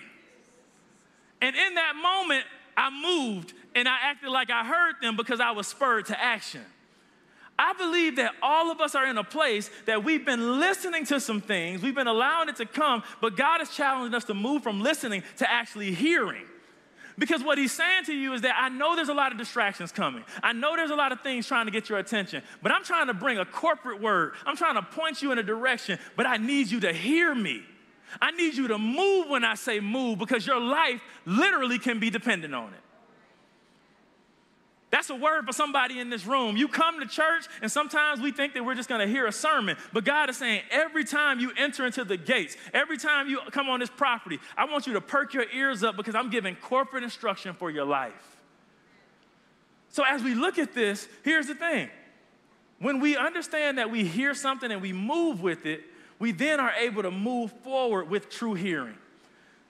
And 1.42 1.56
in 1.56 1.76
that 1.76 1.94
moment, 2.02 2.46
I 2.76 2.90
moved 2.90 3.54
and 3.76 3.88
I 3.88 3.98
acted 4.04 4.30
like 4.30 4.50
I 4.50 4.66
heard 4.66 4.96
them 5.02 5.16
because 5.16 5.40
I 5.40 5.52
was 5.52 5.68
spurred 5.68 6.08
to 6.08 6.20
action. 6.20 6.66
I 7.60 7.74
believe 7.74 8.16
that 8.16 8.32
all 8.42 8.72
of 8.72 8.80
us 8.80 8.96
are 8.96 9.06
in 9.06 9.18
a 9.18 9.24
place 9.24 9.70
that 9.86 10.02
we've 10.02 10.26
been 10.26 10.62
listening 10.62 11.06
to 11.08 11.20
some 11.20 11.42
things, 11.42 11.82
we've 11.82 11.94
been 11.94 12.08
allowing 12.08 12.48
it 12.48 12.56
to 12.56 12.66
come, 12.66 13.04
but 13.20 13.36
God 13.36 13.62
is 13.62 13.70
challenging 13.76 14.16
us 14.16 14.24
to 14.26 14.34
move 14.34 14.64
from 14.64 14.80
listening 14.80 15.24
to 15.38 15.52
actually 15.52 15.94
hearing. 15.94 16.46
Because 17.18 17.44
what 17.44 17.58
he's 17.58 17.74
saying 17.74 18.06
to 18.06 18.14
you 18.14 18.32
is 18.32 18.44
that 18.44 18.56
I 18.58 18.70
know 18.70 18.96
there's 18.96 19.10
a 19.10 19.14
lot 19.14 19.34
of 19.34 19.38
distractions 19.38 19.92
coming. 19.92 20.24
I 20.42 20.54
know 20.54 20.78
there's 20.78 20.90
a 20.90 20.96
lot 20.96 21.12
of 21.12 21.20
things 21.20 21.46
trying 21.48 21.66
to 21.66 21.72
get 21.72 21.90
your 21.90 22.00
attention, 22.00 22.44
but 22.64 22.72
I'm 22.72 22.86
trying 22.86 23.08
to 23.08 23.14
bring 23.14 23.40
a 23.40 23.46
corporate 23.46 24.02
word. 24.02 24.36
I'm 24.46 24.56
trying 24.56 24.76
to 24.76 24.82
point 24.82 25.22
you 25.22 25.34
in 25.34 25.38
a 25.38 25.44
direction, 25.44 26.00
but 26.16 26.26
I 26.26 26.38
need 26.38 26.72
you 26.72 26.80
to 26.80 26.94
hear 26.94 27.36
me. 27.36 27.62
I 28.22 28.32
need 28.32 28.56
you 28.56 28.70
to 28.70 28.78
move 28.78 29.28
when 29.28 29.44
I 29.44 29.56
say 29.56 29.82
move 29.82 30.18
because 30.18 30.48
your 30.48 30.62
life 30.62 31.02
literally 31.26 31.78
can 31.78 32.00
be 32.00 32.10
dependent 32.10 32.56
on 32.56 32.74
it. 32.74 32.80
That's 34.92 35.10
a 35.12 35.16
word 35.16 35.46
for 35.46 35.54
somebody 35.54 36.00
in 36.00 36.10
this 36.10 36.26
room. 36.26 36.58
You 36.58 36.68
come 36.68 37.00
to 37.00 37.06
church, 37.06 37.46
and 37.62 37.72
sometimes 37.72 38.22
we 38.22 38.32
think 38.32 38.56
that 38.56 38.66
we're 38.66 38.76
just 38.76 38.90
gonna 38.90 39.06
hear 39.06 39.28
a 39.28 39.32
sermon, 39.32 39.78
but 39.94 40.04
God 40.04 40.30
is 40.30 40.38
saying 40.38 40.62
every 40.72 41.04
time 41.04 41.40
you 41.40 41.52
enter 41.58 41.86
into 41.86 42.04
the 42.04 42.18
gates, 42.18 42.58
every 42.74 42.98
time 42.98 43.30
you 43.30 43.40
come 43.52 43.70
on 43.70 43.80
this 43.80 43.92
property, 43.92 44.40
I 44.58 44.66
want 44.66 44.88
you 44.88 44.94
to 44.94 45.02
perk 45.02 45.34
your 45.34 45.46
ears 45.54 45.84
up 45.84 45.96
because 45.96 46.16
I'm 46.16 46.32
giving 46.32 46.56
corporate 46.56 47.04
instruction 47.04 47.54
for 47.54 47.70
your 47.70 47.86
life. 47.86 48.38
So 49.90 50.04
as 50.04 50.24
we 50.24 50.34
look 50.34 50.58
at 50.58 50.74
this, 50.74 51.08
here's 51.24 51.48
the 51.48 51.56
thing 51.56 51.90
when 52.80 53.00
we 53.00 53.16
understand 53.16 53.78
that 53.78 53.92
we 53.92 54.06
hear 54.06 54.34
something 54.34 54.72
and 54.72 54.82
we 54.82 54.94
move 54.94 55.42
with 55.42 55.66
it, 55.66 55.84
we 56.18 56.32
then 56.32 56.60
are 56.60 56.72
able 56.72 57.04
to 57.04 57.12
move 57.12 57.52
forward 57.64 58.10
with 58.10 58.30
true 58.30 58.54
hearing. 58.54 58.98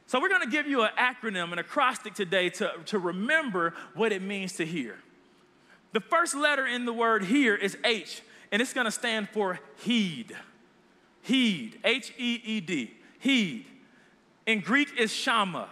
So, 0.06 0.20
we're 0.20 0.30
gonna 0.30 0.48
give 0.48 0.66
you 0.66 0.82
an 0.82 0.90
acronym, 0.98 1.52
an 1.52 1.60
acrostic 1.60 2.16
today 2.16 2.50
to, 2.52 2.72
to 2.88 2.98
remember 2.98 3.76
what 3.94 4.12
it 4.12 4.24
means 4.24 4.54
to 4.54 4.66
hear. 4.66 4.98
The 5.92 6.00
first 6.00 6.36
letter 6.36 6.68
in 6.68 6.86
the 6.86 6.94
word 6.94 7.24
here 7.24 7.56
is 7.56 7.78
H, 7.84 8.22
and 8.52 8.62
it's 8.62 8.74
gonna 8.74 8.92
stand 8.92 9.30
for 9.30 9.60
heed. 9.78 10.36
Heed, 11.22 11.80
H 11.84 12.14
E 12.18 12.42
E 12.44 12.60
D, 12.60 12.94
heed. 13.20 13.66
In 14.46 14.62
Greek 14.62 14.90
is 14.98 15.12
shama. 15.14 15.70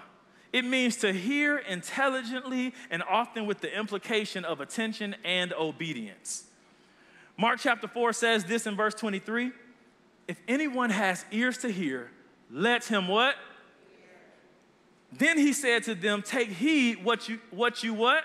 It 0.53 0.65
means 0.65 0.97
to 0.97 1.11
hear 1.11 1.57
intelligently 1.57 2.73
and 2.89 3.03
often 3.03 3.45
with 3.45 3.59
the 3.59 3.75
implication 3.75 4.45
of 4.45 4.61
attention 4.61 5.15
and 5.23 5.53
obedience. 5.53 6.45
Mark 7.37 7.59
chapter 7.59 7.87
4 7.87 8.13
says 8.13 8.45
this 8.45 8.65
in 8.65 8.75
verse 8.75 8.95
23 8.95 9.51
If 10.27 10.41
anyone 10.47 10.89
has 10.89 11.25
ears 11.31 11.59
to 11.59 11.69
hear, 11.69 12.09
let 12.49 12.85
him 12.85 13.07
what? 13.07 13.35
Then 15.11 15.37
he 15.37 15.53
said 15.53 15.83
to 15.83 15.95
them, 15.95 16.21
Take 16.21 16.49
heed 16.49 17.03
what 17.03 17.29
you 17.29 17.39
what 17.51 17.83
you 17.83 17.93
what? 17.93 18.23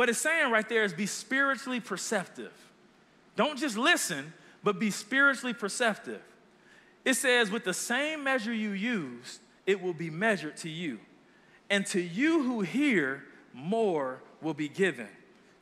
What 0.00 0.08
it's 0.08 0.18
saying 0.18 0.50
right 0.50 0.66
there 0.66 0.82
is 0.84 0.94
be 0.94 1.04
spiritually 1.04 1.78
perceptive. 1.78 2.54
Don't 3.36 3.58
just 3.58 3.76
listen, 3.76 4.32
but 4.64 4.78
be 4.78 4.90
spiritually 4.90 5.52
perceptive. 5.52 6.22
It 7.04 7.16
says, 7.16 7.50
with 7.50 7.64
the 7.64 7.74
same 7.74 8.24
measure 8.24 8.50
you 8.50 8.70
use, 8.70 9.40
it 9.66 9.82
will 9.82 9.92
be 9.92 10.08
measured 10.08 10.56
to 10.56 10.70
you. 10.70 11.00
And 11.68 11.84
to 11.88 12.00
you 12.00 12.42
who 12.42 12.62
hear, 12.62 13.24
more 13.52 14.22
will 14.40 14.54
be 14.54 14.70
given. 14.70 15.08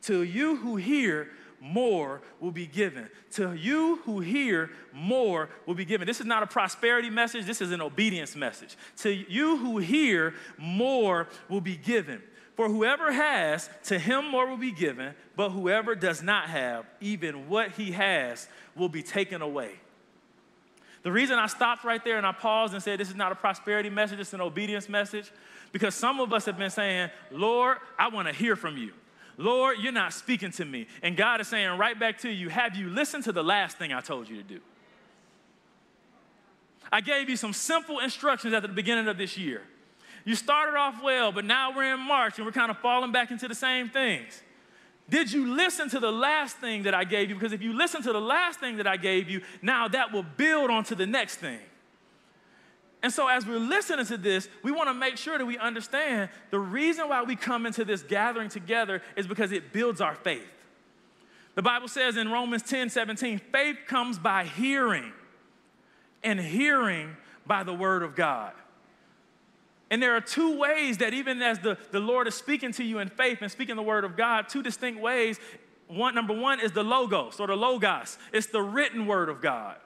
To 0.03 0.23
you 0.23 0.55
who 0.55 0.77
hear, 0.77 1.31
more 1.61 2.21
will 2.39 2.53
be 2.53 2.69
given. 2.69 3.11
To 3.33 3.55
you 3.55 3.97
who 4.05 4.21
hear, 4.21 4.71
more 4.93 5.49
will 5.67 5.75
be 5.75 5.85
given. 5.85 6.07
This 6.07 6.21
is 6.21 6.27
not 6.27 6.45
a 6.45 6.47
prosperity 6.47 7.11
message, 7.11 7.45
this 7.45 7.61
is 7.61 7.73
an 7.73 7.81
obedience 7.81 8.37
message. 8.37 8.77
To 8.99 9.11
you 9.11 9.57
who 9.57 9.79
hear, 9.79 10.35
more 10.57 11.27
will 11.49 11.61
be 11.61 11.77
given. 11.77 12.23
For 12.59 12.69
whoever 12.69 13.13
has, 13.13 13.71
to 13.85 14.01
him 14.01 14.33
more 14.33 14.45
will 14.45 14.57
be 14.57 14.73
given, 14.73 15.15
but 15.37 15.51
whoever 15.51 15.95
does 15.95 16.25
not 16.25 16.49
have, 16.49 16.87
even 17.01 17.49
what 17.49 17.71
he 17.71 17.93
has 17.93 18.49
will 18.75 18.89
be 18.89 19.01
taken 19.01 19.43
away. 19.43 19.75
The 21.05 21.13
reason 21.13 21.39
I 21.39 21.47
stopped 21.47 21.85
right 21.85 22.05
there 22.05 22.17
and 22.17 22.27
I 22.27 22.33
paused 22.33 22.75
and 22.75 22.83
said 22.83 22.99
this 22.99 23.11
is 23.11 23.15
not 23.15 23.31
a 23.31 23.37
prosperity 23.37 23.91
message, 23.91 24.19
it's 24.19 24.33
an 24.33 24.41
obedience 24.41 24.89
message, 24.89 25.31
because 25.71 25.95
some 25.95 26.19
of 26.19 26.33
us 26.33 26.47
have 26.47 26.59
been 26.59 26.69
saying, 26.69 27.11
Lord, 27.31 27.77
I 27.97 28.09
want 28.09 28.27
to 28.27 28.35
hear 28.35 28.57
from 28.57 28.77
you. 28.77 28.91
Lord, 29.37 29.79
you're 29.79 29.93
not 29.93 30.13
speaking 30.13 30.51
to 30.51 30.65
me. 30.65 30.89
And 31.01 31.17
God 31.17 31.41
is 31.41 31.47
saying 31.47 31.79
right 31.79 31.97
back 31.97 32.19
to 32.23 32.29
you, 32.29 32.49
have 32.49 32.75
you 32.75 32.89
listened 32.89 33.23
to 33.23 33.31
the 33.31 33.45
last 33.45 33.79
thing 33.79 33.93
I 33.93 34.01
told 34.01 34.29
you 34.29 34.37
to 34.37 34.43
do? 34.43 34.59
I 36.91 37.03
gave 37.03 37.31
you 37.31 37.37
some 37.37 37.53
simple 37.53 38.01
instructions 38.01 38.53
at 38.53 38.63
the 38.63 38.69
beginning 38.69 39.07
of 39.07 39.17
this 39.17 39.39
year. 39.39 39.63
You 40.29 40.35
started 40.35 40.77
off 40.77 41.03
well, 41.03 41.33
but 41.33 41.47
now 41.47 41.75
we're 41.75 41.95
in 41.95 42.01
March 42.01 42.37
and 42.37 42.45
we're 42.45 42.53
kind 42.53 42.71
of 42.71 42.77
falling 42.81 43.13
back 43.13 43.31
into 43.31 43.49
the 43.49 43.55
same 43.55 43.89
things. 43.89 44.43
Did 45.09 45.33
you 45.33 45.55
listen 45.55 45.89
to 45.89 45.99
the 45.99 46.13
last 46.13 46.59
thing 46.59 46.83
that 46.83 46.93
I 46.93 47.05
gave 47.05 47.31
you? 47.31 47.35
Because 47.35 47.55
if 47.55 47.63
you 47.63 47.73
listen 47.73 48.03
to 48.03 48.13
the 48.13 48.21
last 48.21 48.61
thing 48.61 48.77
that 48.77 48.87
I 48.87 48.99
gave 48.99 49.31
you, 49.31 49.41
now 49.63 49.89
that 49.89 50.13
will 50.13 50.27
build 50.37 50.71
onto 50.71 50.95
the 50.95 51.07
next 51.07 51.37
thing. 51.37 51.61
And 53.03 53.11
so, 53.11 53.27
as 53.27 53.47
we're 53.47 53.57
listening 53.57 54.05
to 54.05 54.19
this, 54.19 54.51
we 54.63 54.71
want 54.71 54.91
to 54.91 54.93
make 54.93 55.17
sure 55.17 55.39
that 55.39 55.47
we 55.47 55.57
understand 55.57 56.29
the 56.51 56.59
reason 56.59 57.09
why 57.09 57.23
we 57.23 57.35
come 57.35 57.65
into 57.65 57.87
this 57.87 58.03
gathering 58.03 58.51
together 58.51 59.01
is 59.17 59.27
because 59.27 59.51
it 59.51 59.73
builds 59.73 60.03
our 60.03 60.15
faith. 60.15 60.45
The 61.55 61.63
Bible 61.63 61.89
says 61.89 62.19
in 62.19 62.31
Romans 62.31 62.65
10 62.65 62.91
17, 62.91 63.41
faith 63.51 63.79
comes 63.87 64.19
by 64.19 64.45
hearing, 64.45 65.11
and 66.23 66.39
hearing 66.39 67.17
by 67.47 67.63
the 67.63 67.73
word 67.73 68.03
of 68.03 68.15
God. 68.15 68.53
And 69.91 70.03
there 70.03 70.15
are 70.17 70.21
two 70.21 70.59
ways 70.59 70.99
that, 70.99 71.15
even 71.15 71.41
as 71.41 71.59
the, 71.61 71.79
the 71.93 72.01
Lord 72.01 72.29
is 72.29 72.35
speaking 72.35 72.73
to 72.73 72.85
you 72.85 72.99
in 72.99 73.09
faith 73.09 73.39
and 73.41 73.51
speaking 73.51 73.77
the 73.77 73.83
word 73.83 74.05
of 74.05 74.17
God, 74.17 74.49
two 74.49 74.63
distinct 74.63 75.01
ways. 75.01 75.39
One, 75.87 76.15
number 76.15 76.35
one 76.35 76.61
is 76.61 76.73
the 76.73 76.85
logos 76.85 77.41
or 77.41 77.47
the 77.47 77.57
logos, 77.57 78.19
it's 78.33 78.49
the 78.49 78.61
written 78.61 79.07
word 79.07 79.29
of 79.31 79.41
God. 79.41 79.77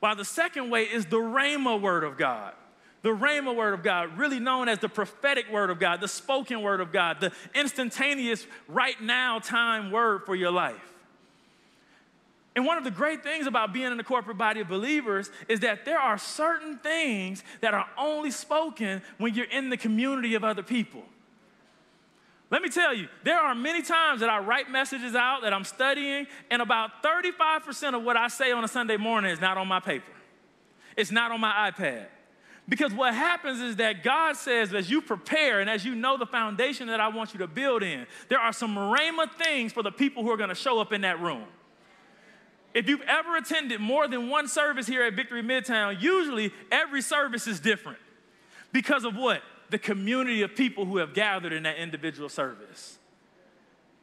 While 0.00 0.16
the 0.16 0.24
second 0.24 0.70
way 0.70 0.82
is 0.82 1.06
the 1.06 1.18
rhema 1.18 1.80
word 1.80 2.02
of 2.02 2.18
God. 2.18 2.54
The 3.02 3.10
rhema 3.10 3.54
word 3.54 3.74
of 3.74 3.82
God, 3.82 4.16
really 4.16 4.40
known 4.40 4.68
as 4.68 4.78
the 4.78 4.88
prophetic 4.88 5.50
word 5.50 5.70
of 5.70 5.78
God, 5.78 6.00
the 6.00 6.08
spoken 6.08 6.62
word 6.62 6.80
of 6.80 6.92
God, 6.92 7.20
the 7.20 7.32
instantaneous, 7.54 8.46
right 8.68 9.00
now 9.00 9.38
time 9.38 9.90
word 9.90 10.22
for 10.24 10.34
your 10.34 10.52
life. 10.52 10.91
And 12.54 12.66
one 12.66 12.76
of 12.76 12.84
the 12.84 12.90
great 12.90 13.22
things 13.22 13.46
about 13.46 13.72
being 13.72 13.90
in 13.90 13.96
the 13.96 14.04
corporate 14.04 14.36
body 14.36 14.60
of 14.60 14.68
believers 14.68 15.30
is 15.48 15.60
that 15.60 15.84
there 15.84 15.98
are 15.98 16.18
certain 16.18 16.78
things 16.78 17.42
that 17.62 17.72
are 17.72 17.86
only 17.96 18.30
spoken 18.30 19.00
when 19.18 19.34
you're 19.34 19.46
in 19.46 19.70
the 19.70 19.76
community 19.76 20.34
of 20.34 20.44
other 20.44 20.62
people. 20.62 21.02
Let 22.50 22.60
me 22.60 22.68
tell 22.68 22.92
you, 22.92 23.08
there 23.24 23.40
are 23.40 23.54
many 23.54 23.80
times 23.80 24.20
that 24.20 24.28
I 24.28 24.38
write 24.38 24.70
messages 24.70 25.14
out 25.14 25.40
that 25.40 25.54
I'm 25.54 25.64
studying, 25.64 26.26
and 26.50 26.60
about 26.60 27.02
35% 27.02 27.94
of 27.96 28.02
what 28.02 28.18
I 28.18 28.28
say 28.28 28.52
on 28.52 28.62
a 28.62 28.68
Sunday 28.68 28.98
morning 28.98 29.30
is 29.30 29.40
not 29.40 29.56
on 29.56 29.66
my 29.66 29.80
paper. 29.80 30.12
It's 30.94 31.10
not 31.10 31.32
on 31.32 31.40
my 31.40 31.70
iPad. 31.70 32.08
Because 32.68 32.92
what 32.92 33.14
happens 33.14 33.60
is 33.60 33.76
that 33.76 34.04
God 34.04 34.36
says, 34.36 34.74
as 34.74 34.90
you 34.90 35.00
prepare 35.00 35.60
and 35.60 35.70
as 35.70 35.86
you 35.86 35.94
know 35.94 36.18
the 36.18 36.26
foundation 36.26 36.88
that 36.88 37.00
I 37.00 37.08
want 37.08 37.32
you 37.32 37.38
to 37.38 37.46
build 37.46 37.82
in, 37.82 38.06
there 38.28 38.38
are 38.38 38.52
some 38.52 38.76
rhema 38.76 39.32
things 39.32 39.72
for 39.72 39.82
the 39.82 39.90
people 39.90 40.22
who 40.22 40.30
are 40.30 40.36
gonna 40.36 40.54
show 40.54 40.78
up 40.78 40.92
in 40.92 41.00
that 41.00 41.20
room. 41.20 41.46
If 42.74 42.88
you've 42.88 43.02
ever 43.02 43.36
attended 43.36 43.80
more 43.80 44.08
than 44.08 44.28
one 44.28 44.48
service 44.48 44.86
here 44.86 45.02
at 45.02 45.14
Victory 45.14 45.42
Midtown, 45.42 46.00
usually 46.00 46.52
every 46.70 47.02
service 47.02 47.46
is 47.46 47.60
different. 47.60 47.98
Because 48.72 49.04
of 49.04 49.14
what? 49.14 49.42
The 49.70 49.78
community 49.78 50.42
of 50.42 50.54
people 50.54 50.84
who 50.86 50.96
have 50.96 51.12
gathered 51.14 51.52
in 51.52 51.64
that 51.64 51.76
individual 51.76 52.28
service. 52.28 52.98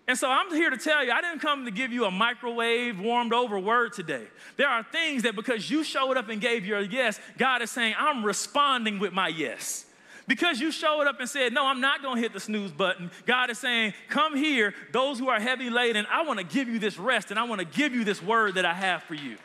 And 0.07 0.17
so 0.17 0.27
I'm 0.27 0.51
here 0.51 0.71
to 0.71 0.77
tell 0.77 1.03
you, 1.05 1.11
I 1.11 1.21
didn't 1.21 1.39
come 1.39 1.65
to 1.65 1.71
give 1.71 1.91
you 1.91 2.05
a 2.05 2.11
microwave, 2.11 2.99
warmed 2.99 3.31
over 3.31 3.59
word 3.59 3.93
today. 3.93 4.25
There 4.57 4.67
are 4.67 4.81
things 4.81 5.21
that 5.21 5.35
because 5.35 5.69
you 5.69 5.83
showed 5.83 6.17
up 6.17 6.29
and 6.29 6.41
gave 6.41 6.65
your 6.65 6.79
yes, 6.79 7.19
God 7.37 7.61
is 7.61 7.69
saying, 7.69 7.93
I'm 7.97 8.25
responding 8.25 8.97
with 8.97 9.13
my 9.13 9.27
yes. 9.27 9.85
Because 10.29 10.61
you 10.61 10.71
showed 10.71 11.07
up 11.07 11.19
and 11.19 11.27
said, 11.27 11.53
No, 11.53 11.65
I'm 11.65 11.81
not 11.81 12.03
gonna 12.03 12.21
hit 12.21 12.33
the 12.33 12.39
snooze 12.39 12.71
button, 12.71 13.09
God 13.25 13.49
is 13.49 13.57
saying, 13.57 13.95
Come 14.09 14.37
here, 14.37 14.75
those 14.91 15.17
who 15.17 15.27
are 15.27 15.39
heavy 15.39 15.71
laden, 15.71 16.05
I 16.09 16.21
wanna 16.21 16.43
give 16.43 16.69
you 16.69 16.77
this 16.77 16.99
rest 16.99 17.31
and 17.31 17.39
I 17.39 17.45
wanna 17.45 17.65
give 17.65 17.95
you 17.95 18.03
this 18.03 18.21
word 18.21 18.53
that 18.53 18.63
I 18.63 18.75
have 18.75 19.01
for 19.01 19.15
you. 19.15 19.37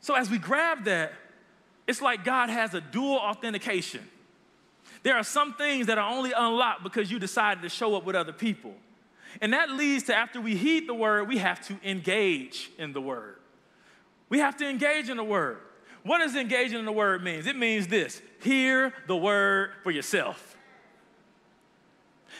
So 0.00 0.14
as 0.14 0.30
we 0.30 0.36
grab 0.36 0.84
that, 0.84 1.14
it's 1.86 2.02
like 2.02 2.22
God 2.22 2.50
has 2.50 2.74
a 2.74 2.82
dual 2.82 3.16
authentication. 3.16 4.06
There 5.02 5.16
are 5.16 5.24
some 5.24 5.54
things 5.54 5.86
that 5.86 5.96
are 5.96 6.12
only 6.12 6.32
unlocked 6.36 6.82
because 6.82 7.10
you 7.10 7.18
decided 7.18 7.62
to 7.62 7.70
show 7.70 7.96
up 7.96 8.04
with 8.04 8.14
other 8.14 8.32
people. 8.32 8.74
And 9.40 9.54
that 9.54 9.70
leads 9.70 10.04
to 10.04 10.14
after 10.14 10.38
we 10.38 10.54
heed 10.54 10.86
the 10.86 10.94
word, 10.94 11.28
we 11.28 11.38
have 11.38 11.66
to 11.68 11.78
engage 11.82 12.70
in 12.76 12.92
the 12.92 13.00
word. 13.00 13.36
We 14.28 14.40
have 14.40 14.58
to 14.58 14.68
engage 14.68 15.08
in 15.08 15.16
the 15.16 15.24
word. 15.24 15.60
What 16.06 16.18
does 16.18 16.36
engaging 16.36 16.78
in 16.78 16.84
the 16.84 16.92
word 16.92 17.24
means? 17.24 17.48
It 17.48 17.56
means 17.56 17.88
this 17.88 18.22
hear 18.40 18.94
the 19.08 19.16
word 19.16 19.70
for 19.82 19.90
yourself. 19.90 20.56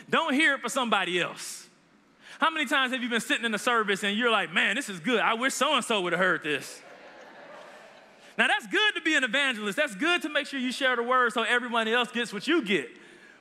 Don't 0.09 0.35
hear 0.35 0.55
it 0.55 0.61
for 0.61 0.69
somebody 0.69 1.21
else. 1.21 1.69
How 2.39 2.51
many 2.51 2.67
times 2.67 2.93
have 2.93 3.03
you 3.03 3.09
been 3.09 3.21
sitting 3.21 3.45
in 3.45 3.51
the 3.51 3.59
service 3.59 4.05
and 4.05 4.17
you're 4.17 4.31
like, 4.31 4.53
man, 4.53 4.77
this 4.77 4.89
is 4.89 5.01
good. 5.01 5.19
I 5.19 5.35
wish 5.35 5.53
so 5.53 5.75
and 5.75 5.85
so 5.85 6.01
would 6.03 6.13
have 6.13 6.21
heard 6.21 6.45
this. 6.45 6.81
Now, 8.39 8.47
that's 8.47 8.67
good 8.69 8.95
to 8.95 9.01
be 9.01 9.17
an 9.17 9.25
evangelist. 9.25 9.77
That's 9.77 9.95
good 9.97 10.23
to 10.23 10.29
make 10.29 10.47
sure 10.47 10.61
you 10.61 10.71
share 10.71 10.95
the 10.95 11.03
word 11.03 11.33
so 11.33 11.43
everybody 11.43 11.93
else 11.93 12.13
gets 12.13 12.33
what 12.33 12.47
you 12.47 12.63
get. 12.63 12.89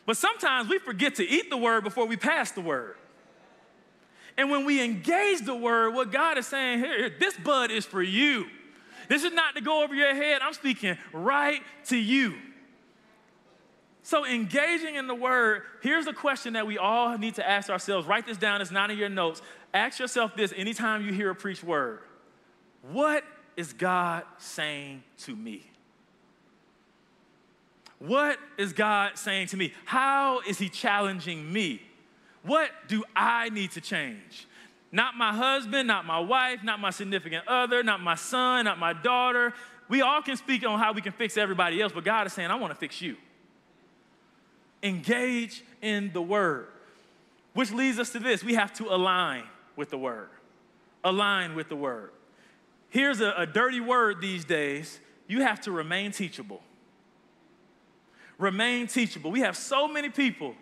But 0.07 0.17
sometimes 0.17 0.69
we 0.69 0.79
forget 0.79 1.15
to 1.15 1.27
eat 1.27 1.51
the 1.51 1.57
word 1.57 1.83
before 1.83 2.07
we 2.07 2.17
pass 2.17 2.51
the 2.51 2.61
word. 2.61 2.95
And 4.37 4.49
when 4.49 4.65
we 4.65 4.81
engage 4.81 5.41
the 5.45 5.55
word, 5.55 5.93
what 5.93 6.11
God 6.11 6.37
is 6.39 6.47
saying 6.47 6.79
here, 6.79 7.11
this 7.19 7.35
bud 7.37 7.69
is 7.69 7.85
for 7.85 8.01
you. 8.01 8.47
This 9.07 9.23
is 9.23 9.33
not 9.33 9.55
to 9.55 9.61
go 9.61 9.83
over 9.83 9.93
your 9.93 10.13
head. 10.13 10.41
I'm 10.41 10.53
speaking 10.53 10.97
right 11.13 11.61
to 11.85 11.97
you. 11.97 12.35
So, 14.03 14.23
engaging 14.23 14.95
in 14.95 15.07
the 15.07 15.15
word, 15.15 15.63
here's 15.81 16.05
the 16.05 16.13
question 16.13 16.53
that 16.53 16.67
we 16.67 16.77
all 16.77 17.17
need 17.17 17.35
to 17.35 17.49
ask 17.49 17.71
ourselves. 17.71 18.05
Write 18.07 18.27
this 18.27 18.37
down, 18.37 18.61
it's 18.61 18.69
not 18.69 18.91
in 18.91 18.99
your 18.99 19.09
notes. 19.09 19.41
Ask 19.73 19.99
yourself 19.99 20.35
this 20.35 20.53
anytime 20.55 21.03
you 21.05 21.11
hear 21.11 21.31
a 21.31 21.35
preached 21.35 21.63
word 21.63 22.01
What 22.91 23.23
is 23.57 23.73
God 23.73 24.23
saying 24.37 25.03
to 25.23 25.35
me? 25.35 25.69
What 27.97 28.37
is 28.57 28.73
God 28.73 29.17
saying 29.17 29.47
to 29.47 29.57
me? 29.57 29.73
How 29.85 30.41
is 30.41 30.59
He 30.59 30.69
challenging 30.69 31.51
me? 31.51 31.81
What 32.43 32.69
do 32.87 33.03
I 33.15 33.49
need 33.49 33.71
to 33.71 33.81
change? 33.81 34.47
Not 34.95 35.17
my 35.17 35.33
husband, 35.33 35.89
not 35.89 36.05
my 36.05 36.19
wife, 36.19 36.63
not 36.63 36.79
my 36.79 36.89
significant 36.89 37.45
other, 37.49 37.83
not 37.83 37.99
my 37.99 38.15
son, 38.15 38.63
not 38.63 38.79
my 38.79 38.93
daughter. 38.93 39.53
We 39.89 40.01
all 40.01 40.21
can 40.21 40.37
speak 40.37 40.65
on 40.65 40.79
how 40.79 40.93
we 40.93 41.01
can 41.01 41.11
fix 41.11 41.35
everybody 41.35 41.81
else, 41.81 41.91
but 41.91 42.05
God 42.05 42.27
is 42.27 42.31
saying, 42.31 42.49
I 42.49 42.55
want 42.55 42.73
to 42.73 42.79
fix 42.79 43.01
you. 43.01 43.17
Engage 44.81 45.65
in 45.81 46.13
the 46.13 46.21
word, 46.21 46.67
which 47.53 47.73
leads 47.73 47.99
us 47.99 48.13
to 48.13 48.19
this 48.19 48.41
we 48.41 48.53
have 48.53 48.71
to 48.75 48.85
align 48.85 49.43
with 49.75 49.89
the 49.89 49.97
word. 49.97 50.29
Align 51.03 51.55
with 51.55 51.67
the 51.67 51.75
word. 51.75 52.11
Here's 52.87 53.19
a, 53.19 53.33
a 53.35 53.45
dirty 53.45 53.81
word 53.81 54.21
these 54.21 54.45
days 54.45 55.01
you 55.27 55.41
have 55.41 55.59
to 55.61 55.73
remain 55.73 56.13
teachable. 56.13 56.61
Remain 58.37 58.87
teachable. 58.87 59.29
We 59.29 59.41
have 59.41 59.57
so 59.57 59.89
many 59.89 60.07
people 60.07 60.55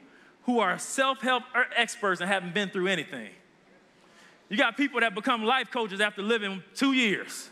who 0.46 0.58
are 0.60 0.80
self 0.80 1.22
help 1.22 1.44
er, 1.56 1.68
experts 1.76 2.20
and 2.20 2.28
haven't 2.28 2.56
been 2.56 2.72
through 2.72 2.88
anything. 2.88 3.30
You 4.50 4.58
got 4.58 4.78
people 4.78 5.00
that 5.00 5.16
become 5.16 5.44
life 5.44 5.72
coaches 5.72 6.02
after 6.02 6.22
living 6.22 6.64
two 6.76 6.94
years. 6.94 7.50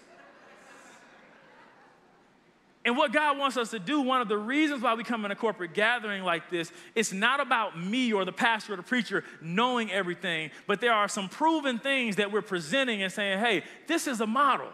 And 2.83 2.97
what 2.97 3.13
God 3.13 3.37
wants 3.37 3.57
us 3.57 3.69
to 3.71 3.79
do, 3.79 4.01
one 4.01 4.21
of 4.21 4.27
the 4.27 4.37
reasons 4.37 4.81
why 4.81 4.95
we 4.95 5.03
come 5.03 5.23
in 5.23 5.29
a 5.29 5.35
corporate 5.35 5.75
gathering 5.75 6.23
like 6.23 6.49
this, 6.49 6.71
it's 6.95 7.13
not 7.13 7.39
about 7.39 7.79
me 7.79 8.11
or 8.11 8.25
the 8.25 8.31
pastor 8.31 8.73
or 8.73 8.75
the 8.75 8.83
preacher 8.83 9.23
knowing 9.39 9.91
everything, 9.91 10.49
but 10.65 10.81
there 10.81 10.93
are 10.93 11.07
some 11.07 11.29
proven 11.29 11.77
things 11.77 12.15
that 12.15 12.31
we're 12.31 12.41
presenting 12.41 13.03
and 13.03 13.13
saying, 13.13 13.37
hey, 13.37 13.63
this 13.87 14.07
is 14.07 14.19
a 14.19 14.25
model. 14.25 14.69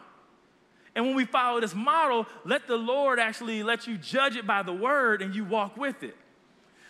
And 0.95 1.06
when 1.06 1.15
we 1.15 1.25
follow 1.25 1.60
this 1.60 1.75
model, 1.75 2.25
let 2.45 2.65
the 2.65 2.77
Lord 2.77 3.19
actually 3.19 3.62
let 3.62 3.88
you 3.88 3.97
judge 3.97 4.38
it 4.38 4.47
by 4.47 4.63
the 4.63 4.73
word 4.73 5.21
and 5.21 5.36
you 5.36 5.43
walk 5.43 5.75
with 5.75 6.01
it. 6.01 6.15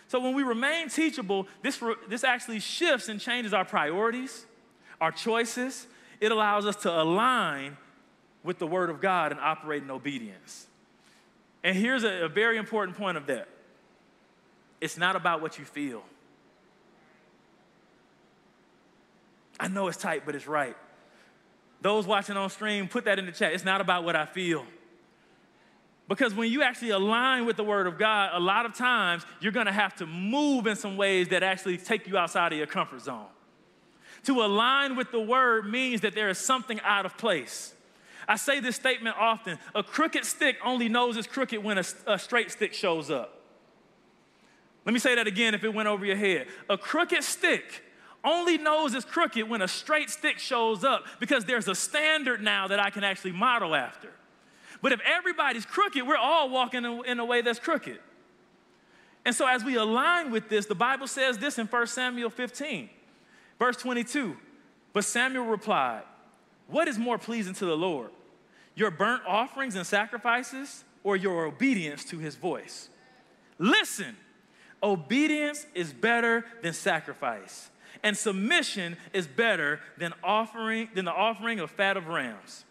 So 0.06 0.20
when 0.20 0.34
we 0.34 0.44
remain 0.44 0.88
teachable, 0.88 1.48
this, 1.62 1.82
this 2.08 2.24
actually 2.24 2.60
shifts 2.60 3.08
and 3.08 3.20
changes 3.20 3.52
our 3.52 3.64
priorities, 3.64 4.46
our 5.00 5.12
choices. 5.12 5.86
It 6.20 6.32
allows 6.32 6.66
us 6.66 6.76
to 6.76 6.90
align 6.90 7.76
with 8.42 8.58
the 8.58 8.66
word 8.66 8.90
of 8.90 9.00
God 9.00 9.32
and 9.32 9.40
operate 9.40 9.82
in 9.82 9.90
obedience. 9.90 10.66
And 11.62 11.76
here's 11.76 12.04
a, 12.04 12.24
a 12.24 12.28
very 12.28 12.56
important 12.56 12.96
point 12.96 13.16
of 13.16 13.26
that 13.26 13.48
it's 14.80 14.96
not 14.96 15.16
about 15.16 15.42
what 15.42 15.58
you 15.58 15.64
feel. 15.64 16.02
I 19.58 19.68
know 19.68 19.88
it's 19.88 19.98
tight, 19.98 20.22
but 20.24 20.34
it's 20.36 20.46
right. 20.46 20.76
Those 21.80 22.06
watching 22.06 22.36
on 22.36 22.48
stream, 22.50 22.88
put 22.88 23.04
that 23.06 23.18
in 23.18 23.26
the 23.26 23.32
chat. 23.32 23.52
It's 23.52 23.64
not 23.64 23.80
about 23.80 24.04
what 24.04 24.14
I 24.14 24.26
feel. 24.26 24.64
Because 26.08 26.34
when 26.34 26.50
you 26.50 26.62
actually 26.62 26.90
align 26.90 27.44
with 27.44 27.56
the 27.56 27.64
Word 27.64 27.86
of 27.86 27.98
God, 27.98 28.30
a 28.32 28.40
lot 28.40 28.66
of 28.66 28.74
times 28.74 29.24
you're 29.40 29.52
gonna 29.52 29.72
have 29.72 29.94
to 29.96 30.06
move 30.06 30.66
in 30.66 30.74
some 30.74 30.96
ways 30.96 31.28
that 31.28 31.42
actually 31.42 31.76
take 31.76 32.06
you 32.06 32.16
outside 32.16 32.52
of 32.52 32.58
your 32.58 32.66
comfort 32.66 33.02
zone. 33.02 33.26
To 34.28 34.42
align 34.42 34.94
with 34.94 35.10
the 35.10 35.22
Word 35.22 35.70
means 35.70 36.02
that 36.02 36.14
there 36.14 36.28
is 36.28 36.36
something 36.36 36.78
out 36.84 37.06
of 37.06 37.16
place. 37.16 37.72
I 38.28 38.36
say 38.36 38.60
this 38.60 38.76
statement 38.76 39.16
often 39.18 39.58
a 39.74 39.82
crooked 39.82 40.26
stick 40.26 40.58
only 40.62 40.90
knows 40.90 41.16
it's 41.16 41.26
crooked 41.26 41.64
when 41.64 41.78
a, 41.78 41.84
a 42.06 42.18
straight 42.18 42.50
stick 42.50 42.74
shows 42.74 43.10
up. 43.10 43.40
Let 44.84 44.92
me 44.92 44.98
say 44.98 45.14
that 45.14 45.26
again 45.26 45.54
if 45.54 45.64
it 45.64 45.72
went 45.72 45.88
over 45.88 46.04
your 46.04 46.16
head. 46.16 46.46
A 46.68 46.76
crooked 46.76 47.24
stick 47.24 47.82
only 48.22 48.58
knows 48.58 48.92
it's 48.92 49.06
crooked 49.06 49.48
when 49.48 49.62
a 49.62 49.68
straight 49.68 50.10
stick 50.10 50.38
shows 50.38 50.84
up 50.84 51.06
because 51.20 51.46
there's 51.46 51.66
a 51.66 51.74
standard 51.74 52.42
now 52.42 52.68
that 52.68 52.78
I 52.78 52.90
can 52.90 53.04
actually 53.04 53.32
model 53.32 53.74
after. 53.74 54.10
But 54.82 54.92
if 54.92 55.00
everybody's 55.06 55.64
crooked, 55.64 56.06
we're 56.06 56.18
all 56.18 56.50
walking 56.50 56.84
in 56.84 57.18
a 57.18 57.24
way 57.24 57.40
that's 57.40 57.60
crooked. 57.60 57.98
And 59.24 59.34
so, 59.34 59.46
as 59.46 59.64
we 59.64 59.76
align 59.76 60.30
with 60.30 60.50
this, 60.50 60.66
the 60.66 60.74
Bible 60.74 61.06
says 61.06 61.38
this 61.38 61.58
in 61.58 61.66
1 61.66 61.86
Samuel 61.86 62.28
15, 62.28 62.90
verse 63.58 63.76
22. 63.76 64.36
But 64.92 65.04
Samuel 65.04 65.46
replied, 65.46 66.02
What 66.66 66.88
is 66.88 66.98
more 66.98 67.18
pleasing 67.18 67.54
to 67.54 67.66
the 67.66 67.76
Lord? 67.76 68.10
your 68.78 68.90
burnt 68.92 69.22
offerings 69.26 69.74
and 69.74 69.86
sacrifices, 69.86 70.84
or 71.02 71.16
your 71.16 71.46
obedience 71.46 72.04
to 72.04 72.18
his 72.18 72.36
voice. 72.36 72.88
Listen, 73.58 74.16
obedience 74.82 75.66
is 75.74 75.92
better 75.92 76.44
than 76.62 76.72
sacrifice, 76.72 77.70
and 78.04 78.16
submission 78.16 78.96
is 79.12 79.26
better 79.26 79.80
than 79.96 80.14
offering 80.22 80.88
than 80.94 81.04
the 81.04 81.12
offering 81.12 81.58
of 81.58 81.70
fat 81.70 81.96
of 81.96 82.06
rams. 82.06 82.64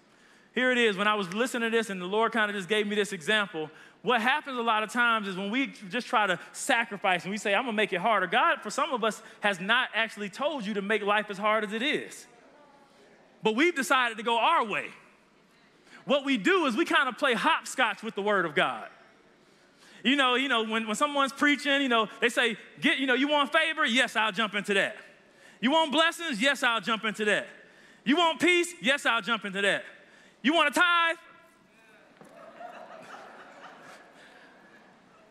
Here 0.56 0.72
it 0.72 0.78
is. 0.78 0.98
When 0.98 1.08
I 1.08 1.16
was 1.16 1.34
listening 1.34 1.72
to 1.72 1.78
this, 1.78 1.90
and 1.90 2.02
the 2.02 2.06
Lord 2.06 2.32
kind 2.32 2.50
of 2.50 2.56
just 2.56 2.70
gave 2.70 2.88
me 2.88 2.96
this 2.96 3.12
example. 3.12 3.70
What 4.08 4.22
happens 4.22 4.58
a 4.58 4.62
lot 4.62 4.84
of 4.84 4.90
times 4.90 5.28
is 5.28 5.36
when 5.36 5.52
we 5.52 5.68
just 5.90 6.08
try 6.08 6.28
to 6.28 6.40
sacrifice 6.54 7.24
and 7.24 7.32
we 7.32 7.38
say, 7.38 7.54
I'm 7.54 7.64
gonna 7.64 7.74
make 7.74 7.92
it 7.92 8.00
harder. 8.00 8.26
God, 8.26 8.62
for 8.62 8.70
some 8.70 8.94
of 8.94 9.04
us, 9.04 9.22
has 9.42 9.60
not 9.60 9.90
actually 9.94 10.30
told 10.30 10.66
you 10.66 10.76
to 10.76 10.82
make 10.82 11.04
life 11.04 11.30
as 11.30 11.38
hard 11.38 11.66
as 11.66 11.74
it 11.74 11.82
is. 11.82 12.26
But 13.44 13.56
we've 13.56 13.76
decided 13.76 14.16
to 14.18 14.24
go 14.24 14.40
our 14.40 14.64
way 14.64 14.92
what 16.06 16.24
we 16.24 16.38
do 16.38 16.68
is 16.68 16.78
we 16.78 16.86
kind 16.86 17.10
of 17.10 17.18
play 17.18 17.34
hopscotch 17.34 18.02
with 18.02 18.16
the 18.16 18.22
word 18.22 18.46
of 18.46 18.56
God. 18.56 18.88
You 20.06 20.16
know, 20.16 20.36
you 20.36 20.48
know, 20.48 20.64
when, 20.64 20.88
when 20.88 20.96
someone's 20.96 21.34
preaching, 21.34 21.82
you 21.82 21.90
know, 21.90 22.08
they 22.22 22.30
say, 22.30 22.56
get, 22.80 23.00
you 23.00 23.08
know, 23.08 23.14
you 23.14 23.28
want 23.28 23.52
favor? 23.52 23.86
Yes, 23.86 24.16
I'll 24.16 24.32
jump 24.32 24.56
into 24.56 24.74
that. 24.76 24.96
You 25.60 25.72
want 25.72 25.92
blessings? 25.92 26.42
Yes, 26.42 26.64
I'll 26.64 26.80
jump 26.80 27.04
into 27.04 27.26
that. 27.26 27.48
You 28.06 28.16
want 28.16 28.40
peace? 28.40 28.74
Yes, 28.82 29.06
I'll 29.06 29.22
jump 29.22 29.44
into 29.44 29.62
that. 29.64 29.84
You 30.42 30.54
want 30.54 30.70
a 30.70 30.80
tithe? 30.80 31.18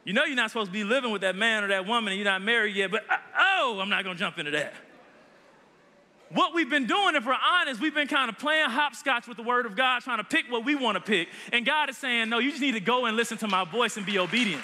You 0.06 0.14
know 0.14 0.24
you're 0.24 0.36
not 0.36 0.50
supposed 0.50 0.68
to 0.68 0.72
be 0.72 0.84
living 0.84 1.10
with 1.10 1.20
that 1.20 1.36
man 1.36 1.64
or 1.64 1.68
that 1.68 1.86
woman 1.86 2.14
and 2.14 2.18
you're 2.18 2.30
not 2.30 2.40
married 2.40 2.74
yet, 2.76 2.90
but 2.90 3.02
uh, 3.10 3.16
oh, 3.38 3.78
I'm 3.82 3.90
not 3.90 4.04
gonna 4.04 4.18
jump 4.18 4.38
into 4.38 4.52
that 4.52 4.72
what 6.30 6.54
we've 6.54 6.68
been 6.68 6.86
doing, 6.86 7.14
if 7.14 7.24
we're 7.24 7.34
honest, 7.34 7.80
we've 7.80 7.94
been 7.94 8.08
kind 8.08 8.28
of 8.28 8.38
playing 8.38 8.68
hopscotch 8.68 9.28
with 9.28 9.36
the 9.36 9.42
word 9.42 9.66
of 9.66 9.76
God, 9.76 10.02
trying 10.02 10.18
to 10.18 10.24
pick 10.24 10.50
what 10.50 10.64
we 10.64 10.74
want 10.74 10.96
to 10.96 11.00
pick. 11.00 11.28
And 11.52 11.64
God 11.64 11.88
is 11.88 11.96
saying, 11.96 12.28
no, 12.28 12.38
you 12.38 12.50
just 12.50 12.62
need 12.62 12.72
to 12.72 12.80
go 12.80 13.06
and 13.06 13.16
listen 13.16 13.38
to 13.38 13.48
my 13.48 13.64
voice 13.64 13.96
and 13.96 14.04
be 14.04 14.18
obedient. 14.18 14.62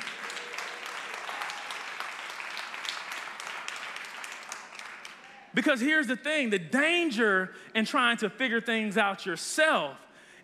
Because 5.55 5.81
here's 5.81 6.07
the 6.07 6.17
thing 6.17 6.51
the 6.51 6.59
danger 6.59 7.53
in 7.75 7.85
trying 7.85 8.17
to 8.19 8.31
figure 8.31 8.61
things 8.61 8.97
out 8.97 9.27
yourself 9.27 9.97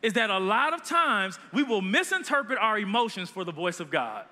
is 0.02 0.12
that 0.12 0.30
a 0.30 0.38
lot 0.38 0.74
of 0.74 0.84
times 0.84 1.38
we 1.52 1.62
will 1.62 1.80
misinterpret 1.82 2.58
our 2.58 2.78
emotions 2.78 3.30
for 3.30 3.42
the 3.42 3.50
voice 3.50 3.80
of 3.80 3.90
God. 3.90 4.26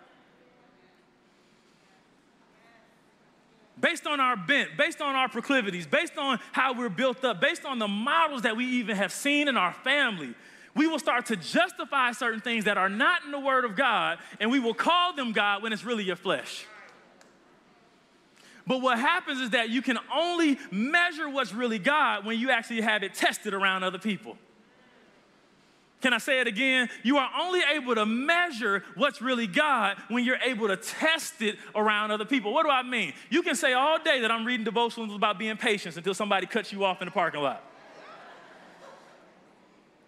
Based 3.80 4.06
on 4.06 4.20
our 4.20 4.36
bent, 4.36 4.76
based 4.76 5.00
on 5.00 5.14
our 5.14 5.28
proclivities, 5.28 5.86
based 5.86 6.16
on 6.16 6.38
how 6.52 6.72
we're 6.72 6.88
built 6.88 7.24
up, 7.24 7.40
based 7.40 7.64
on 7.64 7.78
the 7.78 7.88
models 7.88 8.42
that 8.42 8.56
we 8.56 8.64
even 8.64 8.96
have 8.96 9.12
seen 9.12 9.48
in 9.48 9.56
our 9.56 9.72
family, 9.72 10.34
we 10.74 10.86
will 10.86 10.98
start 10.98 11.26
to 11.26 11.36
justify 11.36 12.12
certain 12.12 12.40
things 12.40 12.64
that 12.64 12.76
are 12.76 12.88
not 12.88 13.24
in 13.24 13.30
the 13.30 13.40
Word 13.40 13.64
of 13.64 13.76
God, 13.76 14.18
and 14.40 14.50
we 14.50 14.60
will 14.60 14.74
call 14.74 15.14
them 15.14 15.32
God 15.32 15.62
when 15.62 15.72
it's 15.72 15.84
really 15.84 16.04
your 16.04 16.16
flesh. 16.16 16.66
But 18.66 18.82
what 18.82 18.98
happens 18.98 19.40
is 19.40 19.50
that 19.50 19.70
you 19.70 19.80
can 19.80 19.98
only 20.12 20.58
measure 20.70 21.28
what's 21.28 21.52
really 21.52 21.78
God 21.78 22.26
when 22.26 22.38
you 22.38 22.50
actually 22.50 22.80
have 22.80 23.02
it 23.02 23.14
tested 23.14 23.54
around 23.54 23.84
other 23.84 23.98
people. 23.98 24.36
Can 26.06 26.12
I 26.12 26.18
say 26.18 26.38
it 26.38 26.46
again? 26.46 26.88
You 27.02 27.16
are 27.16 27.28
only 27.36 27.62
able 27.74 27.96
to 27.96 28.06
measure 28.06 28.84
what's 28.94 29.20
really 29.20 29.48
God 29.48 29.96
when 30.06 30.24
you're 30.24 30.38
able 30.44 30.68
to 30.68 30.76
test 30.76 31.42
it 31.42 31.56
around 31.74 32.12
other 32.12 32.24
people. 32.24 32.54
What 32.54 32.64
do 32.64 32.70
I 32.70 32.84
mean? 32.84 33.12
You 33.28 33.42
can 33.42 33.56
say 33.56 33.72
all 33.72 33.98
day 33.98 34.20
that 34.20 34.30
I'm 34.30 34.44
reading 34.44 34.64
devotionals 34.64 35.16
about 35.16 35.36
being 35.36 35.56
patient 35.56 35.96
until 35.96 36.14
somebody 36.14 36.46
cuts 36.46 36.72
you 36.72 36.84
off 36.84 37.02
in 37.02 37.06
the 37.06 37.10
parking 37.10 37.40
lot. 37.40 37.60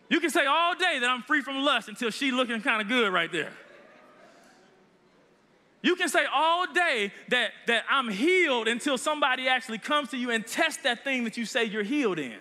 You 0.09 0.21
can 0.21 0.31
say 0.31 0.47
all 0.47 0.77
day 0.77 1.01
that 1.01 1.11
I'm 1.11 1.23
free 1.23 1.41
from 1.41 1.65
lust 1.65 1.89
until 1.89 2.11
she 2.11 2.31
looking 2.31 2.61
kind 2.61 2.81
of 2.81 2.87
good 2.87 3.13
right 3.13 3.33
there. 3.33 3.51
You 5.83 5.97
can 5.97 6.09
say 6.09 6.27
all 6.33 6.73
day 6.73 7.13
that, 7.31 7.51
that 7.67 7.83
I'm 7.91 8.09
healed 8.09 8.69
until 8.69 8.99
somebody 8.99 9.49
actually 9.49 9.79
comes 9.79 10.11
to 10.11 10.17
you 10.17 10.31
and 10.31 10.47
tests 10.47 10.85
that 10.85 11.03
thing 11.03 11.25
that 11.25 11.37
you 11.37 11.45
say 11.45 11.65
you're 11.65 11.83
healed 11.83 12.21
in. 12.21 12.39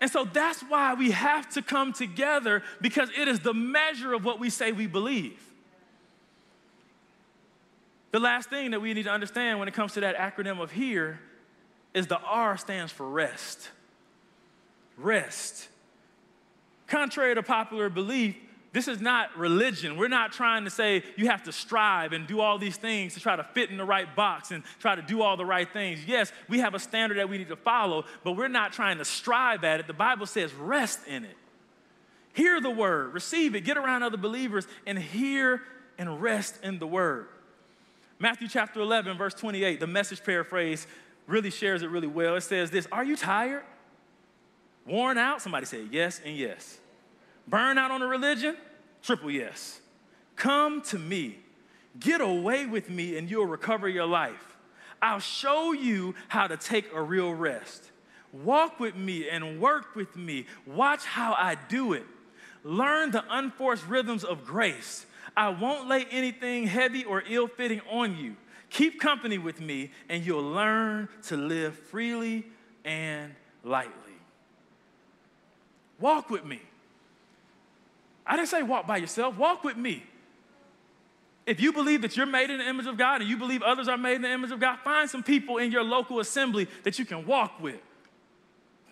And 0.00 0.10
so 0.10 0.24
that's 0.24 0.60
why 0.62 0.94
we 0.94 1.10
have 1.10 1.48
to 1.50 1.62
come 1.62 1.92
together 1.92 2.62
because 2.80 3.10
it 3.18 3.26
is 3.26 3.40
the 3.40 3.54
measure 3.54 4.12
of 4.14 4.24
what 4.24 4.38
we 4.38 4.50
say 4.50 4.72
we 4.72 4.86
believe. 4.86 5.40
The 8.12 8.20
last 8.20 8.48
thing 8.48 8.70
that 8.70 8.80
we 8.80 8.94
need 8.94 9.04
to 9.04 9.10
understand 9.10 9.58
when 9.58 9.68
it 9.68 9.74
comes 9.74 9.94
to 9.94 10.00
that 10.00 10.16
acronym 10.16 10.60
of 10.60 10.70
here 10.70 11.20
is 11.94 12.06
the 12.06 12.18
R 12.18 12.56
stands 12.56 12.92
for 12.92 13.08
rest. 13.08 13.68
Rest. 14.96 15.68
Contrary 16.86 17.34
to 17.34 17.42
popular 17.42 17.90
belief, 17.90 18.36
this 18.72 18.86
is 18.86 19.00
not 19.00 19.36
religion. 19.36 19.96
We're 19.96 20.08
not 20.08 20.32
trying 20.32 20.64
to 20.64 20.70
say 20.70 21.02
you 21.16 21.28
have 21.28 21.42
to 21.44 21.52
strive 21.52 22.12
and 22.12 22.26
do 22.26 22.40
all 22.40 22.58
these 22.58 22.76
things 22.76 23.14
to 23.14 23.20
try 23.20 23.34
to 23.34 23.42
fit 23.42 23.70
in 23.70 23.78
the 23.78 23.84
right 23.84 24.14
box 24.14 24.50
and 24.50 24.62
try 24.78 24.94
to 24.94 25.00
do 25.02 25.22
all 25.22 25.36
the 25.36 25.46
right 25.46 25.70
things. 25.72 26.04
Yes, 26.06 26.32
we 26.48 26.58
have 26.58 26.74
a 26.74 26.78
standard 26.78 27.18
that 27.18 27.30
we 27.30 27.38
need 27.38 27.48
to 27.48 27.56
follow, 27.56 28.04
but 28.24 28.32
we're 28.32 28.48
not 28.48 28.72
trying 28.72 28.98
to 28.98 29.04
strive 29.04 29.64
at 29.64 29.80
it. 29.80 29.86
The 29.86 29.94
Bible 29.94 30.26
says 30.26 30.52
rest 30.52 31.00
in 31.06 31.24
it. 31.24 31.36
Hear 32.34 32.60
the 32.60 32.70
word, 32.70 33.14
receive 33.14 33.54
it, 33.54 33.62
get 33.62 33.78
around 33.78 34.02
other 34.02 34.18
believers, 34.18 34.66
and 34.86 34.98
hear 34.98 35.62
and 35.96 36.20
rest 36.20 36.62
in 36.62 36.78
the 36.78 36.86
word. 36.86 37.28
Matthew 38.18 38.48
chapter 38.48 38.80
11, 38.80 39.16
verse 39.16 39.34
28, 39.34 39.80
the 39.80 39.86
message 39.86 40.22
paraphrase 40.22 40.86
really 41.26 41.50
shares 41.50 41.82
it 41.82 41.88
really 41.88 42.06
well. 42.06 42.36
It 42.36 42.42
says 42.42 42.70
this 42.70 42.86
Are 42.92 43.04
you 43.04 43.16
tired? 43.16 43.64
Worn 44.86 45.18
out? 45.18 45.40
Somebody 45.40 45.66
say 45.66 45.86
yes 45.90 46.20
and 46.24 46.36
yes. 46.36 46.78
Burn 47.48 47.78
out 47.78 47.90
on 47.90 48.02
a 48.02 48.06
religion? 48.06 48.56
Triple 49.02 49.30
yes. 49.30 49.80
Come 50.36 50.82
to 50.82 50.98
me. 50.98 51.38
Get 51.98 52.20
away 52.20 52.66
with 52.66 52.90
me 52.90 53.16
and 53.16 53.30
you'll 53.30 53.46
recover 53.46 53.88
your 53.88 54.06
life. 54.06 54.56
I'll 55.00 55.20
show 55.20 55.72
you 55.72 56.14
how 56.28 56.46
to 56.46 56.56
take 56.56 56.92
a 56.92 57.00
real 57.00 57.32
rest. 57.32 57.90
Walk 58.32 58.78
with 58.78 58.94
me 58.94 59.28
and 59.28 59.60
work 59.60 59.96
with 59.96 60.16
me. 60.16 60.46
Watch 60.66 61.04
how 61.04 61.32
I 61.32 61.56
do 61.68 61.92
it. 61.92 62.04
Learn 62.62 63.10
the 63.10 63.24
unforced 63.30 63.86
rhythms 63.86 64.24
of 64.24 64.44
grace. 64.44 65.06
I 65.36 65.48
won't 65.48 65.88
lay 65.88 66.04
anything 66.10 66.66
heavy 66.66 67.04
or 67.04 67.22
ill 67.28 67.48
fitting 67.48 67.80
on 67.90 68.16
you. 68.16 68.36
Keep 68.70 69.00
company 69.00 69.38
with 69.38 69.60
me, 69.60 69.90
and 70.08 70.26
you'll 70.26 70.42
learn 70.42 71.08
to 71.22 71.36
live 71.36 71.74
freely 71.74 72.44
and 72.84 73.34
lightly. 73.64 73.92
Walk 75.98 76.28
with 76.28 76.44
me. 76.44 76.60
I 78.28 78.36
didn't 78.36 78.48
say 78.48 78.62
walk 78.62 78.86
by 78.86 78.98
yourself, 78.98 79.36
walk 79.36 79.64
with 79.64 79.76
me. 79.76 80.04
If 81.46 81.60
you 81.60 81.72
believe 81.72 82.02
that 82.02 82.14
you're 82.14 82.26
made 82.26 82.50
in 82.50 82.58
the 82.58 82.68
image 82.68 82.86
of 82.86 82.98
God 82.98 83.22
and 83.22 83.30
you 83.30 83.38
believe 83.38 83.62
others 83.62 83.88
are 83.88 83.96
made 83.96 84.16
in 84.16 84.22
the 84.22 84.30
image 84.30 84.50
of 84.50 84.60
God, 84.60 84.80
find 84.84 85.08
some 85.08 85.22
people 85.22 85.56
in 85.56 85.72
your 85.72 85.82
local 85.82 86.20
assembly 86.20 86.68
that 86.82 86.98
you 86.98 87.06
can 87.06 87.26
walk 87.26 87.58
with. 87.58 87.80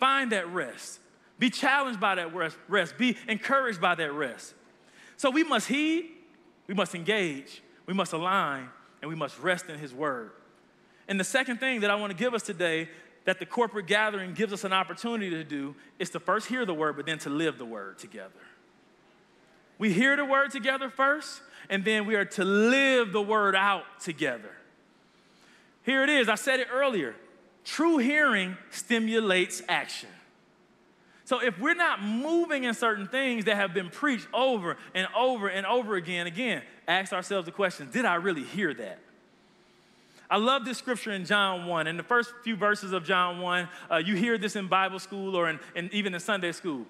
Find 0.01 0.33
that 0.33 0.49
rest. 0.49 1.01
Be 1.38 1.51
challenged 1.51 2.01
by 2.01 2.14
that 2.14 2.31
rest. 2.66 2.96
Be 2.96 3.18
encouraged 3.29 3.79
by 3.79 3.94
that 3.96 4.11
rest. 4.11 4.55
So 5.18 5.31
we 5.31 5.44
must 5.44 5.68
heed, 5.68 6.07
we 6.66 6.75
must 6.75 6.94
engage, 6.94 7.62
we 7.85 7.92
must 7.92 8.14
align, 8.14 8.70
and 9.03 9.11
we 9.11 9.14
must 9.14 9.38
rest 9.38 9.66
in 9.68 9.79
His 9.79 9.92
Word. 9.92 10.31
And 11.09 11.20
the 11.20 11.25
second 11.25 11.59
thing 11.61 11.81
that 11.81 11.90
I 11.90 11.94
want 11.96 12.11
to 12.11 12.16
give 12.16 12.33
us 12.33 12.42
today 12.42 12.88
that 13.27 13.38
the 13.38 13.46
corporate 13.46 13.87
gathering 13.87 14.33
gives 14.33 14.53
us 14.53 14.64
an 14.64 14.72
opportunity 14.72 15.31
to 15.31 15.44
do 15.44 15.75
is 15.99 16.11
to 16.11 16.20
first 16.20 16.49
hear 16.49 16.64
the 16.64 16.75
Word, 16.75 16.96
but 16.96 17.05
then 17.05 17.18
to 17.18 17.31
live 17.31 17.59
the 17.59 17.66
Word 17.66 17.99
together. 17.99 18.33
We 19.79 19.93
hear 19.93 20.17
the 20.17 20.25
word 20.25 20.51
together 20.51 20.91
first, 20.91 21.41
and 21.69 21.85
then 21.85 22.07
we 22.07 22.15
are 22.15 22.25
to 22.25 22.45
live 22.45 23.12
the 23.12 23.23
word 23.23 23.55
out 23.55 23.85
together. 24.01 24.51
Here 25.85 26.03
it 26.03 26.11
is. 26.11 26.29
I 26.29 26.35
said 26.35 26.61
it 26.61 26.69
earlier. 26.73 27.15
True 27.65 27.99
hearing 27.99 28.57
stimulates 28.71 29.62
action. 29.69 30.09
So 31.25 31.41
if 31.41 31.59
we're 31.59 31.75
not 31.75 32.03
moving 32.03 32.65
in 32.65 32.75
certain 32.75 33.09
things 33.09 33.47
that 33.47 33.57
have 33.57 33.75
been 33.75 33.91
preached 33.91 34.29
over 34.33 34.77
and 34.95 35.09
over 35.17 35.49
and 35.49 35.67
over 35.67 35.97
again, 35.97 36.29
again, 36.29 36.62
ask 36.87 37.12
ourselves 37.12 37.47
the 37.47 37.53
question 37.53 37.89
Did 37.93 38.05
I 38.05 38.15
really 38.15 38.45
hear 38.45 38.73
that? 38.75 39.01
I 40.31 40.39
love 40.39 40.65
this 40.65 40.79
scripture 40.79 41.12
in 41.12 41.25
John 41.25 41.67
1. 41.67 41.87
In 41.87 41.97
the 41.97 42.03
first 42.03 42.33
few 42.43 42.57
verses 42.57 42.93
of 42.93 43.05
John 43.05 43.41
1, 43.41 43.69
uh, 43.91 43.97
you 43.97 44.17
hear 44.17 44.39
this 44.39 44.57
in 44.57 44.67
Bible 44.67 44.99
school 44.99 45.37
or 45.37 45.49
in, 45.49 45.61
in, 45.75 45.91
even 45.93 46.15
in 46.15 46.21
Sunday 46.21 46.53
school. 46.53 46.85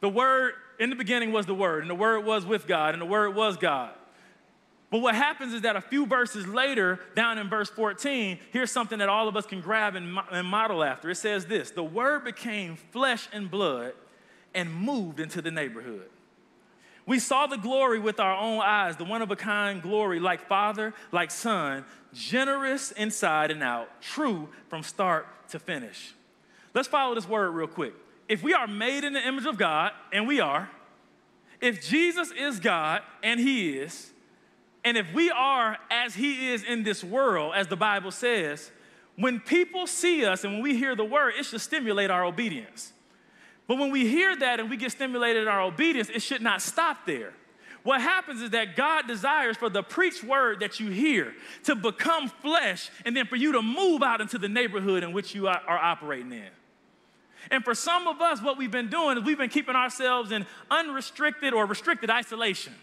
The 0.00 0.08
word 0.08 0.54
in 0.78 0.90
the 0.90 0.96
beginning 0.96 1.32
was 1.32 1.46
the 1.46 1.54
Word, 1.54 1.82
and 1.82 1.90
the 1.90 1.94
Word 1.94 2.24
was 2.24 2.44
with 2.44 2.66
God, 2.66 2.94
and 2.94 3.00
the 3.00 3.06
Word 3.06 3.34
was 3.34 3.56
God. 3.56 3.92
But 4.90 5.00
what 5.00 5.14
happens 5.14 5.52
is 5.52 5.62
that 5.62 5.74
a 5.74 5.80
few 5.80 6.06
verses 6.06 6.46
later, 6.46 7.00
down 7.14 7.38
in 7.38 7.48
verse 7.48 7.68
14, 7.70 8.38
here's 8.52 8.70
something 8.70 8.98
that 9.00 9.08
all 9.08 9.28
of 9.28 9.36
us 9.36 9.44
can 9.44 9.60
grab 9.60 9.96
and, 9.96 10.16
and 10.30 10.46
model 10.46 10.84
after. 10.84 11.10
It 11.10 11.16
says 11.16 11.46
this 11.46 11.70
The 11.70 11.84
Word 11.84 12.24
became 12.24 12.76
flesh 12.76 13.28
and 13.32 13.50
blood 13.50 13.94
and 14.54 14.72
moved 14.72 15.20
into 15.20 15.42
the 15.42 15.50
neighborhood. 15.50 16.08
We 17.04 17.20
saw 17.20 17.46
the 17.46 17.56
glory 17.56 18.00
with 18.00 18.18
our 18.18 18.36
own 18.36 18.60
eyes, 18.60 18.96
the 18.96 19.04
one 19.04 19.22
of 19.22 19.30
a 19.30 19.36
kind 19.36 19.80
glory, 19.80 20.18
like 20.18 20.48
Father, 20.48 20.92
like 21.12 21.30
Son, 21.30 21.84
generous 22.12 22.90
inside 22.92 23.52
and 23.52 23.62
out, 23.62 24.00
true 24.00 24.48
from 24.68 24.82
start 24.82 25.26
to 25.50 25.58
finish. 25.58 26.14
Let's 26.74 26.88
follow 26.88 27.14
this 27.14 27.28
word 27.28 27.50
real 27.50 27.68
quick 27.68 27.94
if 28.28 28.42
we 28.42 28.54
are 28.54 28.66
made 28.66 29.04
in 29.04 29.12
the 29.12 29.26
image 29.26 29.46
of 29.46 29.56
God, 29.56 29.92
and 30.12 30.26
we 30.26 30.40
are, 30.40 30.68
if 31.60 31.86
Jesus 31.86 32.30
is 32.32 32.60
God, 32.60 33.02
and 33.22 33.40
He 33.40 33.78
is, 33.78 34.12
and 34.84 34.96
if 34.96 35.12
we 35.12 35.30
are 35.30 35.78
as 35.90 36.14
He 36.14 36.50
is 36.50 36.62
in 36.62 36.82
this 36.82 37.02
world, 37.02 37.54
as 37.56 37.66
the 37.66 37.76
Bible 37.76 38.10
says, 38.10 38.70
when 39.16 39.40
people 39.40 39.86
see 39.86 40.24
us 40.24 40.44
and 40.44 40.54
when 40.54 40.62
we 40.62 40.76
hear 40.76 40.94
the 40.94 41.04
word, 41.04 41.34
it 41.38 41.44
should 41.44 41.60
stimulate 41.60 42.10
our 42.10 42.24
obedience. 42.24 42.92
But 43.66 43.78
when 43.78 43.90
we 43.90 44.06
hear 44.06 44.36
that 44.36 44.60
and 44.60 44.70
we 44.70 44.76
get 44.76 44.92
stimulated 44.92 45.42
in 45.42 45.48
our 45.48 45.62
obedience, 45.62 46.08
it 46.10 46.20
should 46.20 46.42
not 46.42 46.62
stop 46.62 47.06
there. 47.06 47.32
What 47.82 48.00
happens 48.00 48.42
is 48.42 48.50
that 48.50 48.76
God 48.76 49.06
desires 49.06 49.56
for 49.56 49.68
the 49.68 49.82
preached 49.82 50.24
word 50.24 50.60
that 50.60 50.80
you 50.80 50.90
hear 50.90 51.34
to 51.64 51.74
become 51.74 52.28
flesh 52.28 52.90
and 53.04 53.16
then 53.16 53.26
for 53.26 53.36
you 53.36 53.52
to 53.52 53.62
move 53.62 54.02
out 54.02 54.20
into 54.20 54.38
the 54.38 54.48
neighborhood 54.48 55.02
in 55.02 55.12
which 55.12 55.34
you 55.34 55.46
are, 55.48 55.62
operating 55.68 56.32
in. 56.32 56.48
And 57.50 57.64
for 57.64 57.74
some 57.74 58.06
of 58.06 58.20
us, 58.20 58.42
what 58.42 58.58
we've 58.58 58.70
been 58.70 58.88
doing 58.88 59.18
is 59.18 59.24
we've 59.24 59.38
been 59.38 59.50
keeping 59.50 59.76
ourselves 59.76 60.32
in 60.32 60.46
unrestricted 60.70 61.52
or 61.52 61.66
restricted 61.66 62.10
isolation. 62.10 62.74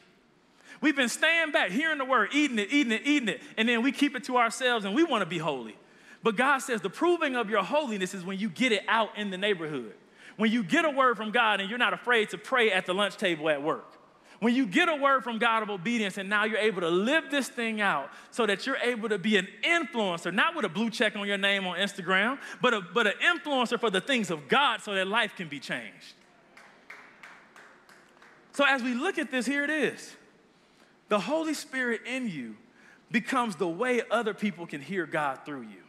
We've 0.82 0.96
been 0.96 1.10
staying 1.10 1.52
back, 1.52 1.72
hearing 1.72 1.98
the 1.98 2.06
word, 2.06 2.30
eating 2.34 2.60
it, 2.60 2.68
eating 2.72 2.92
it, 2.92 3.04
eating 3.06 3.30
it, 3.30 3.42
and 3.58 3.70
then 3.70 3.84
we 3.84 3.92
keep 3.92 4.16
it 4.16 4.26
to 4.26 4.38
ourselves 4.38 4.84
and 4.86 4.94
we 4.94 5.04
want 5.04 5.22
to 5.22 5.26
be 5.26 5.38
holy. 5.38 5.78
But 6.24 6.36
God 6.36 6.60
says 6.60 6.82
the 6.82 6.90
proving 6.90 7.36
of 7.36 7.50
your 7.50 7.64
holiness 7.64 8.14
is 8.14 8.24
when 8.24 8.40
you 8.40 8.50
get 8.50 8.72
it 8.72 8.84
out 8.88 9.18
in 9.18 9.30
the 9.30 9.38
neighborhood. 9.38 9.94
When 10.38 10.52
you 10.52 10.64
get 10.64 10.84
a 10.86 10.90
word 10.90 11.18
from 11.18 11.32
God 11.32 11.60
and 11.60 11.70
you're 11.70 11.80
not 11.80 11.94
afraid 11.94 12.30
to 12.32 12.38
pray 12.38 12.72
at 12.72 12.86
the 12.86 12.94
lunch 12.94 13.18
table 13.18 13.50
at 13.50 13.62
work. 13.62 13.98
When 14.40 14.54
you 14.54 14.66
get 14.66 14.90
a 14.90 14.96
word 14.96 15.24
from 15.24 15.38
God 15.38 15.64
of 15.64 15.70
obedience 15.70 16.18
and 16.18 16.30
now 16.30 16.44
you're 16.44 16.58
able 16.58 16.82
to 16.82 16.90
live 16.90 17.32
this 17.32 17.48
thing 17.48 17.80
out 17.80 18.10
so 18.32 18.46
that 18.46 18.66
you're 18.66 18.78
able 18.78 19.10
to 19.10 19.18
be 19.18 19.38
an 19.38 19.48
influencer, 19.64 20.34
not 20.34 20.56
with 20.56 20.66
a 20.66 20.70
blue 20.70 20.90
check 20.90 21.16
on 21.16 21.28
your 21.28 21.38
name 21.38 21.66
on 21.66 21.78
Instagram, 21.78 22.40
but, 22.62 22.74
a, 22.74 22.82
but 22.82 23.08
an 23.08 23.14
influencer 23.22 23.80
for 23.80 23.90
the 23.90 24.02
things 24.02 24.32
of 24.32 24.48
God 24.48 24.82
so 24.82 24.94
that 24.96 25.08
life 25.08 25.36
can 25.36 25.48
be 25.48 25.60
changed. 25.60 26.16
So 28.54 28.66
as 28.66 28.84
we 28.84 28.94
look 28.94 29.18
at 29.18 29.32
this, 29.32 29.46
here 29.46 29.64
it 29.64 29.70
is. 29.70 30.16
The 31.10 31.20
Holy 31.20 31.54
Spirit 31.54 32.02
in 32.06 32.30
you 32.30 32.56
becomes 33.12 33.56
the 33.56 33.68
way 33.68 34.02
other 34.10 34.34
people 34.34 34.66
can 34.66 34.82
hear 34.82 35.06
God 35.06 35.40
through 35.46 35.62
you. 35.62 35.84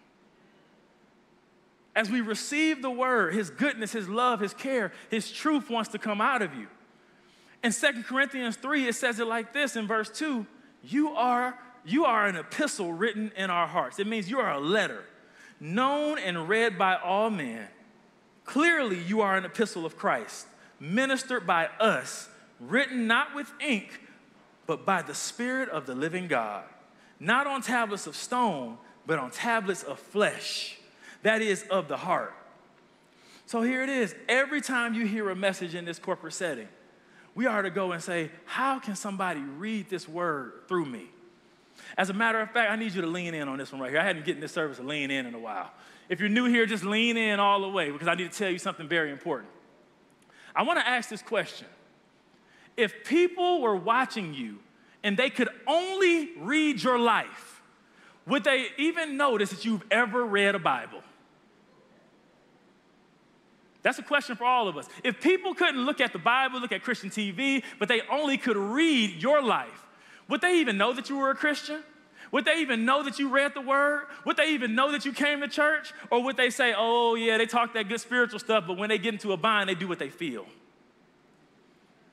As 1.96 2.10
we 2.10 2.20
receive 2.20 2.82
the 2.82 2.90
word, 2.90 3.34
His 3.34 3.50
goodness, 3.50 3.92
His 3.92 4.08
love, 4.08 4.40
His 4.40 4.52
care, 4.52 4.92
His 5.10 5.30
truth 5.30 5.70
wants 5.70 5.90
to 5.90 5.98
come 5.98 6.20
out 6.20 6.42
of 6.42 6.54
you. 6.54 6.66
In 7.64 7.72
2 7.72 8.02
Corinthians 8.02 8.56
3, 8.56 8.88
it 8.88 8.94
says 8.94 9.18
it 9.18 9.26
like 9.26 9.54
this 9.54 9.74
in 9.74 9.86
verse 9.86 10.10
2 10.10 10.46
You 10.84 11.08
are 11.10 11.58
you 11.86 12.04
are 12.04 12.26
an 12.26 12.36
epistle 12.36 12.92
written 12.92 13.32
in 13.36 13.50
our 13.50 13.66
hearts. 13.66 13.98
It 13.98 14.06
means 14.06 14.30
you 14.30 14.38
are 14.38 14.52
a 14.52 14.60
letter 14.60 15.04
known 15.60 16.18
and 16.18 16.48
read 16.48 16.78
by 16.78 16.96
all 16.96 17.30
men. 17.30 17.66
Clearly, 18.44 18.98
you 18.98 19.22
are 19.22 19.36
an 19.36 19.44
epistle 19.44 19.86
of 19.86 19.96
Christ, 19.96 20.46
ministered 20.78 21.46
by 21.46 21.68
us, 21.80 22.28
written 22.60 23.06
not 23.06 23.34
with 23.34 23.50
ink, 23.60 24.00
but 24.66 24.84
by 24.84 25.00
the 25.00 25.14
Spirit 25.14 25.68
of 25.70 25.86
the 25.86 25.94
living 25.94 26.26
God, 26.26 26.64
not 27.18 27.46
on 27.46 27.62
tablets 27.62 28.06
of 28.06 28.16
stone, 28.16 28.76
but 29.06 29.18
on 29.18 29.30
tablets 29.30 29.82
of 29.82 29.98
flesh, 29.98 30.78
that 31.22 31.40
is, 31.40 31.64
of 31.70 31.88
the 31.88 31.96
heart. 31.96 32.34
So 33.46 33.62
here 33.62 33.82
it 33.82 33.90
is. 33.90 34.14
Every 34.28 34.60
time 34.60 34.94
you 34.94 35.06
hear 35.06 35.30
a 35.30 35.36
message 35.36 35.74
in 35.74 35.84
this 35.84 35.98
corporate 35.98 36.34
setting, 36.34 36.68
we 37.34 37.46
are 37.46 37.62
to 37.62 37.70
go 37.70 37.92
and 37.92 38.02
say, 38.02 38.30
How 38.44 38.78
can 38.78 38.96
somebody 38.96 39.40
read 39.40 39.88
this 39.88 40.08
word 40.08 40.68
through 40.68 40.86
me? 40.86 41.08
As 41.96 42.10
a 42.10 42.12
matter 42.12 42.40
of 42.40 42.50
fact, 42.50 42.70
I 42.70 42.76
need 42.76 42.94
you 42.94 43.02
to 43.02 43.06
lean 43.06 43.34
in 43.34 43.48
on 43.48 43.58
this 43.58 43.72
one 43.72 43.80
right 43.80 43.90
here. 43.90 44.00
I 44.00 44.04
hadn't 44.04 44.24
gotten 44.24 44.40
this 44.40 44.52
service 44.52 44.78
to 44.78 44.82
lean 44.82 45.10
in 45.10 45.26
in 45.26 45.34
a 45.34 45.38
while. 45.38 45.70
If 46.08 46.20
you're 46.20 46.28
new 46.28 46.46
here, 46.46 46.66
just 46.66 46.84
lean 46.84 47.16
in 47.16 47.40
all 47.40 47.60
the 47.60 47.68
way 47.68 47.90
because 47.90 48.08
I 48.08 48.14
need 48.14 48.30
to 48.30 48.38
tell 48.38 48.50
you 48.50 48.58
something 48.58 48.88
very 48.88 49.10
important. 49.10 49.50
I 50.54 50.62
want 50.62 50.78
to 50.78 50.86
ask 50.86 51.08
this 51.08 51.22
question. 51.22 51.66
If 52.76 53.04
people 53.04 53.60
were 53.60 53.76
watching 53.76 54.34
you 54.34 54.58
and 55.02 55.16
they 55.16 55.30
could 55.30 55.48
only 55.66 56.30
read 56.38 56.82
your 56.82 56.98
life, 56.98 57.62
would 58.26 58.44
they 58.44 58.66
even 58.78 59.16
notice 59.16 59.50
that 59.50 59.64
you've 59.64 59.84
ever 59.90 60.24
read 60.24 60.54
a 60.54 60.58
Bible? 60.58 61.02
That's 63.84 63.98
a 63.98 64.02
question 64.02 64.34
for 64.34 64.44
all 64.44 64.66
of 64.66 64.78
us. 64.78 64.88
If 65.04 65.20
people 65.20 65.54
couldn't 65.54 65.84
look 65.84 66.00
at 66.00 66.14
the 66.14 66.18
Bible, 66.18 66.58
look 66.58 66.72
at 66.72 66.82
Christian 66.82 67.10
TV, 67.10 67.62
but 67.78 67.86
they 67.86 68.00
only 68.10 68.38
could 68.38 68.56
read 68.56 69.22
your 69.22 69.42
life, 69.42 69.86
would 70.26 70.40
they 70.40 70.58
even 70.60 70.78
know 70.78 70.94
that 70.94 71.10
you 71.10 71.18
were 71.18 71.30
a 71.30 71.34
Christian? 71.34 71.82
Would 72.32 72.46
they 72.46 72.60
even 72.62 72.86
know 72.86 73.02
that 73.04 73.18
you 73.18 73.28
read 73.28 73.52
the 73.54 73.60
word? 73.60 74.06
Would 74.24 74.38
they 74.38 74.52
even 74.52 74.74
know 74.74 74.90
that 74.90 75.04
you 75.04 75.12
came 75.12 75.40
to 75.42 75.48
church? 75.48 75.92
Or 76.10 76.24
would 76.24 76.38
they 76.38 76.48
say, 76.48 76.74
oh, 76.74 77.14
yeah, 77.14 77.36
they 77.36 77.44
talk 77.44 77.74
that 77.74 77.90
good 77.90 78.00
spiritual 78.00 78.38
stuff, 78.38 78.64
but 78.66 78.78
when 78.78 78.88
they 78.88 78.96
get 78.96 79.12
into 79.12 79.32
a 79.32 79.36
bind, 79.36 79.68
they 79.68 79.74
do 79.74 79.86
what 79.86 79.98
they 79.98 80.08
feel? 80.08 80.46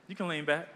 You 0.08 0.14
can 0.14 0.28
lean 0.28 0.44
back. 0.44 0.68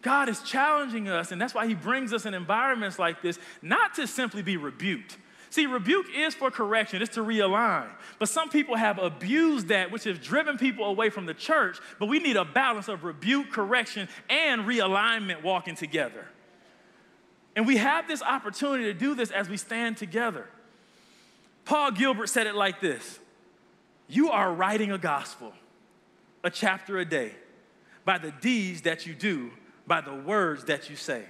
God 0.00 0.30
is 0.30 0.40
challenging 0.40 1.06
us, 1.06 1.30
and 1.30 1.40
that's 1.40 1.54
why 1.54 1.66
He 1.66 1.74
brings 1.74 2.14
us 2.14 2.24
in 2.24 2.32
environments 2.32 2.98
like 2.98 3.20
this, 3.20 3.38
not 3.60 3.94
to 3.96 4.06
simply 4.06 4.42
be 4.42 4.56
rebuked, 4.56 5.18
See, 5.52 5.66
rebuke 5.66 6.06
is 6.16 6.34
for 6.34 6.50
correction, 6.50 7.02
it's 7.02 7.14
to 7.16 7.20
realign. 7.20 7.90
But 8.18 8.30
some 8.30 8.48
people 8.48 8.74
have 8.74 8.98
abused 8.98 9.68
that, 9.68 9.90
which 9.90 10.04
has 10.04 10.18
driven 10.18 10.56
people 10.56 10.86
away 10.86 11.10
from 11.10 11.26
the 11.26 11.34
church. 11.34 11.78
But 11.98 12.06
we 12.06 12.20
need 12.20 12.36
a 12.36 12.44
balance 12.46 12.88
of 12.88 13.04
rebuke, 13.04 13.52
correction, 13.52 14.08
and 14.30 14.62
realignment 14.62 15.42
walking 15.42 15.74
together. 15.74 16.26
And 17.54 17.66
we 17.66 17.76
have 17.76 18.08
this 18.08 18.22
opportunity 18.22 18.84
to 18.84 18.94
do 18.94 19.14
this 19.14 19.30
as 19.30 19.50
we 19.50 19.58
stand 19.58 19.98
together. 19.98 20.48
Paul 21.66 21.90
Gilbert 21.90 22.28
said 22.28 22.46
it 22.46 22.54
like 22.54 22.80
this 22.80 23.20
You 24.08 24.30
are 24.30 24.54
writing 24.54 24.90
a 24.90 24.96
gospel, 24.96 25.52
a 26.42 26.48
chapter 26.48 26.98
a 26.98 27.04
day, 27.04 27.34
by 28.06 28.16
the 28.16 28.30
deeds 28.30 28.80
that 28.82 29.04
you 29.04 29.12
do, 29.12 29.50
by 29.86 30.00
the 30.00 30.14
words 30.14 30.64
that 30.64 30.88
you 30.88 30.96
say. 30.96 31.24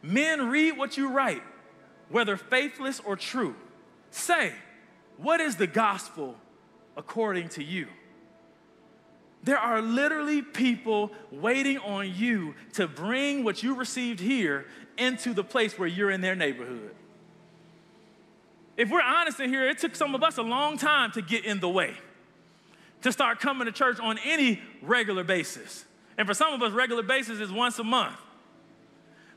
Men 0.00 0.48
read 0.48 0.78
what 0.78 0.96
you 0.96 1.10
write 1.10 1.42
whether 2.10 2.36
faithless 2.36 3.00
or 3.00 3.16
true. 3.16 3.54
Say, 4.10 4.52
what 5.16 5.40
is 5.40 5.56
the 5.56 5.66
gospel 5.66 6.36
according 6.96 7.50
to 7.50 7.64
you? 7.64 7.86
There 9.44 9.58
are 9.58 9.80
literally 9.80 10.42
people 10.42 11.12
waiting 11.30 11.78
on 11.78 12.12
you 12.12 12.54
to 12.74 12.88
bring 12.88 13.44
what 13.44 13.62
you 13.62 13.74
received 13.74 14.20
here 14.20 14.66
into 14.96 15.32
the 15.32 15.44
place 15.44 15.78
where 15.78 15.88
you're 15.88 16.10
in 16.10 16.20
their 16.20 16.34
neighborhood. 16.34 16.94
If 18.76 18.90
we're 18.90 19.02
honest 19.02 19.40
in 19.40 19.48
here, 19.48 19.68
it 19.68 19.78
took 19.78 19.94
some 19.94 20.14
of 20.14 20.22
us 20.22 20.38
a 20.38 20.42
long 20.42 20.76
time 20.76 21.12
to 21.12 21.22
get 21.22 21.44
in 21.44 21.60
the 21.60 21.68
way, 21.68 21.94
to 23.02 23.12
start 23.12 23.40
coming 23.40 23.66
to 23.66 23.72
church 23.72 23.98
on 24.00 24.18
any 24.24 24.60
regular 24.82 25.24
basis. 25.24 25.84
And 26.16 26.26
for 26.26 26.34
some 26.34 26.52
of 26.52 26.62
us, 26.62 26.72
regular 26.72 27.02
basis 27.02 27.40
is 27.40 27.50
once 27.50 27.78
a 27.78 27.84
month. 27.84 28.16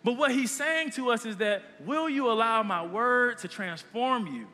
But 0.04 0.14
what 0.14 0.32
he's 0.32 0.52
saying 0.52 0.92
to 0.92 1.12
us 1.12 1.26
is 1.26 1.38
that, 1.38 1.64
will 1.86 2.10
you 2.10 2.32
allow 2.32 2.64
my 2.64 2.86
word 2.86 3.38
to 3.40 3.48
transform 3.48 4.28
you 4.28 4.48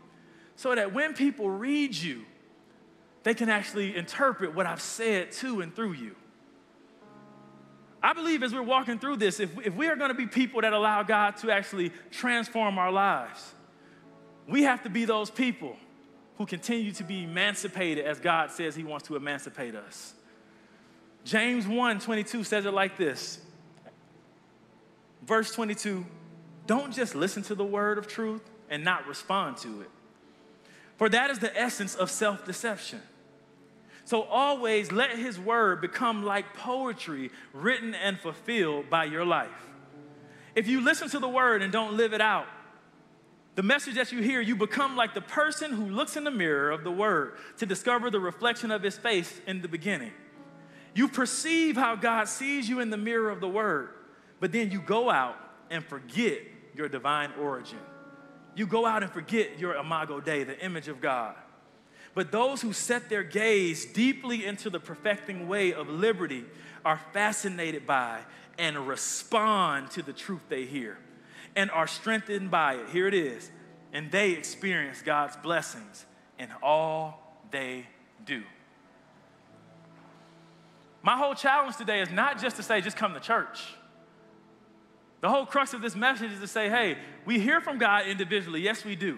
so 0.55 0.75
that 0.75 0.93
when 0.93 1.13
people 1.13 1.49
read 1.49 1.95
you, 1.95 2.23
they 3.23 3.33
can 3.33 3.49
actually 3.49 3.95
interpret 3.95 4.53
what 4.53 4.65
I've 4.65 4.81
said 4.81 5.31
to 5.33 5.61
and 5.61 5.73
through 5.75 5.93
you? 5.93 6.15
I 8.03 8.13
believe 8.13 8.43
as 8.43 8.53
we're 8.53 8.61
walking 8.61 8.99
through 8.99 9.17
this, 9.17 9.39
if, 9.39 9.49
if 9.65 9.73
we 9.73 9.87
are 9.87 9.95
going 9.95 10.09
to 10.09 10.15
be 10.15 10.27
people 10.27 10.61
that 10.61 10.73
allow 10.73 11.03
God 11.03 11.37
to 11.37 11.51
actually 11.51 11.91
transform 12.11 12.77
our 12.77 12.91
lives, 12.91 13.53
we 14.47 14.63
have 14.63 14.83
to 14.83 14.89
be 14.89 15.05
those 15.05 15.29
people 15.29 15.75
who 16.37 16.45
continue 16.45 16.91
to 16.93 17.03
be 17.03 17.23
emancipated 17.23 18.05
as 18.05 18.19
God 18.19 18.51
says 18.51 18.75
He 18.75 18.83
wants 18.83 19.07
to 19.07 19.15
emancipate 19.15 19.75
us. 19.75 20.13
James 21.23 21.67
1 21.67 21.99
22 21.99 22.43
says 22.43 22.65
it 22.65 22.73
like 22.73 22.97
this 22.97 23.39
verse 25.27 25.51
22 25.51 26.05
don't 26.67 26.93
just 26.93 27.15
listen 27.15 27.43
to 27.43 27.55
the 27.55 27.65
word 27.65 27.97
of 27.97 28.07
truth 28.07 28.41
and 28.69 28.83
not 28.83 29.07
respond 29.07 29.57
to 29.57 29.81
it. 29.81 29.89
For 30.97 31.07
that 31.09 31.29
is 31.29 31.39
the 31.39 31.57
essence 31.57 31.95
of 31.95 32.11
self 32.11 32.45
deception. 32.45 33.01
So 34.03 34.23
always 34.23 34.91
let 34.91 35.17
his 35.17 35.39
word 35.39 35.81
become 35.81 36.23
like 36.23 36.53
poetry 36.53 37.31
written 37.53 37.95
and 37.95 38.19
fulfilled 38.19 38.89
by 38.89 39.05
your 39.05 39.25
life. 39.25 39.49
If 40.55 40.67
you 40.67 40.81
listen 40.81 41.09
to 41.09 41.19
the 41.19 41.27
word 41.27 41.61
and 41.61 41.71
don't 41.71 41.95
live 41.95 42.13
it 42.13 42.21
out, 42.21 42.47
the 43.55 43.63
message 43.63 43.95
that 43.95 44.11
you 44.11 44.21
hear, 44.21 44.39
you 44.39 44.55
become 44.55 44.95
like 44.95 45.13
the 45.13 45.21
person 45.21 45.71
who 45.71 45.85
looks 45.85 46.15
in 46.15 46.23
the 46.23 46.31
mirror 46.31 46.71
of 46.71 46.83
the 46.83 46.91
word 46.91 47.37
to 47.57 47.65
discover 47.65 48.09
the 48.09 48.19
reflection 48.19 48.71
of 48.71 48.83
his 48.83 48.97
face 48.97 49.41
in 49.47 49.61
the 49.61 49.67
beginning. 49.67 50.11
You 50.93 51.07
perceive 51.07 51.75
how 51.75 51.95
God 51.95 52.27
sees 52.27 52.67
you 52.69 52.79
in 52.79 52.89
the 52.89 52.97
mirror 52.97 53.29
of 53.29 53.39
the 53.39 53.47
word 53.47 53.89
but 54.39 54.51
then 54.51 54.71
you 54.71 54.81
go 54.81 55.09
out 55.09 55.37
and 55.69 55.83
forget 55.83 56.39
your 56.75 56.87
divine 56.87 57.31
origin. 57.39 57.79
You 58.55 58.67
go 58.67 58.85
out 58.85 59.03
and 59.03 59.11
forget 59.11 59.59
your 59.59 59.75
imago 59.75 60.19
Dei, 60.19 60.43
the 60.43 60.59
image 60.63 60.87
of 60.87 61.01
God. 61.01 61.35
But 62.13 62.31
those 62.31 62.61
who 62.61 62.73
set 62.73 63.09
their 63.09 63.23
gaze 63.23 63.85
deeply 63.85 64.45
into 64.45 64.69
the 64.69 64.79
perfecting 64.79 65.47
way 65.47 65.73
of 65.73 65.89
liberty 65.89 66.45
are 66.83 66.99
fascinated 67.13 67.85
by 67.85 68.21
and 68.57 68.87
respond 68.87 69.91
to 69.91 70.01
the 70.01 70.13
truth 70.13 70.41
they 70.49 70.65
hear 70.65 70.97
and 71.55 71.69
are 71.71 71.87
strengthened 71.87 72.49
by 72.49 72.75
it. 72.75 72.89
Here 72.89 73.07
it 73.07 73.13
is. 73.13 73.51
And 73.93 74.11
they 74.11 74.31
experience 74.31 75.01
God's 75.01 75.35
blessings 75.37 76.05
in 76.39 76.49
all 76.61 77.39
they 77.51 77.87
do. 78.25 78.43
My 81.03 81.17
whole 81.17 81.35
challenge 81.35 81.77
today 81.77 82.01
is 82.01 82.09
not 82.09 82.41
just 82.41 82.55
to 82.57 82.63
say, 82.63 82.81
just 82.81 82.97
come 82.97 83.13
to 83.13 83.19
church. 83.19 83.63
The 85.21 85.29
whole 85.29 85.45
crux 85.45 85.73
of 85.73 85.81
this 85.81 85.95
message 85.95 86.31
is 86.31 86.39
to 86.39 86.47
say, 86.47 86.69
hey, 86.69 86.97
we 87.25 87.39
hear 87.39 87.59
from 87.59 87.77
God 87.77 88.05
individually. 88.07 88.61
Yes, 88.61 88.85
we 88.85 88.95
do. 88.95 89.17